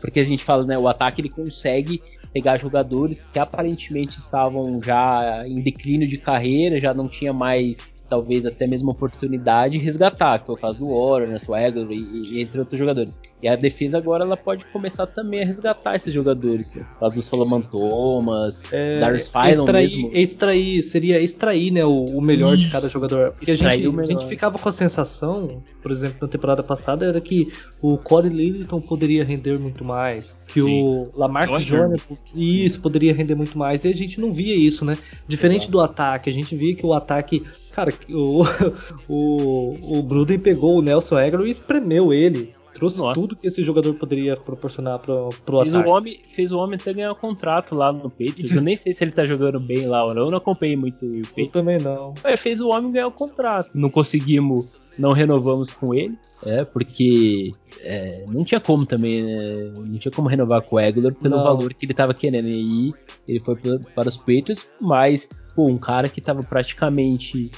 porque 0.00 0.20
a 0.20 0.24
gente 0.24 0.42
fala, 0.42 0.64
né, 0.64 0.78
o 0.78 0.88
ataque 0.88 1.20
ele 1.20 1.28
consegue 1.28 2.02
pegar 2.32 2.58
jogadores 2.58 3.26
que 3.30 3.38
aparentemente 3.38 4.18
estavam 4.18 4.82
já 4.82 5.44
em 5.46 5.60
declínio 5.60 6.08
de 6.08 6.16
carreira, 6.16 6.80
já 6.80 6.94
não 6.94 7.06
tinha 7.06 7.32
mais 7.32 7.92
talvez 8.08 8.44
até 8.44 8.66
mesmo 8.66 8.90
oportunidade 8.90 9.78
resgatar, 9.78 10.38
que 10.38 10.50
é 10.50 10.54
o 10.54 10.56
caso 10.56 10.78
do 10.78 10.88
Warren, 10.88 11.28
né, 11.28 11.38
Swagger 11.38 11.86
e, 11.90 11.96
e, 11.96 12.42
entre 12.42 12.60
outros 12.60 12.78
jogadores. 12.78 13.20
E 13.42 13.48
a 13.48 13.56
defesa 13.56 13.98
agora 13.98 14.24
ela 14.24 14.36
pode 14.36 14.64
começar 14.66 15.06
também 15.06 15.42
a 15.42 15.44
resgatar 15.44 15.96
esses 15.96 16.14
jogadores, 16.14 16.76
né? 16.76 16.86
o 16.96 17.00
caso 17.00 17.16
do 17.16 17.22
Solomon 17.22 17.60
Thomas, 17.60 18.62
é, 18.72 19.00
Darius 19.00 19.28
Phylon 19.28 19.72
mesmo. 19.72 20.10
Extrair, 20.14 20.82
seria 20.82 21.20
extrair 21.20 21.72
né, 21.72 21.84
o, 21.84 22.04
o 22.04 22.20
melhor 22.20 22.54
Isso. 22.54 22.64
de 22.64 22.70
cada 22.70 22.88
jogador. 22.88 23.32
Porque 23.32 23.50
a 23.50 23.56
gente, 23.56 23.88
a 23.88 24.06
gente 24.06 24.26
ficava 24.26 24.58
com 24.58 24.68
a 24.68 24.72
sensação, 24.72 25.62
por 25.82 25.90
exemplo, 25.90 26.18
na 26.22 26.28
temporada 26.28 26.62
passada, 26.62 27.04
era 27.04 27.20
que 27.20 27.52
o 27.80 27.98
Corey 27.98 28.30
Littleton 28.30 28.80
poderia 28.80 29.24
render 29.24 29.58
muito 29.58 29.84
mais, 29.84 30.44
que 30.46 30.60
Sim. 30.60 30.82
o 30.82 31.10
Lamarck 31.16 31.64
Jones 31.64 32.02
isso 32.36 32.80
poderia 32.80 33.12
render 33.12 33.34
muito 33.34 33.58
mais, 33.58 33.84
e 33.84 33.88
a 33.88 33.94
gente 33.94 34.20
não 34.20 34.32
via 34.32 34.54
isso, 34.54 34.84
né? 34.84 34.96
Diferente 35.26 35.62
Exato. 35.62 35.72
do 35.72 35.80
ataque, 35.80 36.30
a 36.30 36.32
gente 36.32 36.54
via 36.54 36.76
que 36.76 36.86
o 36.86 36.94
ataque 36.94 37.44
Cara, 37.72 37.90
o, 38.10 38.44
o, 39.08 39.98
o 39.98 40.02
Gruden 40.02 40.38
pegou 40.38 40.78
o 40.78 40.82
Nelson 40.82 41.16
Aguilar 41.16 41.46
e 41.46 41.50
espremeu 41.50 42.12
ele. 42.12 42.54
Trouxe 42.74 42.98
Nossa. 42.98 43.14
tudo 43.14 43.36
que 43.36 43.46
esse 43.46 43.62
jogador 43.64 43.94
poderia 43.94 44.36
proporcionar 44.36 44.98
pro, 44.98 45.30
pro 45.44 45.60
fez 45.60 45.74
ataque. 45.74 45.90
O 45.90 45.94
homem, 45.94 46.20
fez 46.32 46.52
o 46.52 46.58
homem 46.58 46.78
até 46.80 46.92
ganhar 46.92 47.12
um 47.12 47.16
contrato 47.16 47.74
lá 47.74 47.92
no 47.92 48.10
Patriots. 48.10 48.54
Eu 48.54 48.62
nem 48.62 48.76
sei 48.76 48.94
se 48.94 49.04
ele 49.04 49.12
tá 49.12 49.24
jogando 49.26 49.60
bem 49.60 49.86
lá 49.86 50.04
ou 50.04 50.14
não. 50.14 50.22
Eu 50.22 50.30
não 50.30 50.38
acompanhei 50.38 50.76
muito 50.76 51.04
o 51.04 51.22
Patriots. 51.22 51.32
Eu 51.36 51.48
também 51.48 51.78
não. 51.78 52.14
É, 52.24 52.36
fez 52.36 52.60
o 52.60 52.68
homem 52.68 52.90
ganhar 52.90 53.06
o 53.06 53.10
um 53.10 53.12
contrato. 53.12 53.76
Não 53.76 53.90
conseguimos, 53.90 54.74
não 54.98 55.12
renovamos 55.12 55.70
com 55.70 55.94
ele. 55.94 56.16
É, 56.44 56.64
porque 56.64 57.52
é, 57.82 58.24
não 58.28 58.44
tinha 58.44 58.60
como 58.60 58.84
também, 58.84 59.22
né? 59.22 59.72
Não 59.76 59.98
tinha 59.98 60.10
como 60.10 60.28
renovar 60.28 60.62
com 60.62 60.76
o 60.76 60.78
Aguilar 60.78 61.14
pelo 61.14 61.36
não. 61.36 61.44
valor 61.44 61.72
que 61.72 61.86
ele 61.86 61.94
tava 61.94 62.12
querendo. 62.14 62.48
E 62.48 62.92
ele 63.28 63.40
foi 63.40 63.56
para 63.94 64.08
os 64.08 64.16
Patriots, 64.16 64.68
mas, 64.80 65.28
pô, 65.54 65.66
um 65.66 65.78
cara 65.78 66.08
que 66.08 66.20
tava 66.20 66.42
praticamente 66.42 67.50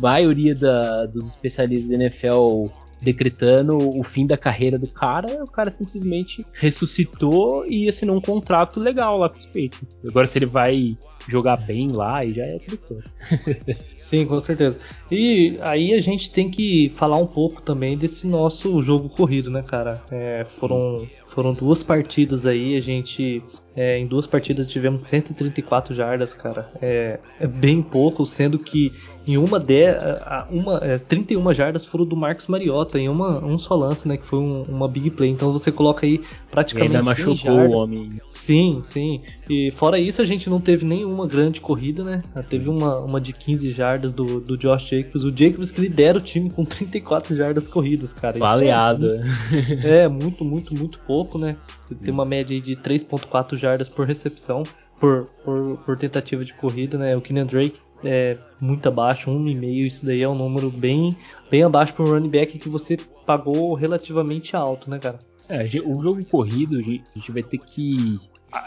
maioria 0.00 0.54
da, 0.54 1.06
dos 1.06 1.28
especialistas 1.28 1.90
da 1.90 1.96
NFL 1.96 2.66
decretando 3.04 3.76
o 3.78 4.02
fim 4.02 4.26
da 4.26 4.36
carreira 4.36 4.78
do 4.78 4.88
cara, 4.88 5.44
o 5.44 5.50
cara 5.50 5.70
simplesmente 5.70 6.44
ressuscitou 6.54 7.66
e 7.66 7.88
assinou 7.88 8.16
um 8.16 8.20
contrato 8.20 8.80
legal 8.80 9.18
lá 9.18 9.28
com 9.28 9.38
os 9.38 9.46
Patriots. 9.46 10.02
Agora 10.06 10.26
se 10.26 10.38
ele 10.38 10.46
vai 10.46 10.96
jogar 11.28 11.56
bem 11.56 11.92
lá, 11.92 12.24
e 12.24 12.32
já 12.32 12.42
é 12.42 12.56
história. 12.56 13.04
Sim, 13.94 14.26
com 14.26 14.40
certeza. 14.40 14.78
E 15.10 15.56
aí 15.60 15.94
a 15.94 16.00
gente 16.00 16.30
tem 16.30 16.50
que 16.50 16.90
falar 16.96 17.18
um 17.18 17.26
pouco 17.26 17.62
também 17.62 17.96
desse 17.96 18.26
nosso 18.26 18.82
jogo 18.82 19.08
corrido, 19.08 19.50
né, 19.50 19.62
cara? 19.62 20.02
É, 20.10 20.46
foram 20.58 21.06
foram 21.34 21.52
duas 21.52 21.82
partidas 21.82 22.46
aí, 22.46 22.76
a 22.76 22.80
gente. 22.80 23.42
É, 23.76 23.98
em 23.98 24.06
duas 24.06 24.26
partidas 24.26 24.68
tivemos 24.68 25.02
134 25.02 25.94
jardas, 25.94 26.32
cara. 26.32 26.68
É, 26.80 27.18
é 27.40 27.46
bem 27.46 27.82
pouco, 27.82 28.24
sendo 28.24 28.58
que 28.58 28.92
em 29.26 29.38
uma 29.38 29.58
de, 29.58 29.86
uma, 30.50 30.78
é, 30.82 30.98
31 30.98 31.54
jardas 31.54 31.84
foram 31.84 32.04
do 32.04 32.14
Marcos 32.14 32.46
Mariota, 32.46 32.98
em 32.98 33.08
uma, 33.08 33.42
um 33.42 33.58
só 33.58 33.74
lance, 33.74 34.06
né? 34.06 34.16
Que 34.16 34.26
foi 34.26 34.38
um, 34.38 34.62
uma 34.62 34.86
big 34.86 35.10
play. 35.10 35.30
Então 35.30 35.50
você 35.50 35.72
coloca 35.72 36.04
aí 36.04 36.20
praticamente. 36.50 36.92
E 36.92 36.96
ainda 36.96 37.04
machucou 37.04 37.52
o 37.52 37.70
homem. 37.72 38.20
Sim, 38.30 38.80
sim. 38.84 39.22
E 39.48 39.70
fora 39.70 39.98
isso, 39.98 40.20
a 40.20 40.26
gente 40.26 40.48
não 40.48 40.60
teve 40.60 40.84
nenhuma 40.84 41.26
grande 41.26 41.60
corrida, 41.60 42.04
né? 42.04 42.22
Teve 42.48 42.68
uma, 42.68 42.98
uma 42.98 43.20
de 43.20 43.32
15 43.32 43.72
jardas 43.72 44.12
do, 44.12 44.40
do 44.40 44.56
Josh 44.56 44.88
Jacobs. 44.88 45.24
O 45.24 45.34
Jacobs 45.34 45.70
que 45.70 45.80
lidera 45.80 46.18
o 46.18 46.20
time 46.20 46.50
com 46.50 46.64
34 46.64 47.34
jardas 47.34 47.66
corridas, 47.66 48.12
cara. 48.12 48.38
Baleado. 48.38 49.06
É 49.14 49.16
muito, 49.16 49.86
é 49.86 50.08
muito, 50.08 50.44
muito, 50.44 50.74
muito 50.74 51.00
pouco, 51.00 51.38
né? 51.38 51.56
Tem 52.02 52.12
uma 52.12 52.24
média 52.24 52.58
de 52.60 52.76
3.4 52.76 53.56
jardas 53.56 53.63
por 53.94 54.06
recepção. 54.06 54.62
Por, 54.98 55.26
por, 55.44 55.78
por, 55.84 55.98
tentativa 55.98 56.44
de 56.44 56.54
corrida, 56.54 56.96
né? 56.96 57.16
O 57.16 57.20
Kenyan 57.20 57.46
Drake 57.46 57.80
é 58.04 58.38
muito 58.60 58.88
abaixo, 58.88 59.30
1,5. 59.30 59.86
Isso 59.86 60.06
daí 60.06 60.22
é 60.22 60.28
um 60.28 60.34
número 60.34 60.70
bem, 60.70 61.16
bem 61.50 61.62
abaixo 61.62 61.92
para 61.92 62.04
um 62.04 62.08
running 62.08 62.30
back 62.30 62.58
que 62.58 62.68
você 62.68 62.96
pagou 63.26 63.74
relativamente 63.74 64.54
alto, 64.54 64.88
né, 64.88 64.98
cara? 64.98 65.18
É, 65.48 65.64
o 65.84 66.00
jogo 66.00 66.24
corrido, 66.24 66.78
a 66.78 67.18
gente 67.18 67.32
vai 67.32 67.42
ter 67.42 67.58
que 67.58 68.18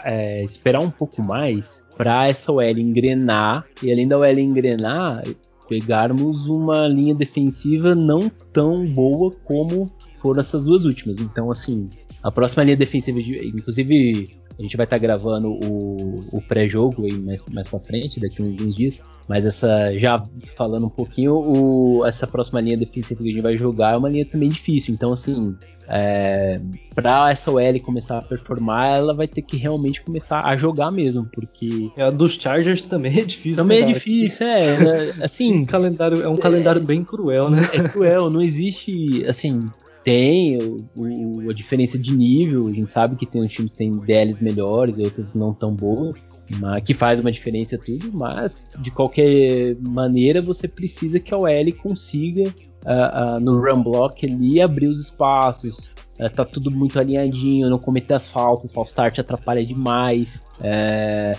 é, 0.04 0.42
esperar 0.42 0.80
um 0.80 0.90
pouco 0.90 1.22
mais 1.22 1.84
para 1.96 2.28
essa 2.28 2.52
OL 2.52 2.78
engrenar 2.78 3.64
e 3.82 3.90
além 3.90 4.06
da 4.06 4.18
OL 4.18 4.38
engrenar, 4.38 5.24
pegarmos 5.68 6.46
uma 6.46 6.86
linha 6.86 7.14
defensiva 7.14 7.94
não 7.94 8.30
tão 8.52 8.86
boa 8.86 9.32
como 9.44 9.86
foram 10.20 10.40
essas 10.40 10.64
duas 10.64 10.84
últimas. 10.84 11.18
Então, 11.18 11.50
assim, 11.50 11.88
a 12.22 12.30
próxima 12.30 12.64
linha 12.64 12.76
defensiva, 12.76 13.20
inclusive 13.20 14.30
a 14.58 14.62
gente 14.62 14.76
vai 14.76 14.84
estar 14.84 14.96
tá 14.96 15.02
gravando 15.02 15.52
o, 15.52 16.16
o 16.32 16.42
pré-jogo 16.42 17.04
aí 17.04 17.16
mais, 17.16 17.40
mais 17.52 17.68
pra 17.68 17.78
frente, 17.78 18.18
daqui 18.18 18.42
a 18.42 18.44
alguns 18.44 18.74
dias. 18.74 19.04
Mas 19.28 19.46
essa, 19.46 19.96
já 19.96 20.20
falando 20.56 20.86
um 20.86 20.90
pouquinho, 20.90 21.34
o, 21.34 22.04
essa 22.04 22.26
próxima 22.26 22.60
linha 22.60 22.76
defensiva 22.76 23.22
que 23.22 23.28
a 23.28 23.32
gente 23.32 23.42
vai 23.42 23.56
jogar 23.56 23.94
é 23.94 23.96
uma 23.96 24.08
linha 24.08 24.26
também 24.26 24.48
difícil. 24.48 24.92
Então, 24.92 25.12
assim, 25.12 25.54
é, 25.88 26.60
pra 26.92 27.30
essa 27.30 27.52
OL 27.52 27.80
começar 27.80 28.18
a 28.18 28.22
performar, 28.22 28.96
ela 28.96 29.14
vai 29.14 29.28
ter 29.28 29.42
que 29.42 29.56
realmente 29.56 30.02
começar 30.02 30.44
a 30.44 30.56
jogar 30.56 30.90
mesmo, 30.90 31.28
porque. 31.32 31.92
É, 31.96 32.04
a 32.04 32.10
dos 32.10 32.34
Chargers 32.34 32.84
também 32.84 33.20
é 33.20 33.24
difícil. 33.24 33.62
Também 33.62 33.84
né, 33.84 33.90
é 33.90 33.92
difícil, 33.92 34.44
é. 34.44 34.64
é 34.64 35.24
assim. 35.24 35.64
calendário, 35.66 36.20
é 36.20 36.28
um 36.28 36.36
calendário 36.36 36.82
bem 36.82 37.04
cruel, 37.04 37.48
né? 37.48 37.68
É 37.72 37.88
cruel, 37.88 38.28
não 38.28 38.42
existe, 38.42 39.24
assim, 39.24 39.60
tem 40.08 40.56
o, 40.56 40.88
o, 40.96 41.50
a 41.50 41.52
diferença 41.52 41.98
de 41.98 42.16
nível, 42.16 42.66
a 42.66 42.72
gente 42.72 42.90
sabe 42.90 43.14
que 43.14 43.26
tem 43.26 43.42
uns 43.42 43.52
times 43.52 43.72
que 43.72 43.78
têm 43.78 43.92
DLs 43.92 44.42
melhores 44.42 44.96
e 44.96 45.02
outros 45.02 45.34
não 45.34 45.52
tão 45.52 45.74
boas, 45.74 46.46
mas 46.58 46.82
que 46.82 46.94
faz 46.94 47.20
uma 47.20 47.30
diferença 47.30 47.76
tudo, 47.76 48.10
mas 48.14 48.72
de 48.80 48.90
qualquer 48.90 49.76
maneira 49.78 50.40
você 50.40 50.66
precisa 50.66 51.20
que 51.20 51.34
a 51.34 51.36
OL 51.36 51.72
consiga 51.82 52.44
uh, 52.86 53.36
uh, 53.36 53.40
no 53.40 53.60
run 53.60 53.82
block 53.82 54.24
ali 54.24 54.62
abrir 54.62 54.88
os 54.88 54.98
espaços, 54.98 55.90
uh, 56.18 56.30
tá 56.34 56.42
tudo 56.42 56.70
muito 56.70 56.98
alinhadinho, 56.98 57.68
não 57.68 57.78
cometer 57.78 58.14
as 58.14 58.30
faltas, 58.30 58.72
false 58.72 58.92
start 58.92 59.18
atrapalha 59.18 59.62
demais. 59.62 60.40
É, 60.62 61.36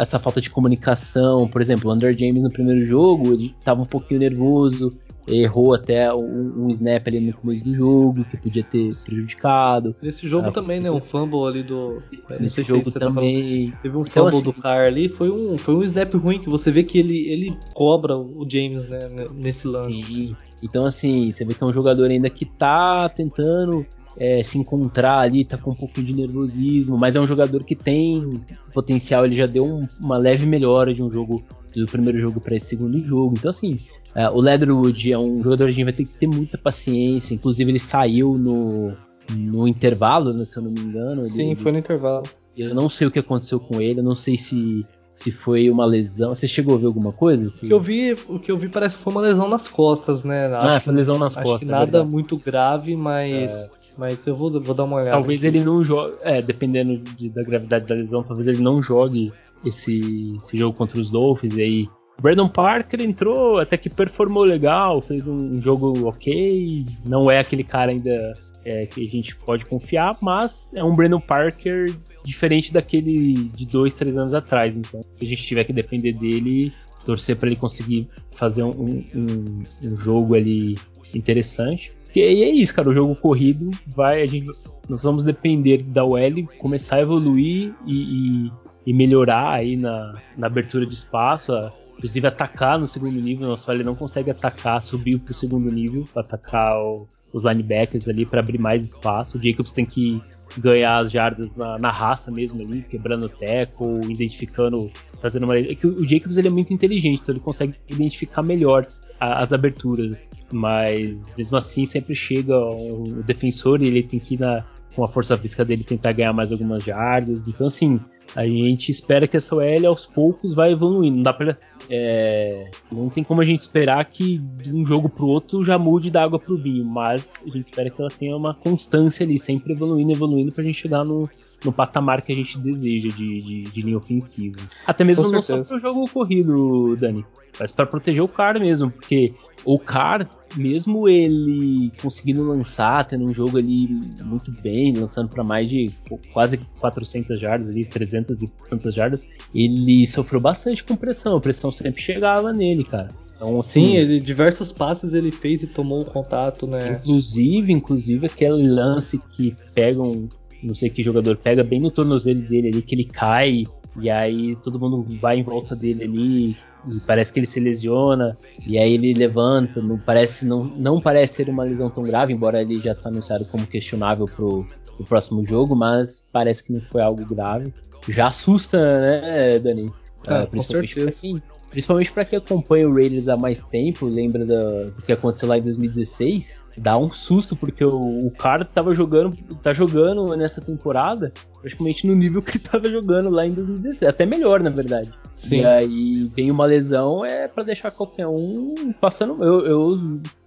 essa 0.00 0.18
falta 0.18 0.40
de 0.40 0.50
comunicação, 0.50 1.46
por 1.46 1.62
exemplo, 1.62 1.88
o 1.88 1.94
Under 1.94 2.18
James 2.18 2.42
no 2.42 2.50
primeiro 2.50 2.84
jogo, 2.84 3.32
ele 3.32 3.54
estava 3.56 3.80
um 3.80 3.86
pouquinho 3.86 4.18
nervoso, 4.18 4.92
errou 5.26 5.74
até 5.74 6.12
um, 6.12 6.66
um, 6.66 6.70
snap 6.70 7.06
ali 7.06 7.20
no 7.20 7.32
começo 7.32 7.64
do 7.64 7.72
jogo, 7.72 8.24
que 8.24 8.36
podia 8.36 8.62
ter 8.62 8.94
prejudicado. 9.04 9.94
Nesse 10.02 10.28
jogo 10.28 10.48
ah, 10.48 10.52
também, 10.52 10.80
né? 10.80 10.90
Um 10.90 11.00
fumble 11.00 11.46
ali 11.46 11.62
do. 11.62 12.02
Nesse 12.38 12.62
jogo 12.62 12.90
também. 12.90 13.70
Tá 13.70 13.78
Teve 13.82 13.96
um 13.96 14.02
então, 14.02 14.24
fumble 14.24 14.36
assim, 14.36 14.44
do 14.44 14.52
Car 14.52 14.84
ali, 14.84 15.08
foi 15.08 15.30
um, 15.30 15.56
foi 15.56 15.74
um 15.74 15.82
snap 15.82 16.14
ruim, 16.14 16.38
que 16.38 16.48
você 16.48 16.70
vê 16.70 16.82
que 16.82 16.98
ele, 16.98 17.28
ele 17.28 17.56
cobra 17.74 18.16
o 18.16 18.46
James, 18.48 18.88
né? 18.88 19.00
Nesse 19.34 19.66
lance. 19.66 20.02
Sim. 20.02 20.36
Então, 20.62 20.84
assim, 20.84 21.32
você 21.32 21.44
vê 21.44 21.54
que 21.54 21.62
é 21.62 21.66
um 21.66 21.72
jogador 21.72 22.10
ainda 22.10 22.30
que 22.30 22.44
tá 22.44 23.08
tentando 23.08 23.86
é, 24.18 24.42
se 24.42 24.58
encontrar 24.58 25.18
ali, 25.18 25.44
tá 25.44 25.58
com 25.58 25.72
um 25.72 25.74
pouco 25.74 26.02
de 26.02 26.14
nervosismo, 26.14 26.96
mas 26.96 27.16
é 27.16 27.20
um 27.20 27.26
jogador 27.26 27.64
que 27.64 27.74
tem 27.74 28.40
potencial, 28.72 29.24
ele 29.24 29.34
já 29.34 29.46
deu 29.46 29.64
um, 29.64 29.86
uma 30.00 30.16
leve 30.16 30.46
melhora 30.46 30.94
de 30.94 31.02
um 31.02 31.10
jogo 31.10 31.42
do 31.74 31.86
primeiro 31.86 32.18
jogo 32.20 32.40
para 32.40 32.56
esse 32.56 32.66
segundo 32.66 32.98
jogo. 32.98 33.34
Então, 33.36 33.50
assim, 33.50 33.78
é, 34.14 34.28
o 34.30 34.40
Leatherwood 34.40 35.12
é 35.12 35.18
um 35.18 35.42
jogador 35.42 35.64
que 35.64 35.70
a 35.70 35.74
gente 35.74 35.84
vai 35.84 35.92
ter 35.92 36.04
que 36.04 36.14
ter 36.14 36.26
muita 36.26 36.56
paciência. 36.56 37.34
Inclusive, 37.34 37.70
ele 37.70 37.78
saiu 37.78 38.38
no, 38.38 38.92
no 39.36 39.66
intervalo, 39.66 40.32
né, 40.32 40.44
se 40.44 40.56
eu 40.56 40.62
não 40.62 40.70
me 40.70 40.80
engano. 40.80 41.22
Sim, 41.22 41.50
ele, 41.50 41.60
foi 41.60 41.72
no 41.72 41.78
intervalo. 41.78 42.24
Eu 42.56 42.74
não 42.74 42.88
sei 42.88 43.06
o 43.06 43.10
que 43.10 43.18
aconteceu 43.18 43.58
com 43.58 43.80
ele, 43.80 44.00
eu 44.00 44.04
não 44.04 44.14
sei 44.14 44.36
se 44.36 44.86
se 45.14 45.30
foi 45.30 45.70
uma 45.70 45.84
lesão. 45.84 46.34
Você 46.34 46.48
chegou 46.48 46.74
a 46.74 46.78
ver 46.78 46.86
alguma 46.86 47.12
coisa? 47.12 47.48
O 47.48 47.52
que 47.52 47.72
eu 47.72 47.78
vi, 47.78 48.16
o 48.28 48.38
que 48.38 48.50
eu 48.50 48.56
vi 48.56 48.68
parece 48.68 48.96
que 48.96 49.02
foi 49.02 49.12
uma 49.12 49.22
lesão 49.22 49.48
nas 49.48 49.68
costas, 49.68 50.24
né? 50.24 50.46
Acho, 50.46 50.66
ah, 50.66 50.80
foi 50.80 50.92
lesão 50.92 51.18
nas 51.18 51.36
acho 51.36 51.46
costas. 51.46 51.68
Que 51.68 51.72
é 51.72 51.78
nada 51.78 51.98
é 51.98 52.04
muito 52.04 52.36
grave, 52.36 52.96
mas 52.96 53.52
é. 53.52 53.70
mas 53.96 54.26
eu 54.26 54.34
vou, 54.34 54.60
vou 54.60 54.74
dar 54.74 54.84
uma 54.84 54.96
olhada. 54.96 55.12
Talvez 55.12 55.44
aqui. 55.44 55.56
ele 55.56 55.64
não 55.64 55.84
jogue, 55.84 56.16
é, 56.22 56.42
dependendo 56.42 56.96
de, 57.16 57.28
da 57.28 57.42
gravidade 57.42 57.86
da 57.86 57.94
lesão, 57.94 58.24
talvez 58.24 58.48
ele 58.48 58.60
não 58.60 58.82
jogue 58.82 59.32
esse, 59.64 60.36
esse 60.36 60.56
jogo 60.56 60.76
contra 60.76 60.98
os 60.98 61.08
Dolphins 61.10 61.56
e 61.56 61.62
aí 61.62 61.88
Brandon 62.20 62.48
Parker 62.48 63.00
entrou, 63.00 63.58
até 63.58 63.76
que 63.76 63.90
performou 63.90 64.44
legal, 64.44 65.00
fez 65.00 65.28
um, 65.28 65.58
jogo 65.58 66.08
ok. 66.08 66.86
Não 67.04 67.30
é 67.30 67.38
aquele 67.38 67.64
cara 67.64 67.90
ainda 67.90 68.34
é, 68.64 68.86
que 68.86 69.06
a 69.06 69.10
gente 69.10 69.36
pode 69.36 69.66
confiar, 69.66 70.16
mas 70.22 70.72
é 70.74 70.82
um 70.82 70.94
Brandon 70.94 71.20
Parker 71.20 71.94
diferente 72.24 72.72
daquele 72.72 73.34
de 73.34 73.66
dois, 73.66 73.94
três 73.94 74.16
anos 74.16 74.32
atrás. 74.32 74.76
Então, 74.76 75.02
se 75.02 75.24
a 75.24 75.28
gente 75.28 75.42
tiver 75.42 75.64
que 75.64 75.72
depender 75.72 76.12
dele, 76.12 76.72
torcer 77.04 77.36
para 77.36 77.48
ele 77.48 77.56
conseguir 77.56 78.08
fazer 78.34 78.62
um, 78.62 79.04
um, 79.14 79.64
um, 79.82 79.96
jogo 79.96 80.34
ali 80.34 80.78
interessante. 81.14 81.92
E 82.14 82.20
é 82.20 82.50
isso, 82.50 82.72
cara. 82.72 82.88
O 82.88 82.94
jogo 82.94 83.14
corrido 83.16 83.70
vai. 83.86 84.22
A 84.22 84.26
gente, 84.26 84.46
nós 84.88 85.02
vamos 85.02 85.24
depender 85.24 85.82
da 85.82 86.04
OL 86.04 86.46
começar 86.58 86.96
a 86.96 87.00
evoluir 87.00 87.74
e, 87.84 88.46
e, 88.46 88.52
e 88.86 88.92
melhorar 88.92 89.50
aí 89.50 89.76
na, 89.76 90.14
na 90.36 90.46
abertura 90.46 90.86
de 90.86 90.94
espaço. 90.94 91.52
A, 91.52 91.72
inclusive 91.96 92.26
atacar 92.26 92.78
no 92.78 92.86
segundo 92.86 93.20
nível. 93.20 93.48
Nosso 93.48 93.70
ele 93.72 93.84
não 93.84 93.94
consegue 93.94 94.30
atacar, 94.30 94.82
subir 94.82 95.18
para 95.18 95.32
o 95.32 95.34
segundo 95.34 95.72
nível, 95.72 96.04
para 96.12 96.22
atacar 96.22 96.76
o, 96.76 97.08
os 97.32 97.44
linebackers 97.44 98.08
ali 98.08 98.26
para 98.26 98.40
abrir 98.40 98.58
mais 98.58 98.84
espaço. 98.84 99.38
O 99.38 99.42
Jacobs 99.42 99.72
tem 99.72 99.86
que 99.86 100.20
ganhar 100.58 100.98
as 100.98 101.10
jardas 101.10 101.54
na, 101.54 101.78
na 101.78 101.90
raça 101.90 102.30
mesmo 102.30 102.62
ali, 102.62 102.82
quebrando 102.82 103.26
o 103.26 103.28
teco, 103.28 104.00
identificando, 104.08 104.90
fazendo 105.20 105.44
uma. 105.44 105.56
É 105.56 105.74
que 105.74 105.86
o 105.86 106.04
Jacobs 106.06 106.36
ele 106.36 106.48
é 106.48 106.50
muito 106.50 106.72
inteligente, 106.72 107.20
então 107.22 107.34
ele 107.34 107.40
consegue 107.40 107.74
identificar 107.88 108.42
melhor 108.42 108.86
a, 109.18 109.42
as 109.42 109.52
aberturas. 109.52 110.16
Mas 110.52 111.34
mesmo 111.36 111.56
assim 111.56 111.84
sempre 111.86 112.14
chega 112.14 112.56
o, 112.56 113.02
o 113.02 113.22
defensor 113.22 113.82
e 113.82 113.88
ele 113.88 114.04
tem 114.04 114.20
que 114.20 114.34
ir 114.34 114.40
na, 114.40 114.64
com 114.94 115.02
a 115.02 115.08
força 115.08 115.36
física 115.36 115.64
dele 115.64 115.82
tentar 115.82 116.12
ganhar 116.12 116.32
mais 116.32 116.52
algumas 116.52 116.84
jardas. 116.84 117.48
Então 117.48 117.66
assim, 117.66 117.98
a 118.36 118.46
gente 118.46 118.90
espera 118.90 119.26
que 119.26 119.36
essa 119.36 119.54
OL 119.54 119.86
aos 119.86 120.06
poucos 120.06 120.54
vai 120.54 120.72
evoluindo. 120.72 121.16
Não 121.16 121.22
dá 121.22 121.32
pra, 121.32 121.56
é, 121.88 122.70
não 122.90 123.08
tem 123.08 123.22
como 123.22 123.40
a 123.40 123.44
gente 123.44 123.60
esperar 123.60 124.04
que 124.04 124.38
de 124.38 124.72
um 124.72 124.86
jogo 124.86 125.08
pro 125.08 125.26
outro 125.26 125.62
já 125.62 125.78
mude 125.78 126.10
da 126.10 126.22
água 126.22 126.38
pro 126.38 126.56
vinho, 126.56 126.84
mas 126.84 127.34
a 127.42 127.50
gente 127.50 127.64
espera 127.64 127.90
que 127.90 128.00
ela 128.00 128.10
tenha 128.10 128.36
uma 128.36 128.54
constância 128.54 129.24
ali, 129.24 129.38
sempre 129.38 129.72
evoluindo, 129.72 130.12
evoluindo 130.12 130.52
pra 130.52 130.64
gente 130.64 130.80
chegar 130.80 131.04
no, 131.04 131.28
no 131.64 131.72
patamar 131.72 132.22
que 132.22 132.32
a 132.32 132.36
gente 132.36 132.58
deseja 132.58 133.08
de, 133.08 133.42
de, 133.42 133.62
de 133.62 133.82
linha 133.82 133.96
ofensiva. 133.96 134.56
Até 134.86 135.04
mesmo 135.04 135.30
não 135.30 135.42
só 135.42 135.62
pro 135.62 135.78
jogo 135.78 136.08
corrido, 136.08 136.96
Dani, 136.96 137.24
mas 137.58 137.70
para 137.70 137.86
proteger 137.86 138.22
o 138.22 138.28
cara 138.28 138.58
mesmo, 138.58 138.90
porque 138.90 139.34
o 139.64 139.78
Car, 139.78 140.28
mesmo 140.56 141.08
ele 141.08 141.90
conseguindo 142.00 142.42
lançar, 142.42 143.04
tendo 143.04 143.24
um 143.24 143.32
jogo 143.32 143.58
ali 143.58 143.88
muito 144.22 144.52
bem, 144.62 144.92
lançando 144.94 145.28
para 145.28 145.42
mais 145.42 145.68
de 145.68 145.90
quase 146.32 146.58
400 146.78 147.40
jardas 147.40 147.70
ali, 147.70 147.84
300 147.84 148.42
e 148.42 148.52
tantas 148.68 148.94
jardas, 148.94 149.26
ele 149.54 150.06
sofreu 150.06 150.40
bastante 150.40 150.84
com 150.84 150.96
pressão, 150.96 151.36
a 151.36 151.40
pressão 151.40 151.72
sempre 151.72 152.02
chegava 152.02 152.52
nele, 152.52 152.84
cara. 152.84 153.10
Então, 153.36 153.58
assim, 153.60 153.86
Sim, 153.86 153.96
ele 153.96 154.20
diversos 154.20 154.70
passes 154.70 155.12
ele 155.12 155.32
fez 155.32 155.62
e 155.62 155.66
tomou 155.66 156.02
o 156.02 156.04
contato, 156.04 156.66
né? 156.66 156.98
Inclusive, 157.00 157.72
inclusive 157.72 158.26
aquele 158.26 158.68
lance 158.68 159.18
que 159.18 159.54
pegam, 159.74 160.28
não 160.62 160.74
sei 160.74 160.88
que 160.88 161.02
jogador 161.02 161.36
pega 161.36 161.62
bem 161.62 161.80
no 161.80 161.90
tornozelo 161.90 162.40
dele 162.42 162.68
ali, 162.68 162.82
que 162.82 162.94
ele 162.94 163.04
cai 163.04 163.66
E 164.00 164.10
aí 164.10 164.56
todo 164.56 164.78
mundo 164.78 165.06
vai 165.20 165.38
em 165.38 165.42
volta 165.42 165.76
dele 165.76 166.04
ali, 166.04 166.50
e 166.50 167.00
parece 167.06 167.32
que 167.32 167.38
ele 167.38 167.46
se 167.46 167.60
lesiona, 167.60 168.36
e 168.66 168.76
aí 168.76 168.94
ele 168.94 169.14
levanta, 169.14 169.80
não 169.80 169.98
parece, 169.98 170.44
não, 170.46 170.64
não 170.64 171.00
parece 171.00 171.36
ser 171.36 171.48
uma 171.48 171.62
lesão 171.62 171.88
tão 171.88 172.02
grave, 172.02 172.32
embora 172.32 172.60
ele 172.60 172.80
já 172.80 172.92
está 172.92 173.08
anunciado 173.08 173.44
como 173.46 173.66
questionável 173.66 174.26
pro, 174.26 174.66
pro 174.96 175.06
próximo 175.06 175.44
jogo, 175.44 175.76
mas 175.76 176.26
parece 176.32 176.64
que 176.64 176.72
não 176.72 176.80
foi 176.80 177.02
algo 177.02 177.24
grave. 177.24 177.72
Já 178.08 178.26
assusta, 178.26 178.78
né, 179.00 179.58
Dani? 179.60 179.92
É, 180.26 180.42
uh, 180.42 180.46
principalmente 180.48 180.94
pra 180.94 181.12
quem, 181.12 181.42
principalmente 181.74 182.12
para 182.12 182.24
quem 182.24 182.38
acompanha 182.38 182.88
o 182.88 182.94
Raiders 182.94 183.26
há 183.26 183.36
mais 183.36 183.64
tempo, 183.64 184.06
lembra 184.06 184.46
do, 184.46 184.92
do, 184.92 185.02
que 185.02 185.12
aconteceu 185.12 185.48
lá 185.48 185.58
em 185.58 185.62
2016, 185.62 186.66
dá 186.78 186.96
um 186.96 187.10
susto 187.10 187.56
porque 187.56 187.84
o, 187.84 187.98
o 187.98 188.30
cara 188.38 188.64
tava 188.64 188.94
jogando, 188.94 189.36
tá 189.60 189.72
jogando 189.72 190.36
nessa 190.36 190.60
temporada 190.60 191.32
praticamente 191.60 192.06
no 192.06 192.14
nível 192.14 192.40
que 192.42 192.52
ele 192.52 192.60
tava 192.60 192.88
jogando 192.88 193.28
lá 193.28 193.44
em 193.44 193.52
2016, 193.52 194.08
até 194.08 194.24
melhor 194.24 194.62
na 194.62 194.70
verdade. 194.70 195.10
Sim. 195.34 195.62
E 195.62 195.66
aí 195.66 196.30
vem 196.36 196.48
uma 196.48 196.64
lesão 196.64 197.24
é 197.24 197.48
para 197.48 197.64
deixar 197.64 197.90
qualquer 197.90 198.28
um 198.28 198.94
passando. 199.00 199.42
Eu, 199.42 199.66
eu, 199.66 199.98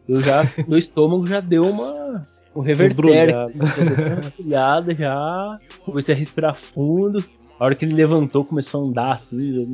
eu 0.07 0.21
já 0.21 0.49
meu 0.65 0.77
estômago 0.77 1.27
já 1.27 1.41
deu 1.41 1.63
uma 1.63 2.21
um 2.55 2.61
reverter, 2.61 3.35
uma 3.53 4.31
já 4.97 5.59
comecei 5.83 6.15
a 6.15 6.17
respirar 6.17 6.55
fundo. 6.55 7.23
A 7.59 7.65
hora 7.65 7.75
que 7.75 7.85
ele 7.85 7.95
levantou, 7.95 8.45
começou 8.45 8.83
a 8.83 8.87
andar 8.87 9.11
assim 9.13 9.67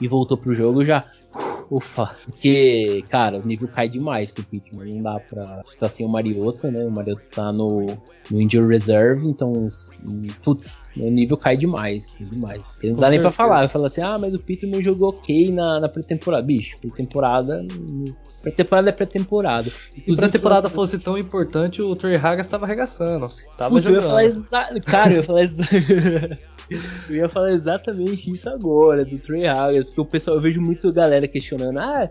e 0.00 0.08
voltou 0.08 0.36
pro 0.36 0.54
jogo, 0.54 0.84
já. 0.84 1.02
Ufa. 1.70 2.14
Porque, 2.26 3.04
cara, 3.08 3.38
o 3.38 3.46
nível 3.46 3.68
cai 3.68 3.88
demais 3.88 4.30
com 4.30 4.42
o 4.42 4.44
Pittman. 4.44 4.94
Não 4.94 5.02
dá 5.02 5.20
pra. 5.20 5.62
Tá 5.78 5.88
sem 5.88 6.06
o 6.06 6.08
Mariota, 6.08 6.70
né? 6.70 6.84
O 6.84 6.90
Mariota 6.90 7.22
tá 7.34 7.52
no, 7.52 7.86
no 8.30 8.40
Injury 8.40 8.68
Reserve, 8.68 9.26
então. 9.26 9.68
Putz, 10.42 10.90
o 10.96 11.10
nível 11.10 11.36
cai 11.36 11.56
demais. 11.56 12.14
Demais. 12.18 12.62
Ele 12.82 12.92
não 12.92 12.96
com 12.96 13.00
dá 13.00 13.08
certeza. 13.08 13.10
nem 13.10 13.20
pra 13.20 13.30
falar. 13.30 13.58
Vai 13.58 13.68
falar 13.68 13.86
assim, 13.86 14.02
ah, 14.02 14.18
mas 14.18 14.34
o 14.34 14.38
Pittman 14.38 14.82
jogou 14.82 15.08
ok 15.08 15.50
na, 15.52 15.80
na 15.80 15.88
pré-temporada. 15.88 16.44
Bicho, 16.44 16.78
pré-temporada. 16.78 17.66
Pré-temporada 18.44 18.90
é 18.90 18.92
pré-temporada. 18.92 19.70
Se 19.70 20.14
pré-temporada 20.14 20.68
fosse 20.68 20.98
tão 20.98 21.16
importante, 21.16 21.80
o 21.80 21.96
Trey 21.96 22.16
Hagas 22.16 22.46
tava 22.46 22.66
arregaçando. 22.66 23.30
Tava 23.56 23.80
jogando. 23.80 23.96
Eu 23.96 24.02
ia 24.02 24.08
falar 24.08 24.24
exa... 24.24 24.80
Cara, 24.84 25.10
eu 25.12 25.16
ia 25.16 25.22
falar 25.22 25.42
exa... 25.42 25.64
Eu 27.10 27.16
ia 27.16 27.28
falar 27.28 27.52
exatamente 27.52 28.30
isso 28.30 28.48
agora, 28.48 29.04
do 29.04 29.18
Trey 29.18 29.46
Haggard, 29.46 29.84
porque 29.84 30.00
o 30.00 30.04
pessoal, 30.06 30.38
eu 30.38 30.42
vejo 30.42 30.62
muito 30.62 30.90
galera 30.94 31.28
questionando, 31.28 31.78
ah, 31.78 32.10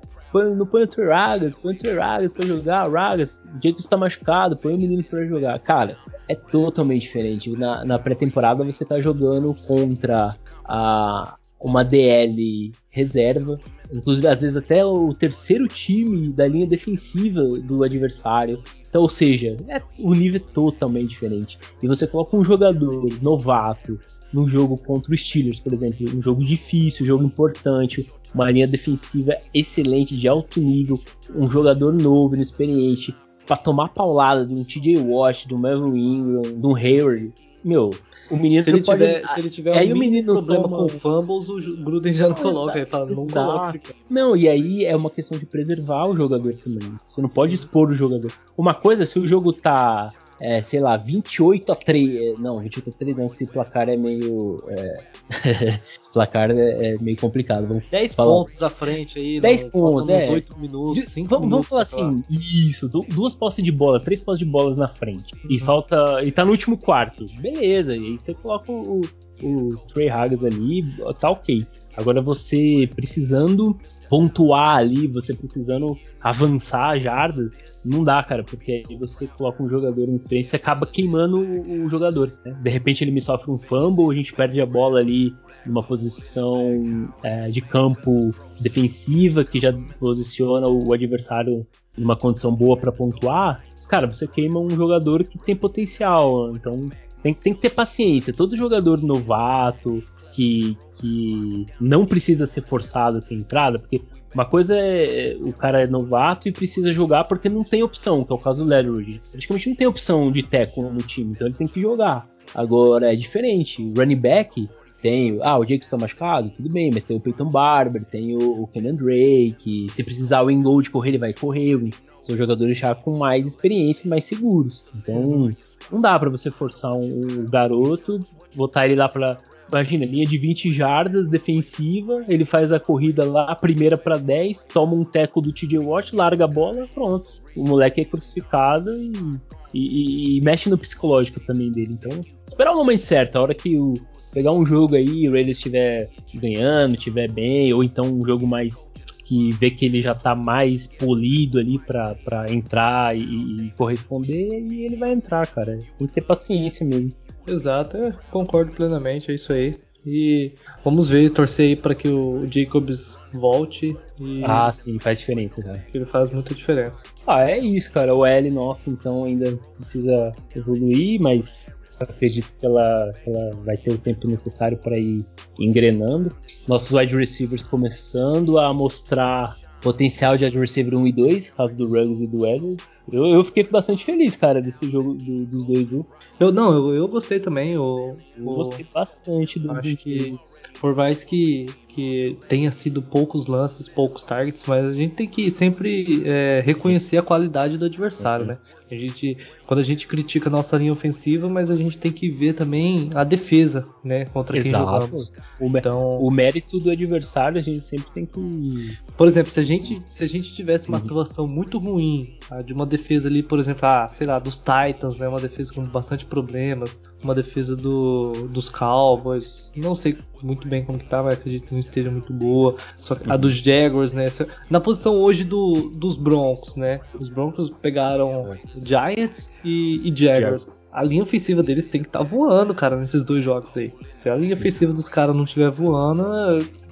não 0.55 0.67
põe 0.67 0.83
o 0.83 0.87
Trey 0.87 1.11
Haggard, 1.11 1.55
põe 1.59 1.73
o 1.73 1.77
Trey 1.77 1.97
Haggard 1.97 2.31
pra 2.31 2.45
jogar, 2.47 2.87
o 2.87 2.95
Haggard, 2.95 3.23
o 3.23 3.61
jeito 3.63 3.77
que 3.77 3.81
está 3.81 3.97
machucado, 3.97 4.55
põe 4.55 4.75
o 4.75 4.77
menino 4.77 5.03
pra 5.03 5.25
jogar. 5.25 5.57
Cara, 5.59 5.97
é 6.29 6.35
totalmente 6.35 7.01
diferente. 7.01 7.49
Na, 7.51 7.83
na 7.83 7.97
pré-temporada 7.97 8.63
você 8.63 8.85
tá 8.85 9.01
jogando 9.01 9.55
contra 9.67 10.35
a, 10.65 11.35
uma 11.59 11.83
DL 11.83 12.71
reserva, 12.91 13.59
inclusive 13.91 14.27
às 14.27 14.41
vezes 14.41 14.57
até 14.57 14.85
o 14.85 15.13
terceiro 15.13 15.67
time 15.67 16.29
da 16.29 16.47
linha 16.47 16.67
defensiva 16.67 17.41
do 17.59 17.83
adversário. 17.83 18.61
Então, 18.87 19.01
ou 19.01 19.09
seja, 19.09 19.57
é, 19.67 19.81
o 19.99 20.13
nível 20.13 20.39
é 20.39 20.53
totalmente 20.53 21.09
diferente. 21.09 21.57
E 21.81 21.87
você 21.87 22.05
coloca 22.05 22.37
um 22.37 22.43
jogador 22.43 23.07
novato 23.21 23.99
num 24.31 24.47
jogo 24.47 24.77
contra 24.77 25.13
os 25.13 25.21
Steelers, 25.21 25.59
por 25.59 25.73
exemplo, 25.73 26.05
um 26.15 26.21
jogo 26.21 26.43
difícil, 26.43 27.03
um 27.03 27.07
jogo 27.07 27.23
importante, 27.23 28.09
uma 28.33 28.49
linha 28.49 28.67
defensiva 28.67 29.37
excelente, 29.53 30.15
de 30.15 30.27
alto 30.27 30.59
nível, 30.59 30.99
um 31.35 31.49
jogador 31.49 31.93
novo, 31.93 32.35
inexperiente, 32.35 33.15
para 33.45 33.57
tomar 33.57 33.89
paulada 33.89 34.45
de 34.45 34.53
um 34.53 34.63
TJ 34.63 34.99
Watt, 34.99 35.47
do 35.47 35.57
Melvin 35.57 35.99
Ingram, 35.99 36.59
do 36.59 36.75
Hayward, 36.75 37.33
meu, 37.63 37.89
o 38.29 38.35
menino 38.35 38.63
se 38.63 38.69
ele, 38.69 38.81
pode... 38.81 38.99
tiver, 38.99 39.27
se 39.27 39.39
ele 39.39 39.49
tiver 39.49 39.77
aí 39.77 39.91
um 39.91 39.95
o 39.95 39.99
menino 39.99 40.33
problema 40.33 40.63
toma... 40.63 40.77
com 40.77 40.87
fumbles, 40.89 41.49
o 41.49 41.83
Gruden 41.83 42.13
já 42.13 42.29
não 42.29 42.35
coloca, 42.35 42.77
ele 42.77 42.85
fala, 42.85 43.05
não 43.05 43.27
coloca 43.27 43.81
Não, 44.09 44.35
e 44.35 44.47
aí 44.47 44.85
é 44.85 44.95
uma 44.95 45.09
questão 45.09 45.37
de 45.37 45.45
preservar 45.45 46.07
o 46.07 46.15
jogador 46.15 46.53
também. 46.55 46.93
Você 47.05 47.21
não 47.21 47.29
pode 47.29 47.53
expor 47.53 47.89
o 47.89 47.93
jogador. 47.93 48.31
Uma 48.57 48.73
coisa, 48.73 49.05
se 49.05 49.19
o 49.19 49.27
jogo 49.27 49.51
tá 49.53 50.11
é, 50.43 50.61
sei 50.61 50.81
lá, 50.81 50.97
28 50.97 51.71
a 51.71 51.75
3. 51.75 52.21
É, 52.21 52.33
não, 52.37 52.59
28 52.59 52.89
a 52.89 52.93
3 52.93 53.15
não, 53.15 53.27
que 53.29 53.35
esse 53.35 53.47
placar 53.47 53.87
é 53.87 53.95
meio. 53.95 54.61
É, 54.67 55.03
esse 55.97 56.11
placar 56.11 56.51
é, 56.51 56.91
é, 56.91 56.97
meio 56.99 57.15
complicado. 57.15 57.65
Vamos 57.65 57.85
10 57.89 58.13
falar. 58.13 58.33
pontos 58.33 58.61
à 58.61 58.69
frente 58.69 59.17
aí, 59.17 59.39
10 59.39 59.63
pontos, 59.69 60.09
é. 60.09 60.29
8 60.29 60.59
minutos, 60.59 61.05
5 61.05 61.29
vamos, 61.29 61.45
minutos. 61.45 61.69
Vamos 61.69 61.89
falar 61.89 62.09
assim, 62.09 62.23
isso, 62.29 62.89
duas 62.89 63.33
posses 63.33 63.63
de 63.63 63.71
bola, 63.71 64.01
três 64.01 64.19
posses 64.19 64.39
de 64.39 64.45
bolas 64.45 64.75
na 64.75 64.89
frente. 64.89 65.33
Uhum. 65.33 65.55
E 65.55 65.59
falta. 65.59 66.21
E 66.25 66.29
tá 66.29 66.43
no 66.43 66.51
último 66.51 66.77
quarto. 66.77 67.25
Beleza, 67.39 67.95
e 67.95 68.05
aí 68.05 68.19
você 68.19 68.33
coloca 68.33 68.69
o, 68.69 69.01
o 69.41 69.75
Trey 69.93 70.09
Hagas 70.09 70.43
ali, 70.43 70.85
tá 71.21 71.29
ok. 71.29 71.63
Agora 71.95 72.21
você 72.21 72.89
precisando 72.93 73.77
pontuar 74.09 74.77
ali, 74.77 75.07
você 75.07 75.33
precisando 75.33 75.97
avançar 76.21 76.99
jardas, 76.99 77.81
não 77.85 78.03
dá, 78.03 78.23
cara, 78.23 78.43
porque 78.43 78.83
aí 78.89 78.95
você 78.95 79.27
coloca 79.27 79.61
um 79.61 79.67
jogador 79.67 80.07
em 80.07 80.15
experiência 80.15 80.55
e 80.55 80.57
acaba 80.57 80.85
queimando 80.85 81.37
o, 81.39 81.89
jogador. 81.89 82.31
Né? 82.45 82.55
De 82.61 82.69
repente 82.69 83.03
ele 83.03 83.11
me 83.11 83.21
sofre 83.21 83.51
um 83.51 83.57
fumble, 83.57 84.11
a 84.11 84.15
gente 84.15 84.33
perde 84.33 84.61
a 84.61 84.65
bola 84.65 84.99
ali 84.99 85.33
numa 85.65 85.83
posição 85.83 87.11
é, 87.21 87.49
de 87.49 87.61
campo 87.61 88.33
defensiva 88.59 89.43
que 89.43 89.59
já 89.59 89.73
posiciona 89.99 90.67
o 90.67 90.93
adversário 90.93 91.65
numa 91.97 92.15
condição 92.15 92.53
boa 92.53 92.77
para 92.77 92.91
pontuar. 92.91 93.63
Cara, 93.87 94.11
você 94.11 94.27
queima 94.27 94.59
um 94.59 94.69
jogador 94.69 95.23
que 95.23 95.37
tem 95.37 95.55
potencial, 95.55 96.51
então 96.55 96.89
tem, 97.21 97.33
tem 97.33 97.53
que 97.53 97.61
ter 97.61 97.69
paciência. 97.69 98.33
Todo 98.33 98.55
jogador 98.55 99.01
novato, 99.01 100.03
que, 100.33 100.77
que 100.95 101.65
não 101.79 102.05
precisa 102.05 102.47
ser 102.47 102.63
forçado 102.63 103.17
essa 103.17 103.33
entrada, 103.33 103.77
porque 103.77 104.01
uma 104.33 104.45
coisa 104.45 104.75
é 104.75 105.37
o 105.39 105.53
cara 105.53 105.83
é 105.83 105.87
novato 105.87 106.47
e 106.47 106.51
precisa 106.51 106.91
jogar 106.91 107.25
porque 107.25 107.47
não 107.47 107.63
tem 107.63 107.83
opção, 107.83 108.23
que 108.23 108.33
é 108.33 108.35
o 108.35 108.39
caso 108.39 108.63
do 108.63 108.69
Leatherwood. 108.69 109.21
Praticamente 109.31 109.69
não 109.69 109.75
tem 109.75 109.87
opção 109.87 110.31
de 110.31 110.41
teco 110.41 110.81
no 110.81 110.97
time, 110.97 111.31
então 111.31 111.47
ele 111.47 111.55
tem 111.55 111.67
que 111.67 111.81
jogar. 111.81 112.27
Agora 112.53 113.13
é 113.13 113.15
diferente, 113.15 113.93
running 113.95 114.19
back 114.19 114.69
tem, 115.03 115.37
ah, 115.43 115.59
o 115.59 115.65
Jake 115.65 115.83
está 115.83 115.97
machucado, 115.97 116.49
tudo 116.49 116.69
bem, 116.69 116.89
mas 116.93 117.03
tem 117.03 117.17
o 117.17 117.19
Peyton 117.19 117.49
Barber, 117.49 118.05
tem 118.05 118.37
o, 118.37 118.63
o 118.63 118.67
Kenan 118.67 118.95
Drake, 118.95 119.87
se 119.89 120.01
precisar 120.01 120.43
o 120.43 120.49
Ingold 120.49 120.89
correr, 120.89 121.09
ele 121.09 121.17
vai 121.17 121.33
correr, 121.33 121.77
são 122.21 122.37
jogadores 122.37 122.77
já 122.77 122.95
com 122.95 123.17
mais 123.17 123.45
experiência 123.45 124.07
e 124.07 124.09
mais 124.09 124.23
seguros. 124.23 124.85
Então, 124.95 125.53
não 125.91 125.99
dá 125.99 126.17
para 126.17 126.29
você 126.29 126.49
forçar 126.49 126.93
um, 126.93 127.45
garoto, 127.51 128.17
botar 128.55 128.85
ele 128.85 128.95
lá 128.95 129.09
para 129.09 129.37
Imagina, 129.73 130.05
linha 130.05 130.25
de 130.27 130.37
20 130.37 130.71
jardas 130.71 131.27
defensiva, 131.27 132.23
ele 132.29 132.45
faz 132.45 132.71
a 132.71 132.79
corrida 132.79 133.25
lá, 133.25 133.51
a 133.51 133.55
primeira 133.55 133.97
para 133.97 134.19
10, 134.19 134.65
toma 134.65 134.93
um 134.93 135.03
teco 135.03 135.41
do 135.41 135.51
TJ 135.51 135.79
Watt, 135.79 136.15
larga 136.15 136.45
a 136.45 136.47
bola, 136.47 136.87
pronto. 136.93 137.41
O 137.55 137.67
moleque 137.67 138.01
é 138.01 138.05
crucificado 138.05 138.91
e, 138.91 139.39
e, 139.73 140.37
e, 140.37 140.41
mexe 140.41 140.69
no 140.69 140.77
psicológico 140.77 141.39
também 141.39 141.71
dele. 141.71 141.93
Então, 141.93 142.23
esperar 142.45 142.71
o 142.71 142.75
momento 142.75 143.01
certo, 143.01 143.35
a 143.35 143.41
hora 143.41 143.55
que 143.55 143.75
o 143.75 143.95
pegar 144.31 144.51
um 144.51 144.63
jogo 144.63 144.95
aí, 144.95 145.27
o 145.27 145.31
Raiders 145.31 145.57
estiver 145.57 146.07
ganhando, 146.35 146.95
estiver 146.95 147.31
bem, 147.31 147.73
ou 147.73 147.83
então 147.83 148.05
um 148.05 148.23
jogo 148.23 148.45
mais 148.45 148.91
que 149.23 149.51
vê 149.51 149.71
que 149.71 149.85
ele 149.85 150.01
já 150.01 150.13
tá 150.13 150.35
mais 150.35 150.85
polido 150.85 151.59
ali 151.59 151.79
para 151.79 152.45
entrar 152.49 153.15
e, 153.15 153.21
e, 153.21 153.71
corresponder, 153.77 154.59
e 154.61 154.85
ele 154.85 154.97
vai 154.97 155.11
entrar, 155.11 155.47
cara. 155.47 155.79
Tem 155.97 156.07
que 156.07 156.13
ter 156.13 156.21
paciência 156.21 156.85
mesmo. 156.85 157.13
Exato, 157.47 157.97
eu 157.97 158.13
concordo 158.31 158.75
plenamente, 158.75 159.31
é 159.31 159.35
isso 159.35 159.53
aí. 159.53 159.75
E 160.05 160.51
vamos 160.83 161.09
ver, 161.09 161.29
torcer 161.31 161.69
aí 161.69 161.75
para 161.77 161.95
que 161.95 162.09
o 162.09 162.45
Jacobs 162.47 163.17
volte. 163.33 163.95
E... 164.19 164.43
Ah, 164.43 164.69
sim, 164.71 164.99
faz 164.99 165.19
diferença, 165.19 165.63
cara. 165.63 165.85
Ele 165.93 166.05
faz 166.05 166.33
muita 166.33 166.53
diferença. 166.53 167.03
Ah, 167.25 167.49
é 167.49 167.57
isso, 167.57 167.91
cara. 167.93 168.13
O 168.13 168.25
L 168.25 168.51
nosso, 168.51 168.89
então, 168.89 169.23
ainda 169.23 169.57
precisa 169.77 170.33
evoluir, 170.53 171.21
mas 171.21 171.73
acredito 172.03 172.53
que 172.59 172.65
ela, 172.65 173.13
ela 173.25 173.51
vai 173.63 173.77
ter 173.77 173.93
o 173.93 173.97
tempo 173.97 174.27
necessário 174.27 174.77
para 174.77 174.97
ir 174.97 175.25
engrenando. 175.59 176.35
Nossos 176.67 176.91
wide 176.91 177.15
receivers 177.15 177.63
começando 177.63 178.57
a 178.57 178.73
mostrar 178.73 179.57
potencial 179.81 180.37
de 180.37 180.45
wide 180.45 180.57
receiver 180.57 180.95
1 180.95 181.07
e 181.07 181.11
2, 181.11 181.51
caso 181.51 181.77
do 181.77 181.85
Ruggs 181.85 182.23
e 182.23 182.27
do 182.27 182.45
Edwards. 182.45 182.97
Eu, 183.11 183.25
eu 183.25 183.43
fiquei 183.43 183.63
bastante 183.63 184.05
feliz, 184.05 184.35
cara, 184.35 184.61
desse 184.61 184.89
jogo 184.89 185.13
do, 185.13 185.45
dos 185.45 185.65
dois, 185.65 185.89
viu? 185.89 186.05
Eu 186.39 186.51
não, 186.51 186.73
eu, 186.73 186.95
eu 186.95 187.07
gostei 187.07 187.39
também. 187.39 187.73
Eu, 187.73 188.17
eu 188.37 188.43
gostei 188.45 188.85
bastante 188.93 189.59
do 189.59 189.71
Acho 189.71 189.95
que 189.97 190.39
por 190.83 190.93
mais 190.93 191.23
que, 191.23 191.67
que 191.87 192.37
tenha 192.49 192.69
sido 192.69 193.01
poucos 193.01 193.47
lances, 193.47 193.87
poucos 193.87 194.21
targets, 194.25 194.65
mas 194.67 194.85
a 194.85 194.93
gente 194.93 195.15
tem 195.15 195.25
que 195.25 195.49
sempre 195.49 196.23
é, 196.25 196.59
reconhecer 196.59 197.15
a 197.15 197.21
qualidade 197.21 197.77
do 197.77 197.85
adversário, 197.85 198.43
uhum. 198.43 198.51
né? 198.51 198.57
A 198.91 198.95
gente, 198.95 199.37
quando 199.65 199.79
a 199.79 199.83
gente 199.83 200.05
critica 200.05 200.49
a 200.49 200.51
nossa 200.51 200.77
linha 200.77 200.91
ofensiva, 200.91 201.47
mas 201.47 201.71
a 201.71 201.77
gente 201.77 201.97
tem 201.97 202.11
que 202.11 202.29
ver 202.29 202.51
também 202.51 203.09
a 203.15 203.23
defesa, 203.23 203.87
né? 204.03 204.25
Contra 204.25 204.57
Exato. 204.57 204.77
quem 204.77 204.85
jogamos. 204.85 205.31
O, 205.57 205.77
então, 205.77 206.19
o 206.19 206.29
mérito 206.29 206.77
do 206.81 206.91
adversário 206.91 207.59
a 207.59 207.63
gente 207.63 207.79
sempre 207.79 208.11
tem 208.11 208.25
que. 208.25 208.97
Por 209.15 209.25
exemplo, 209.25 209.53
se 209.53 209.61
a 209.61 209.63
gente, 209.63 210.01
se 210.09 210.21
a 210.21 210.27
gente 210.27 210.53
tivesse 210.53 210.89
uma 210.89 210.97
uhum. 210.97 211.05
atuação 211.05 211.47
muito 211.47 211.79
ruim 211.79 212.37
de 212.65 212.73
uma 212.73 212.85
defesa 212.85 213.29
ali, 213.29 213.41
por 213.41 213.57
exemplo, 213.57 213.85
ah, 213.85 214.09
sei 214.09 214.27
lá, 214.27 214.37
dos 214.37 214.57
Titans, 214.57 215.17
né? 215.17 215.29
Uma 215.29 215.39
defesa 215.39 215.73
com 215.73 215.81
bastante 215.85 216.25
problemas, 216.25 217.01
uma 217.23 217.33
defesa 217.33 217.73
do, 217.73 218.33
dos 218.49 218.67
Cowboys, 218.67 219.71
não 219.77 219.95
sei 219.95 220.17
muito 220.43 220.63
muito 220.63 220.67
bem 220.73 220.83
como 220.83 220.97
que 220.97 221.05
tá, 221.05 221.21
mas 221.21 221.33
acredito 221.33 221.67
que 221.67 221.73
não 221.73 221.79
esteja 221.79 222.09
muito 222.09 222.33
boa. 222.33 222.75
Só 222.97 223.13
que 223.13 223.29
a 223.29 223.37
dos 223.37 223.53
Jaguars, 223.53 224.11
né? 224.11 224.25
Na 224.69 224.79
posição 224.79 225.15
hoje 225.15 225.43
do, 225.43 225.89
dos 225.91 226.17
Broncos, 226.17 226.75
né? 226.75 226.99
Os 227.19 227.29
Broncos 227.29 227.71
pegaram 227.81 228.57
Giants 228.83 229.51
e, 229.63 230.09
e 230.09 230.15
Jaguars. 230.15 230.69
A 230.91 231.03
linha 231.03 231.23
ofensiva 231.23 231.63
deles 231.63 231.87
tem 231.87 232.01
que 232.01 232.07
estar 232.07 232.19
tá 232.19 232.25
voando, 232.25 232.73
cara, 232.73 232.95
nesses 232.95 233.23
dois 233.23 233.43
jogos 233.43 233.75
aí. 233.77 233.93
Se 234.11 234.29
a 234.29 234.35
linha 234.35 234.53
ofensiva 234.53 234.93
dos 234.93 235.09
caras 235.09 235.35
não 235.35 235.43
estiver 235.43 235.71
voando, 235.71 236.23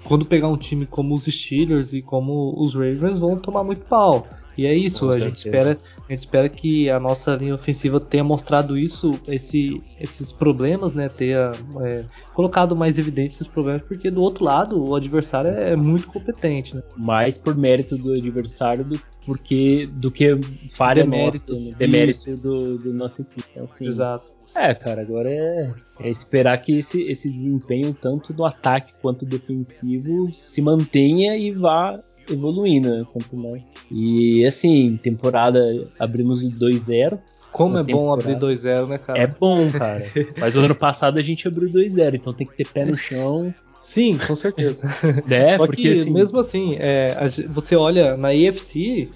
quando 0.03 0.25
pegar 0.25 0.47
um 0.47 0.57
time 0.57 0.85
como 0.85 1.13
os 1.13 1.25
Steelers 1.25 1.93
e 1.93 2.01
como 2.01 2.53
os 2.57 2.73
Ravens, 2.73 3.19
vão 3.19 3.37
tomar 3.37 3.63
muito 3.63 3.81
pau. 3.81 4.27
E 4.57 4.65
é 4.65 4.73
isso, 4.73 5.09
a 5.09 5.19
gente, 5.19 5.45
espera, 5.45 5.77
a 6.07 6.11
gente 6.11 6.19
espera 6.19 6.49
que 6.49 6.89
a 6.89 6.99
nossa 6.99 7.33
linha 7.35 7.55
ofensiva 7.55 7.99
tenha 7.99 8.23
mostrado 8.23 8.77
isso, 8.77 9.11
esse, 9.27 9.81
esses 9.99 10.31
problemas, 10.31 10.93
né? 10.93 11.09
Tenha 11.09 11.51
é, 11.81 12.05
colocado 12.33 12.75
mais 12.75 12.99
evidência 12.99 13.37
esses 13.37 13.47
problemas, 13.47 13.81
porque 13.83 14.11
do 14.11 14.21
outro 14.21 14.43
lado 14.43 14.83
o 14.83 14.95
adversário 14.95 15.51
é 15.51 15.75
muito 15.75 16.07
competente. 16.07 16.75
Né? 16.75 16.83
Mais 16.97 17.37
por 17.37 17.55
mérito 17.55 17.97
do 17.97 18.11
adversário 18.11 18.83
do, 18.83 19.01
porque, 19.25 19.87
do 19.91 20.11
que 20.11 20.35
falha 20.71 21.03
demérito, 21.03 21.53
nossa, 21.53 21.65
né? 21.65 21.75
demérito 21.77 22.37
do, 22.37 22.77
do 22.77 22.93
nosso 22.93 23.21
equipe. 23.21 23.47
Então, 23.51 23.63
assim, 23.63 23.87
Exato. 23.87 24.31
É, 24.53 24.75
cara, 24.75 25.01
agora 25.01 25.29
é, 25.29 25.73
é, 26.01 26.09
esperar 26.09 26.57
que 26.61 26.79
esse, 26.79 27.01
esse 27.03 27.29
desempenho, 27.29 27.93
tanto 27.93 28.33
do 28.33 28.43
ataque 28.43 28.91
quanto 29.01 29.25
defensivo, 29.25 30.33
se 30.33 30.61
mantenha 30.61 31.37
e 31.37 31.51
vá 31.51 31.97
evoluindo, 32.29 32.89
né? 32.89 33.05
Quanto 33.11 33.37
mais. 33.37 33.63
E 33.91 34.45
assim, 34.45 34.97
temporada 34.97 35.59
abrimos 35.99 36.41
o 36.41 36.49
2-0. 36.49 37.19
Como 37.51 37.77
é 37.77 37.83
bom 37.83 38.13
abrir 38.13 38.37
2-0, 38.37 38.87
né, 38.87 38.97
cara? 38.97 39.19
É 39.19 39.27
bom, 39.27 39.69
cara. 39.69 40.05
Mas 40.39 40.55
o 40.55 40.59
ano 40.59 40.73
passado 40.73 41.19
a 41.19 41.21
gente 41.21 41.45
abriu 41.45 41.69
2-0, 41.69 42.15
então 42.15 42.33
tem 42.33 42.47
que 42.47 42.55
ter 42.55 42.67
pé 42.67 42.85
no 42.85 42.95
chão. 42.95 43.53
Sim, 43.75 44.17
com 44.17 44.35
certeza. 44.35 44.87
É, 45.29 45.57
Só 45.57 45.65
porque, 45.65 45.81
que 45.81 46.01
assim, 46.01 46.09
mesmo 46.09 46.39
assim, 46.39 46.77
é, 46.79 47.17
você 47.49 47.75
olha 47.75 48.15
na 48.15 48.33
EFC, 48.33 49.09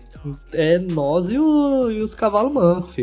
é 0.53 0.77
nós 0.77 1.29
e, 1.29 1.39
o, 1.39 1.89
e 1.89 2.01
os 2.01 2.13
cavalos 2.13 2.51
mancos, 2.51 2.93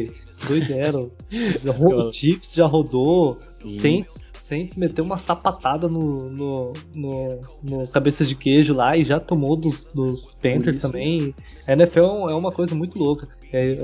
2-0. 0.42 1.10
o 2.08 2.12
Chiefs 2.12 2.52
já 2.52 2.66
rodou, 2.66 3.38
Sim. 3.62 3.68
Saints 3.68 4.31
Saints 4.52 4.76
meteu 4.76 5.02
uma 5.02 5.16
sapatada 5.16 5.88
no, 5.88 6.28
no, 6.28 6.72
no, 6.94 7.40
no, 7.62 7.88
cabeça 7.88 8.22
de 8.22 8.34
queijo 8.34 8.74
lá 8.74 8.94
e 8.94 9.02
já 9.02 9.18
tomou 9.18 9.56
dos, 9.56 9.86
dos 9.86 10.34
Panthers 10.34 10.78
também. 10.78 11.34
A 11.66 11.72
NFL 11.72 12.28
é 12.28 12.34
uma 12.34 12.52
coisa 12.52 12.74
muito 12.74 12.98
louca. 12.98 13.26
É, 13.50 13.76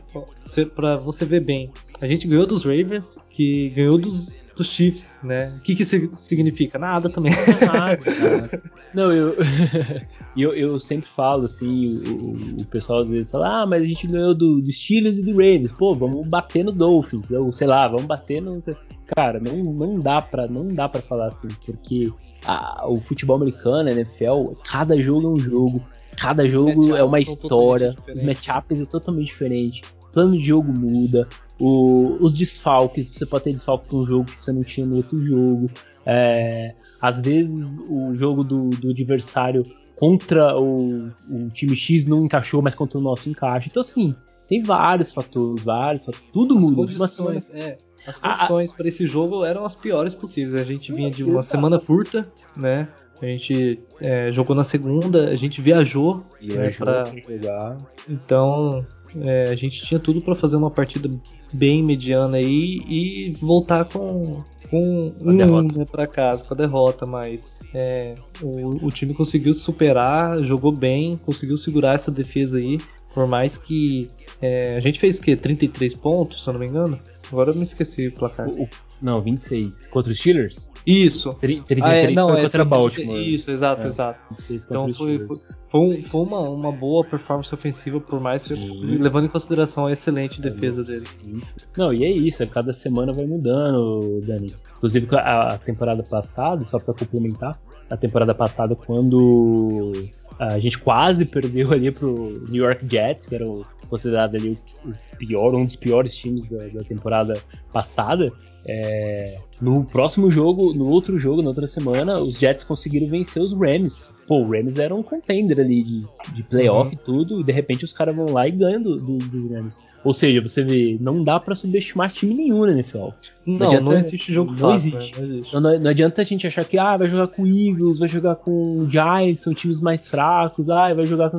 para 0.74 0.96
você 0.96 1.26
ver 1.26 1.44
bem, 1.44 1.70
a 2.00 2.06
gente 2.06 2.26
ganhou 2.26 2.46
dos 2.46 2.64
Ravens, 2.64 3.18
que 3.28 3.68
ganhou 3.70 3.98
dos, 3.98 4.40
dos 4.58 4.68
Chiefs, 4.68 5.16
né? 5.22 5.54
O 5.56 5.60
que, 5.60 5.74
que 5.74 5.82
isso 5.82 6.10
significa? 6.14 6.78
Nada 6.78 7.08
também. 7.08 7.32
Nada. 7.32 8.62
Não, 8.94 9.12
eu, 9.12 9.36
eu, 10.36 10.52
eu 10.54 10.80
sempre 10.80 11.08
falo 11.08 11.46
assim, 11.46 11.98
o, 12.06 12.62
o, 12.62 12.66
pessoal 12.66 13.00
às 13.00 13.10
vezes 13.10 13.30
fala, 13.30 13.62
ah, 13.62 13.66
mas 13.66 13.82
a 13.82 13.86
gente 13.86 14.06
ganhou 14.06 14.34
do, 14.34 14.60
do 14.60 14.72
Steelers 14.72 15.18
e 15.18 15.22
do 15.22 15.32
Ravens, 15.32 15.72
pô, 15.72 15.94
vamos 15.94 16.26
bater 16.26 16.64
no 16.64 16.72
Dolphins, 16.72 17.30
ou 17.30 17.52
sei 17.52 17.66
lá, 17.66 17.86
vamos 17.86 18.06
bater 18.06 18.42
no. 18.42 18.60
Cara, 19.06 19.40
não, 19.40 19.72
não 19.72 19.98
dá 19.98 20.20
para 20.20 20.46
não 20.46 20.74
dá 20.74 20.86
para 20.86 21.00
falar 21.00 21.28
assim, 21.28 21.48
porque 21.64 22.12
a, 22.44 22.86
o 22.86 22.98
futebol 22.98 23.36
americano, 23.36 23.88
a 23.88 23.92
NFL, 23.92 24.52
cada 24.68 25.00
jogo 25.00 25.26
é 25.26 25.30
um 25.30 25.38
jogo, 25.38 25.82
cada 26.16 26.48
jogo 26.48 26.94
é 26.94 27.02
uma 27.02 27.20
história, 27.20 27.94
os 28.14 28.22
matchups 28.22 28.80
é 28.80 28.84
totalmente 28.84 29.28
diferente, 29.28 29.82
o 30.02 30.08
plano 30.12 30.36
de 30.36 30.44
jogo 30.44 30.72
muda, 30.72 31.26
o, 31.58 32.16
os 32.20 32.34
desfalques, 32.34 33.10
você 33.10 33.26
pode 33.26 33.44
ter 33.44 33.52
desfalque 33.52 33.88
para 33.88 33.96
um 33.96 34.04
jogo 34.04 34.24
que 34.24 34.40
você 34.40 34.52
não 34.52 34.62
tinha 34.62 34.86
no 34.86 34.96
outro 34.96 35.22
jogo, 35.22 35.70
é, 36.06 36.74
às 37.02 37.20
vezes 37.20 37.84
o 37.88 38.14
jogo 38.14 38.42
do, 38.42 38.70
do 38.70 38.90
adversário 38.90 39.64
contra 39.98 40.56
o, 40.56 41.08
o, 41.28 41.50
time 41.52 41.74
X 41.74 42.06
não 42.06 42.20
encaixou, 42.20 42.62
mas 42.62 42.74
contra 42.74 42.98
o 42.98 43.02
nosso 43.02 43.28
encaixa. 43.28 43.66
Então, 43.68 43.80
assim, 43.80 44.14
tem 44.48 44.62
vários 44.62 45.12
fatores, 45.12 45.64
vários 45.64 46.04
fatores. 46.04 46.28
Tudo 46.32 46.56
As 46.56 46.62
muda. 46.62 46.92
Uma 46.92 47.08
semana, 47.08 47.42
é, 47.52 47.76
as 48.06 48.18
condições 48.18 48.72
para 48.72 48.86
esse 48.86 49.06
jogo 49.06 49.44
eram 49.44 49.64
as 49.64 49.74
piores 49.74 50.14
possíveis. 50.14 50.54
A 50.54 50.64
gente 50.64 50.92
vinha 50.92 51.10
de 51.10 51.24
uma 51.24 51.42
semana 51.42 51.80
curta, 51.80 52.30
né? 52.56 52.88
A 53.20 53.26
gente 53.26 53.82
é, 54.00 54.30
jogou 54.30 54.54
na 54.54 54.62
segunda, 54.62 55.30
a 55.30 55.34
gente 55.34 55.60
viajou, 55.60 56.22
né, 56.40 56.70
para 56.70 57.04
jogar. 57.04 57.76
Então 58.08 58.86
é, 59.16 59.48
a 59.50 59.54
gente 59.54 59.84
tinha 59.84 59.98
tudo 59.98 60.20
para 60.20 60.34
fazer 60.34 60.56
uma 60.56 60.70
partida 60.70 61.10
bem 61.52 61.82
mediana 61.82 62.36
aí 62.36 62.82
e 62.86 63.32
voltar 63.40 63.84
com 63.84 64.42
com 64.70 65.12
um 65.22 65.62
né, 65.62 65.84
para 65.90 66.06
casa 66.06 66.44
com 66.44 66.52
a 66.52 66.56
derrota, 66.56 67.06
mas 67.06 67.56
é, 67.72 68.14
o, 68.42 68.86
o, 68.86 68.90
time 68.90 69.14
conseguiu 69.14 69.52
superar, 69.54 70.42
jogou 70.44 70.70
bem, 70.70 71.16
conseguiu 71.24 71.56
segurar 71.56 71.94
essa 71.94 72.10
defesa 72.10 72.58
aí, 72.58 72.78
por 73.14 73.26
mais 73.26 73.56
que 73.56 74.10
é, 74.40 74.76
a 74.76 74.80
gente 74.80 75.00
fez 75.00 75.18
o 75.18 75.22
quê? 75.22 75.34
33 75.34 75.94
pontos, 75.94 76.44
se 76.44 76.48
eu 76.48 76.52
não 76.52 76.60
me 76.60 76.66
engano? 76.66 76.98
Agora 77.30 77.50
eu 77.50 77.54
me 77.54 77.62
esqueci 77.62 78.08
o 78.08 78.12
placar. 78.12 78.48
O, 78.48 78.68
não, 79.00 79.20
26. 79.20 79.88
Contra 79.88 80.10
os 80.10 80.18
Steelers? 80.18 80.70
Isso. 80.84 81.32
33 81.34 81.82
ah, 81.84 81.94
é, 81.94 82.10
não, 82.12 82.28
foi 82.28 82.38
é, 82.38 82.42
contra 82.44 82.64
30, 82.64 82.64
Baltimore. 82.64 83.20
Isso, 83.20 83.50
exato, 83.50 83.82
é, 83.82 83.86
exato. 83.86 84.34
Então 84.50 84.92
foi, 84.92 85.26
foi, 85.68 86.02
foi, 86.02 86.20
uma, 86.20 86.40
uma 86.40 86.72
boa 86.72 87.04
performance 87.04 87.52
ofensiva, 87.54 88.00
por 88.00 88.20
mais 88.20 88.44
que, 88.44 88.54
levando 88.54 89.26
em 89.26 89.28
consideração 89.28 89.86
a 89.86 89.92
excelente 89.92 90.40
defesa 90.40 90.82
dele. 90.82 91.06
Isso. 91.24 91.56
Não, 91.76 91.92
e 91.92 92.04
é 92.04 92.10
isso, 92.10 92.44
cada 92.48 92.72
semana 92.72 93.12
vai 93.12 93.26
mudando, 93.26 94.20
Dani. 94.26 94.54
Inclusive 94.76 95.06
a 95.16 95.58
temporada 95.58 96.02
passada, 96.02 96.64
só 96.64 96.78
para 96.78 96.94
complementar, 96.94 97.58
a 97.90 97.96
temporada 97.96 98.34
passada 98.34 98.74
quando 98.74 99.92
a 100.38 100.58
gente 100.58 100.78
quase 100.78 101.24
perdeu 101.24 101.72
ali 101.72 101.90
pro 101.90 102.44
New 102.48 102.64
York 102.64 102.86
Jets, 102.88 103.26
que 103.26 103.34
era 103.34 103.48
o 103.48 103.64
considerado 103.88 104.36
ali 104.36 104.56
o, 104.84 105.16
pior, 105.16 105.54
um 105.54 105.64
dos 105.64 105.76
piores 105.76 106.14
times 106.14 106.46
da, 106.46 106.66
da 106.68 106.84
temporada 106.84 107.34
passada. 107.72 108.32
É, 108.66 109.38
no 109.60 109.84
próximo 109.84 110.30
jogo, 110.30 110.72
no 110.74 110.88
outro 110.88 111.18
jogo, 111.18 111.42
na 111.42 111.48
outra 111.48 111.66
semana, 111.66 112.20
os 112.20 112.38
Jets 112.38 112.62
conseguiram 112.64 113.08
vencer 113.08 113.42
os 113.42 113.52
Rams. 113.52 114.12
Pô, 114.26 114.40
o 114.40 114.50
Rams 114.50 114.78
era 114.78 114.94
um 114.94 115.02
contender 115.02 115.58
ali 115.58 115.82
de, 115.82 116.06
de 116.34 116.42
playoff 116.42 116.94
uhum. 116.94 117.00
e 117.00 117.04
tudo, 117.04 117.40
e 117.40 117.44
de 117.44 117.52
repente 117.52 117.84
os 117.84 117.92
caras 117.92 118.14
vão 118.14 118.26
lá 118.26 118.46
e 118.46 118.50
ganham 118.50 118.82
dos 118.82 119.02
do, 119.02 119.16
do 119.16 119.54
Rams. 119.54 119.78
Ou 120.04 120.14
seja, 120.14 120.40
você 120.40 120.62
vê, 120.62 120.96
não 121.00 121.22
dá 121.24 121.40
para 121.40 121.54
subestimar 121.54 122.10
time 122.10 122.34
nenhum 122.34 122.64
na 122.66 122.72
NFL. 122.72 123.08
Não, 123.46 123.58
não, 123.58 123.66
adianta, 123.66 123.84
não 123.84 123.92
existe 123.94 124.32
jogo 124.32 124.52
não 124.52 124.58
fácil. 124.58 124.96
Existe. 124.96 125.20
Né? 125.20 125.26
Não, 125.26 125.34
existe. 125.34 125.54
Não, 125.54 125.60
não, 125.80 125.90
adianta 125.90 126.22
a 126.22 126.24
gente 126.24 126.46
achar 126.46 126.64
que 126.64 126.78
ah, 126.78 126.96
vai 126.96 127.08
jogar 127.08 127.28
com 127.28 127.46
Eagles, 127.46 127.98
vai 127.98 128.08
jogar 128.08 128.36
com 128.36 128.88
Giants, 128.88 129.40
são 129.40 129.54
times 129.54 129.80
mais 129.80 130.06
fracos, 130.06 130.70
ah, 130.70 130.92
vai 130.94 131.06
jogar 131.06 131.30
com. 131.30 131.38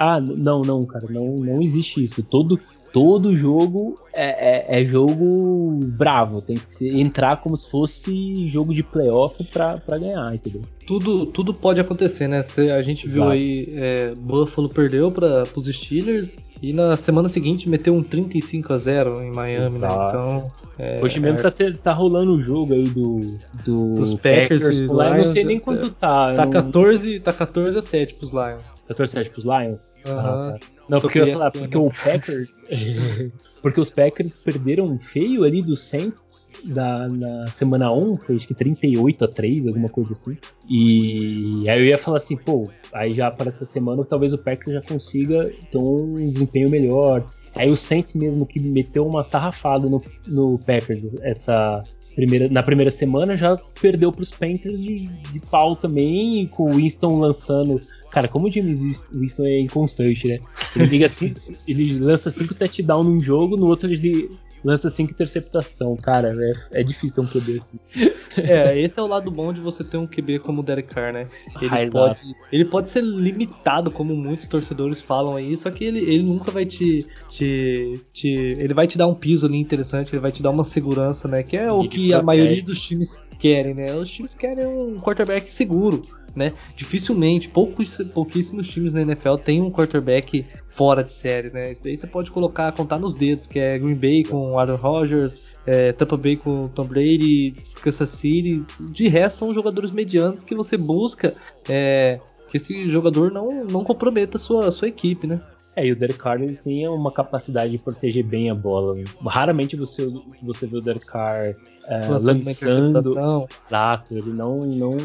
Ah, 0.00 0.20
não, 0.20 0.62
não, 0.62 0.86
cara, 0.86 1.06
não, 1.10 1.38
não 1.38 1.60
existe 1.60 2.04
isso. 2.04 2.22
Todo, 2.22 2.60
todo 2.92 3.36
jogo 3.36 3.96
é, 4.14 4.76
é, 4.76 4.82
é, 4.82 4.86
jogo 4.86 5.80
bravo, 5.82 6.40
tem 6.40 6.56
que 6.56 6.68
ser, 6.68 6.96
entrar 6.96 7.36
como 7.36 7.56
se 7.56 7.70
fosse 7.70 8.48
jogo 8.48 8.74
de 8.74 8.82
playoff 8.82 9.42
pra, 9.44 9.78
pra 9.78 9.98
ganhar, 9.98 10.34
entendeu? 10.34 10.62
Tudo, 10.86 11.26
tudo 11.26 11.52
pode 11.52 11.80
acontecer, 11.80 12.28
né? 12.28 12.42
Cê, 12.42 12.70
a 12.70 12.80
gente 12.80 13.06
Exato. 13.06 13.20
viu 13.20 13.30
aí, 13.30 13.68
é, 13.72 14.14
Buffalo 14.14 14.68
perdeu 14.68 15.10
para 15.10 15.44
os 15.54 15.66
Steelers 15.66 16.36
e 16.62 16.72
na 16.72 16.96
semana 16.96 17.28
seguinte 17.28 17.68
meteu 17.68 17.94
um 17.94 18.02
35 18.02 18.72
a 18.72 18.76
0 18.78 19.22
em 19.22 19.30
Miami, 19.30 19.78
né? 19.78 19.86
Exato. 19.86 19.98
né? 19.98 20.08
Então, 20.08 20.52
é, 20.78 21.00
Hoje 21.02 21.20
mesmo 21.20 21.42
tá, 21.42 21.52
tá 21.82 21.92
rolando 21.92 22.34
o 22.34 22.40
jogo 22.40 22.72
aí 22.72 22.84
do, 22.84 23.20
do 23.64 23.94
dos 23.94 24.14
Packers, 24.14 24.62
Packers 24.62 24.78
Lions, 24.78 25.16
não 25.16 25.24
sei 25.24 25.44
nem 25.44 25.58
quanto 25.58 25.90
tá. 25.90 26.34
Tá, 26.34 26.44
não... 26.44 26.50
14, 26.50 27.20
tá 27.20 27.32
14 27.32 27.78
a 27.78 27.82
7 27.82 28.14
pros 28.14 28.30
Lions. 28.30 28.74
14 28.86 29.18
a 29.18 29.24
7 29.24 29.30
pros 29.30 29.44
Lions? 29.44 29.96
Uhum. 30.06 30.18
Ah, 30.18 30.56
tá. 30.58 30.77
Não, 30.88 31.00
porque 31.00 31.18
eu 31.20 31.26
ia 31.26 31.34
falar, 31.34 31.50
porque 31.50 31.76
o 31.76 31.90
Packers. 31.90 32.62
porque 33.60 33.80
os 33.80 33.90
Packers 33.90 34.36
perderam 34.36 34.98
feio 34.98 35.44
ali 35.44 35.60
do 35.60 35.76
Saints 35.76 36.52
da, 36.64 37.08
na 37.08 37.46
semana 37.48 37.92
1, 37.92 38.16
foi 38.16 38.36
acho 38.36 38.48
que 38.48 38.54
38 38.54 39.24
a 39.24 39.28
3, 39.28 39.66
alguma 39.66 39.88
coisa 39.88 40.14
assim. 40.14 40.36
E 40.68 41.68
aí 41.68 41.78
eu 41.78 41.86
ia 41.86 41.98
falar 41.98 42.16
assim, 42.16 42.36
pô, 42.36 42.68
aí 42.92 43.14
já 43.14 43.30
para 43.30 43.48
essa 43.48 43.66
semana 43.66 44.04
talvez 44.04 44.32
o 44.32 44.38
Packers 44.38 44.74
já 44.74 44.82
consiga 44.82 45.50
ter 45.70 45.78
um 45.78 46.14
desempenho 46.14 46.70
melhor. 46.70 47.26
Aí 47.54 47.70
o 47.70 47.76
Saints 47.76 48.14
mesmo 48.14 48.46
que 48.46 48.60
meteu 48.60 49.06
uma 49.06 49.24
sarrafada 49.24 49.88
no, 49.88 50.02
no 50.26 50.58
Packers 50.60 51.14
essa 51.22 51.82
primeira, 52.18 52.48
na 52.48 52.64
primeira 52.64 52.90
semana 52.90 53.36
já 53.36 53.56
perdeu 53.80 54.10
para 54.10 54.22
os 54.22 54.32
Panthers 54.32 54.82
de, 54.82 55.06
de 55.06 55.40
pau 55.48 55.76
também, 55.76 56.48
com 56.48 56.64
o 56.64 56.74
Winston 56.74 57.20
lançando 57.20 57.80
Cara, 58.10 58.26
como 58.26 58.48
o 58.48 58.50
James 58.50 59.06
Winston 59.12 59.44
é 59.44 59.60
inconstante, 59.60 60.28
né? 60.28 60.38
Ele 60.74 60.86
liga 60.86 61.06
assim, 61.06 61.32
ele 61.68 61.98
lança 61.98 62.30
5 62.30 62.54
touchdowns 62.54 63.06
num 63.06 63.20
jogo, 63.20 63.56
no 63.56 63.66
outro 63.66 63.90
ele 63.90 64.30
lança 64.64 64.90
cinco 64.90 65.12
interceptação, 65.12 65.96
cara, 65.96 66.34
é, 66.36 66.80
é 66.80 66.82
difícil 66.82 67.16
ter 67.16 67.20
um 67.22 67.40
QB 67.40 67.58
assim. 67.58 67.78
É, 68.36 68.78
esse 68.78 69.00
é 69.00 69.02
o 69.02 69.06
lado 69.06 69.32
bom 69.32 69.52
de 69.52 69.60
você 69.60 69.82
ter 69.82 69.96
um 69.96 70.06
QB 70.06 70.40
como 70.40 70.60
o 70.60 70.62
Derek 70.62 70.94
Carr, 70.94 71.12
né? 71.12 71.26
Ele, 71.60 71.70
ah, 71.72 71.90
pode, 71.90 72.20
ele 72.52 72.64
pode 72.64 72.88
ser 72.88 73.02
limitado, 73.02 73.90
como 73.90 74.14
muitos 74.14 74.46
torcedores 74.46 75.00
falam 75.00 75.34
aí, 75.34 75.56
só 75.56 75.72
que 75.72 75.84
ele, 75.84 75.98
ele 75.98 76.22
nunca 76.22 76.52
vai 76.52 76.64
te, 76.64 77.04
te, 77.28 78.00
te. 78.12 78.28
Ele 78.28 78.74
vai 78.74 78.86
te 78.86 78.96
dar 78.96 79.08
um 79.08 79.14
piso 79.14 79.46
ali 79.46 79.56
interessante, 79.56 80.12
ele 80.12 80.22
vai 80.22 80.30
te 80.30 80.40
dar 80.40 80.50
uma 80.50 80.62
segurança, 80.62 81.26
né? 81.26 81.42
Que 81.42 81.56
é 81.56 81.72
o 81.72 81.80
que 81.80 81.88
protege. 81.88 82.12
a 82.14 82.22
maioria 82.22 82.62
dos 82.62 82.80
times 82.80 83.20
querem, 83.38 83.74
né? 83.74 83.94
Os 83.94 84.10
times 84.10 84.34
querem 84.34 84.66
um 84.66 84.96
quarterback 84.96 85.50
seguro, 85.50 86.02
né? 86.34 86.52
Dificilmente, 86.76 87.48
poucos, 87.48 87.98
pouquíssimos 88.14 88.68
times 88.68 88.92
na 88.92 89.02
NFL 89.02 89.36
têm 89.36 89.62
um 89.62 89.70
quarterback 89.70 90.44
fora 90.78 91.02
de 91.02 91.12
série, 91.12 91.50
né? 91.50 91.72
Isso 91.72 91.82
daí 91.82 91.96
você 91.96 92.06
pode 92.06 92.30
colocar, 92.30 92.70
contar 92.70 93.00
nos 93.00 93.12
dedos, 93.12 93.48
que 93.48 93.58
é 93.58 93.76
Green 93.76 93.96
Bay 93.96 94.22
com 94.22 94.56
Aaron 94.56 94.76
Rodgers, 94.76 95.42
é, 95.66 95.92
Tampa 95.92 96.16
Bay 96.16 96.36
com 96.36 96.68
Tom 96.68 96.84
Brady, 96.84 97.56
Kansas 97.82 98.10
City. 98.10 98.62
De 98.92 99.08
resto, 99.08 99.38
são 99.38 99.52
jogadores 99.52 99.90
medianos 99.90 100.44
que 100.44 100.54
você 100.54 100.76
busca 100.76 101.34
é, 101.68 102.20
que 102.48 102.58
esse 102.58 102.88
jogador 102.88 103.32
não, 103.32 103.64
não 103.64 103.82
comprometa 103.82 104.36
a 104.36 104.40
sua, 104.40 104.68
a 104.68 104.70
sua 104.70 104.86
equipe, 104.86 105.26
né? 105.26 105.40
É, 105.78 105.86
e 105.86 105.92
o 105.92 105.96
Derek 105.96 106.18
Carr 106.18 106.42
ele 106.42 106.56
tem 106.56 106.88
uma 106.88 107.12
capacidade 107.12 107.70
de 107.70 107.78
proteger 107.78 108.24
bem 108.24 108.50
a 108.50 108.54
bola. 108.54 108.96
Raramente 109.24 109.76
você, 109.76 110.10
você 110.42 110.66
vê 110.66 110.76
o 110.76 110.80
Derek 110.80 111.06
Carr 111.06 111.54
é, 111.86 112.08
lançando. 112.08 112.98
Exato, 112.98 114.16
ele 114.16 114.32
não. 114.32 114.58
não 114.58 114.96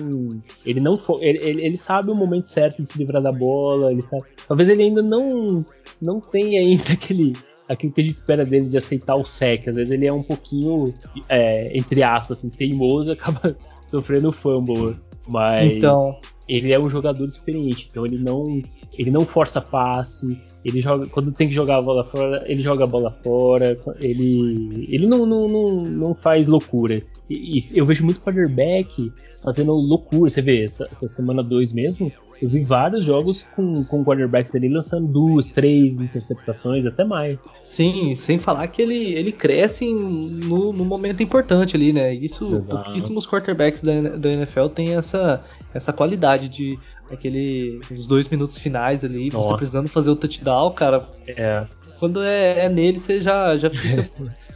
ele 0.65 0.79
não 0.79 0.97
ele, 1.19 1.63
ele, 1.63 1.77
sabe 1.77 2.09
o 2.09 2.15
momento 2.15 2.45
certo 2.45 2.81
de 2.81 2.87
se 2.87 2.97
livrar 2.97 3.21
da 3.21 3.31
bola. 3.31 3.91
Ele 3.91 4.01
sabe, 4.01 4.23
talvez 4.47 4.67
ele 4.67 4.81
ainda 4.81 5.03
não, 5.03 5.63
não 6.01 6.19
tenha 6.19 6.59
ainda 6.59 6.89
aquele, 6.93 7.33
aquilo 7.69 7.93
que 7.93 8.01
a 8.01 8.03
gente 8.03 8.15
espera 8.15 8.43
dele 8.43 8.67
de 8.67 8.77
aceitar 8.77 9.15
o 9.15 9.23
sec. 9.23 9.67
Às 9.67 9.75
vezes 9.75 9.91
ele 9.91 10.07
é 10.07 10.13
um 10.13 10.23
pouquinho, 10.23 10.91
é, 11.29 11.77
entre 11.77 12.01
aspas, 12.01 12.39
assim, 12.39 12.49
teimoso 12.49 13.11
e 13.11 13.13
acaba 13.13 13.55
sofrendo 13.85 14.31
fumble. 14.31 14.95
Mas 15.27 15.73
então... 15.73 16.19
ele 16.49 16.73
é 16.73 16.79
um 16.79 16.89
jogador 16.89 17.27
experiente, 17.27 17.87
então 17.91 18.07
ele 18.07 18.17
não, 18.17 18.59
ele 18.97 19.11
não 19.11 19.21
força 19.21 19.59
passe, 19.59 20.27
ele 20.63 20.81
joga. 20.81 21.07
Quando 21.07 21.31
tem 21.31 21.47
que 21.47 21.53
jogar 21.53 21.79
a 21.79 21.81
bola 21.81 22.05
fora, 22.05 22.43
ele 22.47 22.61
joga 22.61 22.83
a 22.83 22.87
bola 22.87 23.09
fora. 23.09 23.77
Ele. 23.99 24.87
Ele 24.89 25.07
não, 25.07 25.25
não, 25.25 25.47
não, 25.47 25.71
não 25.81 26.15
faz 26.15 26.47
loucura. 26.47 27.01
E, 27.33 27.59
e 27.59 27.77
eu 27.77 27.85
vejo 27.85 28.05
muito 28.05 28.21
quarterback 28.21 29.11
fazendo 29.43 29.71
loucura. 29.73 30.29
Você 30.29 30.41
vê, 30.41 30.63
essa, 30.63 30.87
essa 30.91 31.07
semana 31.07 31.43
2 31.43 31.73
mesmo, 31.73 32.11
eu 32.43 32.49
vi 32.49 32.61
vários 32.61 33.05
jogos 33.05 33.47
com, 33.55 33.85
com 33.85 34.03
quarterbacks 34.03 34.53
ali 34.53 34.67
lançando 34.67 35.07
duas, 35.07 35.47
três 35.47 36.01
interceptações, 36.01 36.85
até 36.85 37.05
mais. 37.05 37.39
Sim, 37.63 38.13
sem 38.15 38.37
falar 38.37 38.67
que 38.67 38.81
ele, 38.81 39.13
ele 39.13 39.31
cresce 39.31 39.93
no, 39.93 40.73
no 40.73 40.83
momento 40.83 41.23
importante 41.23 41.77
ali, 41.77 41.93
né? 41.93 42.13
Isso, 42.13 42.43
Exato. 42.43 42.67
pouquíssimos 42.67 43.25
quarterbacks 43.25 43.81
da, 43.81 44.17
da 44.17 44.29
NFL 44.29 44.67
têm 44.67 44.95
essa, 44.95 45.39
essa 45.73 45.93
qualidade 45.93 46.49
de 46.49 46.77
aquele 47.09 47.79
os 47.89 48.05
dois 48.05 48.27
minutos 48.27 48.57
finais 48.57 49.05
ali, 49.05 49.29
Nossa. 49.31 49.49
você 49.49 49.55
precisando 49.55 49.87
fazer 49.87 50.11
o 50.11 50.15
touchdown, 50.15 50.71
cara. 50.71 51.07
É. 51.27 51.65
Quando 51.97 52.21
é, 52.21 52.65
é 52.65 52.69
nele, 52.69 52.99
você 52.99 53.21
já, 53.21 53.55
já 53.55 53.69
fica. 53.71 54.09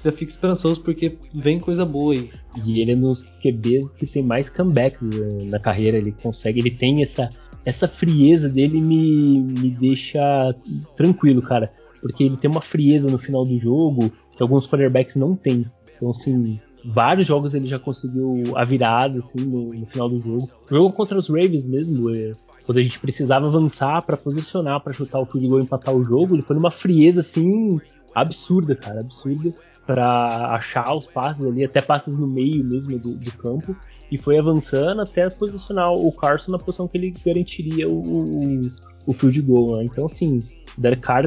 Já 0.08 0.12
fica 0.12 0.32
esperançoso 0.32 0.82
porque 0.82 1.18
vem 1.34 1.60
coisa 1.60 1.86
boa 1.86 2.14
aí. 2.14 2.30
E 2.66 2.82
ele 2.82 2.94
é 2.94 2.96
nos 2.96 3.24
QBs 3.42 3.94
que 3.94 4.06
tem 4.06 4.24
mais 4.24 4.50
comebacks 4.50 5.02
né, 5.02 5.46
na 5.46 5.60
carreira, 5.60 5.98
ele 5.98 6.12
consegue, 6.12 6.60
ele 6.60 6.72
tem 6.72 7.02
essa 7.02 7.30
essa 7.66 7.86
frieza 7.86 8.48
dele 8.48 8.80
me, 8.80 9.42
me 9.42 9.70
deixa 9.70 10.56
tranquilo, 10.96 11.42
cara, 11.42 11.70
porque 12.02 12.24
ele 12.24 12.38
tem 12.38 12.50
uma 12.50 12.62
frieza 12.62 13.12
no 13.12 13.18
final 13.18 13.44
do 13.44 13.60
jogo 13.60 14.10
que 14.32 14.42
alguns 14.42 14.66
quarterbacks 14.66 15.18
não 15.18 15.36
têm. 15.36 15.66
Então, 15.98 16.12
assim, 16.12 16.58
vários 16.86 17.28
jogos 17.28 17.54
ele 17.54 17.68
já 17.68 17.78
conseguiu 17.78 18.56
a 18.56 18.64
virada 18.64 19.20
assim 19.20 19.40
no, 19.40 19.74
no 19.74 19.86
final 19.86 20.08
do 20.08 20.18
jogo. 20.18 20.50
Jogo 20.70 20.94
contra 20.94 21.18
os 21.18 21.28
Ravens 21.28 21.68
mesmo, 21.68 22.10
é, 22.10 22.32
quando 22.66 22.78
a 22.78 22.84
gente 22.84 23.00
precisava 23.00 23.48
avançar 23.48 24.02
para 24.06 24.16
posicionar, 24.16 24.80
para 24.80 24.94
chutar 24.94 25.20
o 25.20 25.26
field 25.26 25.48
goal 25.50 25.60
e 25.60 25.64
empatar 25.64 25.94
o 25.94 26.06
jogo, 26.06 26.36
ele 26.36 26.44
foi 26.44 26.56
numa 26.56 26.72
frieza 26.72 27.20
assim 27.20 27.80
absurda, 28.16 28.76
cara, 28.76 29.02
absurda 29.02 29.54
para 29.88 30.54
achar 30.54 30.94
os 30.94 31.08
passes 31.08 31.46
ali, 31.46 31.64
até 31.64 31.82
passes 31.82 32.20
no 32.20 32.28
meio 32.28 32.64
mesmo 32.64 33.00
do, 33.00 33.14
do, 33.16 33.32
campo, 33.32 33.76
e 34.12 34.18
foi 34.18 34.38
avançando 34.38 35.02
até 35.02 35.30
posicionar 35.30 35.92
o 35.92 36.12
Carson 36.12 36.52
na 36.52 36.60
posição 36.60 36.88
que 36.88 36.98
ele 36.98 37.14
garantiria 37.26 37.88
o, 37.88 37.94
o, 37.94 38.68
o 39.08 39.14
field 39.14 39.42
goal. 39.42 39.78
Né? 39.78 39.86
Então, 39.86 40.06
assim, 40.06 40.42
Derek 40.78 41.02
Carr, 41.02 41.26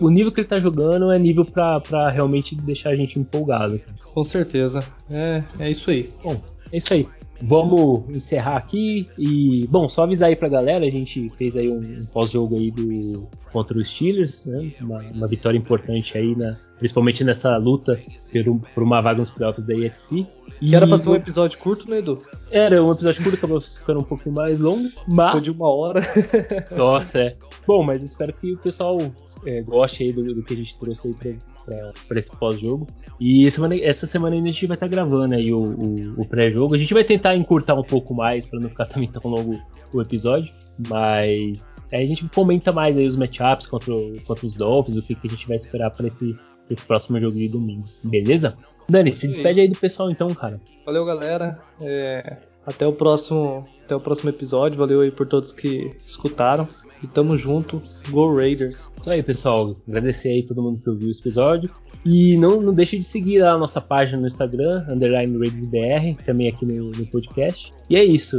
o 0.00 0.08
nível 0.08 0.32
que 0.32 0.40
ele 0.40 0.48
tá 0.48 0.58
jogando 0.58 1.12
é 1.12 1.18
nível 1.18 1.44
para 1.44 2.08
realmente 2.08 2.56
deixar 2.56 2.90
a 2.90 2.94
gente 2.94 3.18
empolgado. 3.18 3.78
Com 4.14 4.24
certeza, 4.24 4.80
é, 5.10 5.44
é 5.58 5.70
isso 5.70 5.90
aí. 5.90 6.08
Bom, 6.24 6.40
é 6.72 6.78
isso 6.78 6.94
aí. 6.94 7.06
Vamos 7.40 8.08
encerrar 8.10 8.56
aqui 8.56 9.06
e, 9.16 9.66
bom, 9.68 9.88
só 9.88 10.02
avisar 10.02 10.28
aí 10.28 10.36
pra 10.36 10.48
galera, 10.48 10.84
a 10.84 10.90
gente 10.90 11.28
fez 11.30 11.56
aí 11.56 11.70
um, 11.70 11.78
um 11.78 12.06
pós-jogo 12.12 12.56
aí 12.56 12.70
do 12.70 13.28
contra 13.52 13.78
os 13.78 13.88
Steelers, 13.88 14.44
né? 14.44 14.72
Uma, 14.80 15.00
uma, 15.14 15.28
vitória 15.28 15.56
importante 15.56 16.18
aí, 16.18 16.34
na, 16.36 16.56
principalmente 16.78 17.24
nessa 17.24 17.56
luta 17.56 17.98
por, 18.32 18.60
por 18.74 18.82
uma 18.82 19.00
vaga 19.00 19.18
nos 19.18 19.30
playoffs 19.30 19.64
da 19.64 19.74
AFC. 19.74 20.26
E 20.60 20.74
era 20.74 20.86
pra 20.86 20.98
ser 20.98 21.08
um 21.08 21.14
episódio 21.14 21.58
curto, 21.58 21.88
né, 21.88 21.98
Edu? 21.98 22.20
Era 22.50 22.82
um 22.82 22.92
episódio 22.92 23.22
curto, 23.22 23.36
acabou 23.36 23.60
ficando 23.60 24.00
um 24.00 24.04
pouquinho 24.04 24.34
mais 24.34 24.58
longo, 24.58 24.90
mas... 25.08 25.32
Foi 25.32 25.40
de 25.40 25.50
uma 25.50 25.68
hora. 25.68 26.00
Nossa, 26.76 27.20
é. 27.20 27.32
Bom, 27.66 27.82
mas 27.82 28.02
espero 28.02 28.32
que 28.32 28.52
o 28.52 28.58
pessoal 28.58 28.98
é, 29.46 29.62
goste 29.62 30.04
aí 30.04 30.12
do, 30.12 30.22
do, 30.22 30.42
que 30.42 30.54
a 30.54 30.56
gente 30.56 30.78
trouxe 30.78 31.08
aí 31.08 31.14
pra, 31.14 31.92
para 32.08 32.18
esse 32.18 32.36
pós-jogo. 32.36 32.86
E 33.20 33.50
semana, 33.50 33.76
essa 33.76 34.06
semana 34.06 34.36
ainda 34.36 34.48
a 34.48 34.52
gente 34.52 34.66
vai 34.66 34.76
estar 34.76 34.86
tá 34.86 34.90
gravando 34.90 35.34
aí 35.34 35.52
o, 35.52 35.62
o, 35.62 36.20
o 36.22 36.26
pré-jogo. 36.26 36.74
A 36.74 36.78
gente 36.78 36.94
vai 36.94 37.04
tentar 37.04 37.36
encurtar 37.36 37.74
um 37.74 37.82
pouco 37.82 38.14
mais 38.14 38.46
para 38.46 38.60
não 38.60 38.68
ficar 38.68 38.86
também 38.86 39.10
tão 39.10 39.30
longo 39.30 39.58
o 39.92 40.02
episódio. 40.02 40.52
Mas 40.88 41.76
aí 41.92 42.04
a 42.04 42.06
gente 42.06 42.28
comenta 42.28 42.72
mais 42.72 42.96
aí 42.96 43.06
os 43.06 43.16
matchups 43.16 43.66
contra, 43.66 43.94
contra 44.26 44.46
os 44.46 44.54
Dolphins, 44.54 44.96
o 44.96 45.02
que, 45.02 45.14
que 45.14 45.26
a 45.26 45.30
gente 45.30 45.46
vai 45.46 45.56
esperar 45.56 45.90
para 45.90 46.06
esse, 46.06 46.36
esse 46.70 46.84
próximo 46.84 47.18
jogo 47.18 47.36
de 47.36 47.48
domingo. 47.48 47.84
Beleza? 48.04 48.56
Dani, 48.88 49.12
se 49.12 49.28
despede 49.28 49.60
aí 49.60 49.68
do 49.68 49.76
pessoal 49.76 50.10
então, 50.10 50.28
cara. 50.28 50.60
Valeu, 50.86 51.04
galera. 51.04 51.58
É, 51.80 52.38
até 52.66 52.86
o 52.86 52.92
próximo, 52.92 53.66
até 53.84 53.94
o 53.94 54.00
próximo 54.00 54.30
episódio. 54.30 54.78
Valeu 54.78 55.02
aí 55.02 55.10
por 55.10 55.26
todos 55.26 55.52
que 55.52 55.94
escutaram. 56.06 56.66
E 57.02 57.06
tamo 57.06 57.36
junto. 57.36 57.80
Go 58.10 58.34
Raiders. 58.34 58.90
Isso 58.98 59.10
aí, 59.10 59.22
pessoal. 59.22 59.76
Agradecer 59.86 60.30
aí 60.30 60.44
todo 60.44 60.62
mundo 60.62 60.82
que 60.82 60.90
ouviu 60.90 61.10
esse 61.10 61.20
episódio. 61.20 61.70
E 62.04 62.36
não, 62.36 62.60
não 62.60 62.72
deixe 62.72 62.98
de 62.98 63.04
seguir 63.04 63.42
a 63.42 63.56
nossa 63.58 63.80
página 63.80 64.20
no 64.20 64.26
Instagram, 64.26 64.84
underline 64.88 65.36
RaidersBR, 65.36 66.16
também 66.24 66.48
aqui 66.48 66.64
no, 66.64 66.90
no 66.92 67.06
podcast. 67.06 67.72
E 67.90 67.96
é 67.96 68.04
isso. 68.04 68.36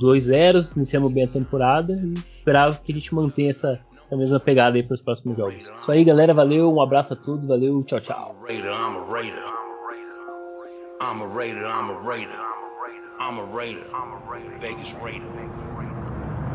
2-0, 0.00 0.76
iniciamos 0.76 1.12
bem 1.12 1.24
a 1.24 1.28
temporada 1.28 1.92
e 1.92 2.14
esperava 2.34 2.76
que 2.82 2.90
a 2.92 2.94
gente 2.94 3.14
mantenha 3.14 3.50
essa, 3.50 3.78
essa 4.02 4.16
mesma 4.16 4.40
pegada 4.40 4.76
aí 4.76 4.82
para 4.82 4.94
os 4.94 5.02
próximos 5.02 5.36
jogos. 5.36 5.70
Isso 5.76 5.92
aí, 5.92 6.04
galera. 6.04 6.34
Valeu, 6.34 6.72
um 6.72 6.80
abraço 6.80 7.12
a 7.12 7.16
todos, 7.16 7.46
valeu, 7.46 7.82
tchau, 7.84 8.00
tchau. 8.00 8.36
I'm 11.02 11.20
a 11.20 11.26
Raider, 11.26 11.66
I'm 11.66 11.90
a 11.90 11.98
Raider, 11.98 12.36
I'm 13.18 13.38
a 13.38 13.44
Raider, 13.44 13.84
I'm 13.90 14.12
a 14.12 14.30
Raider, 14.30 14.58
Vegas 14.60 14.92
Raider. 14.94 16.01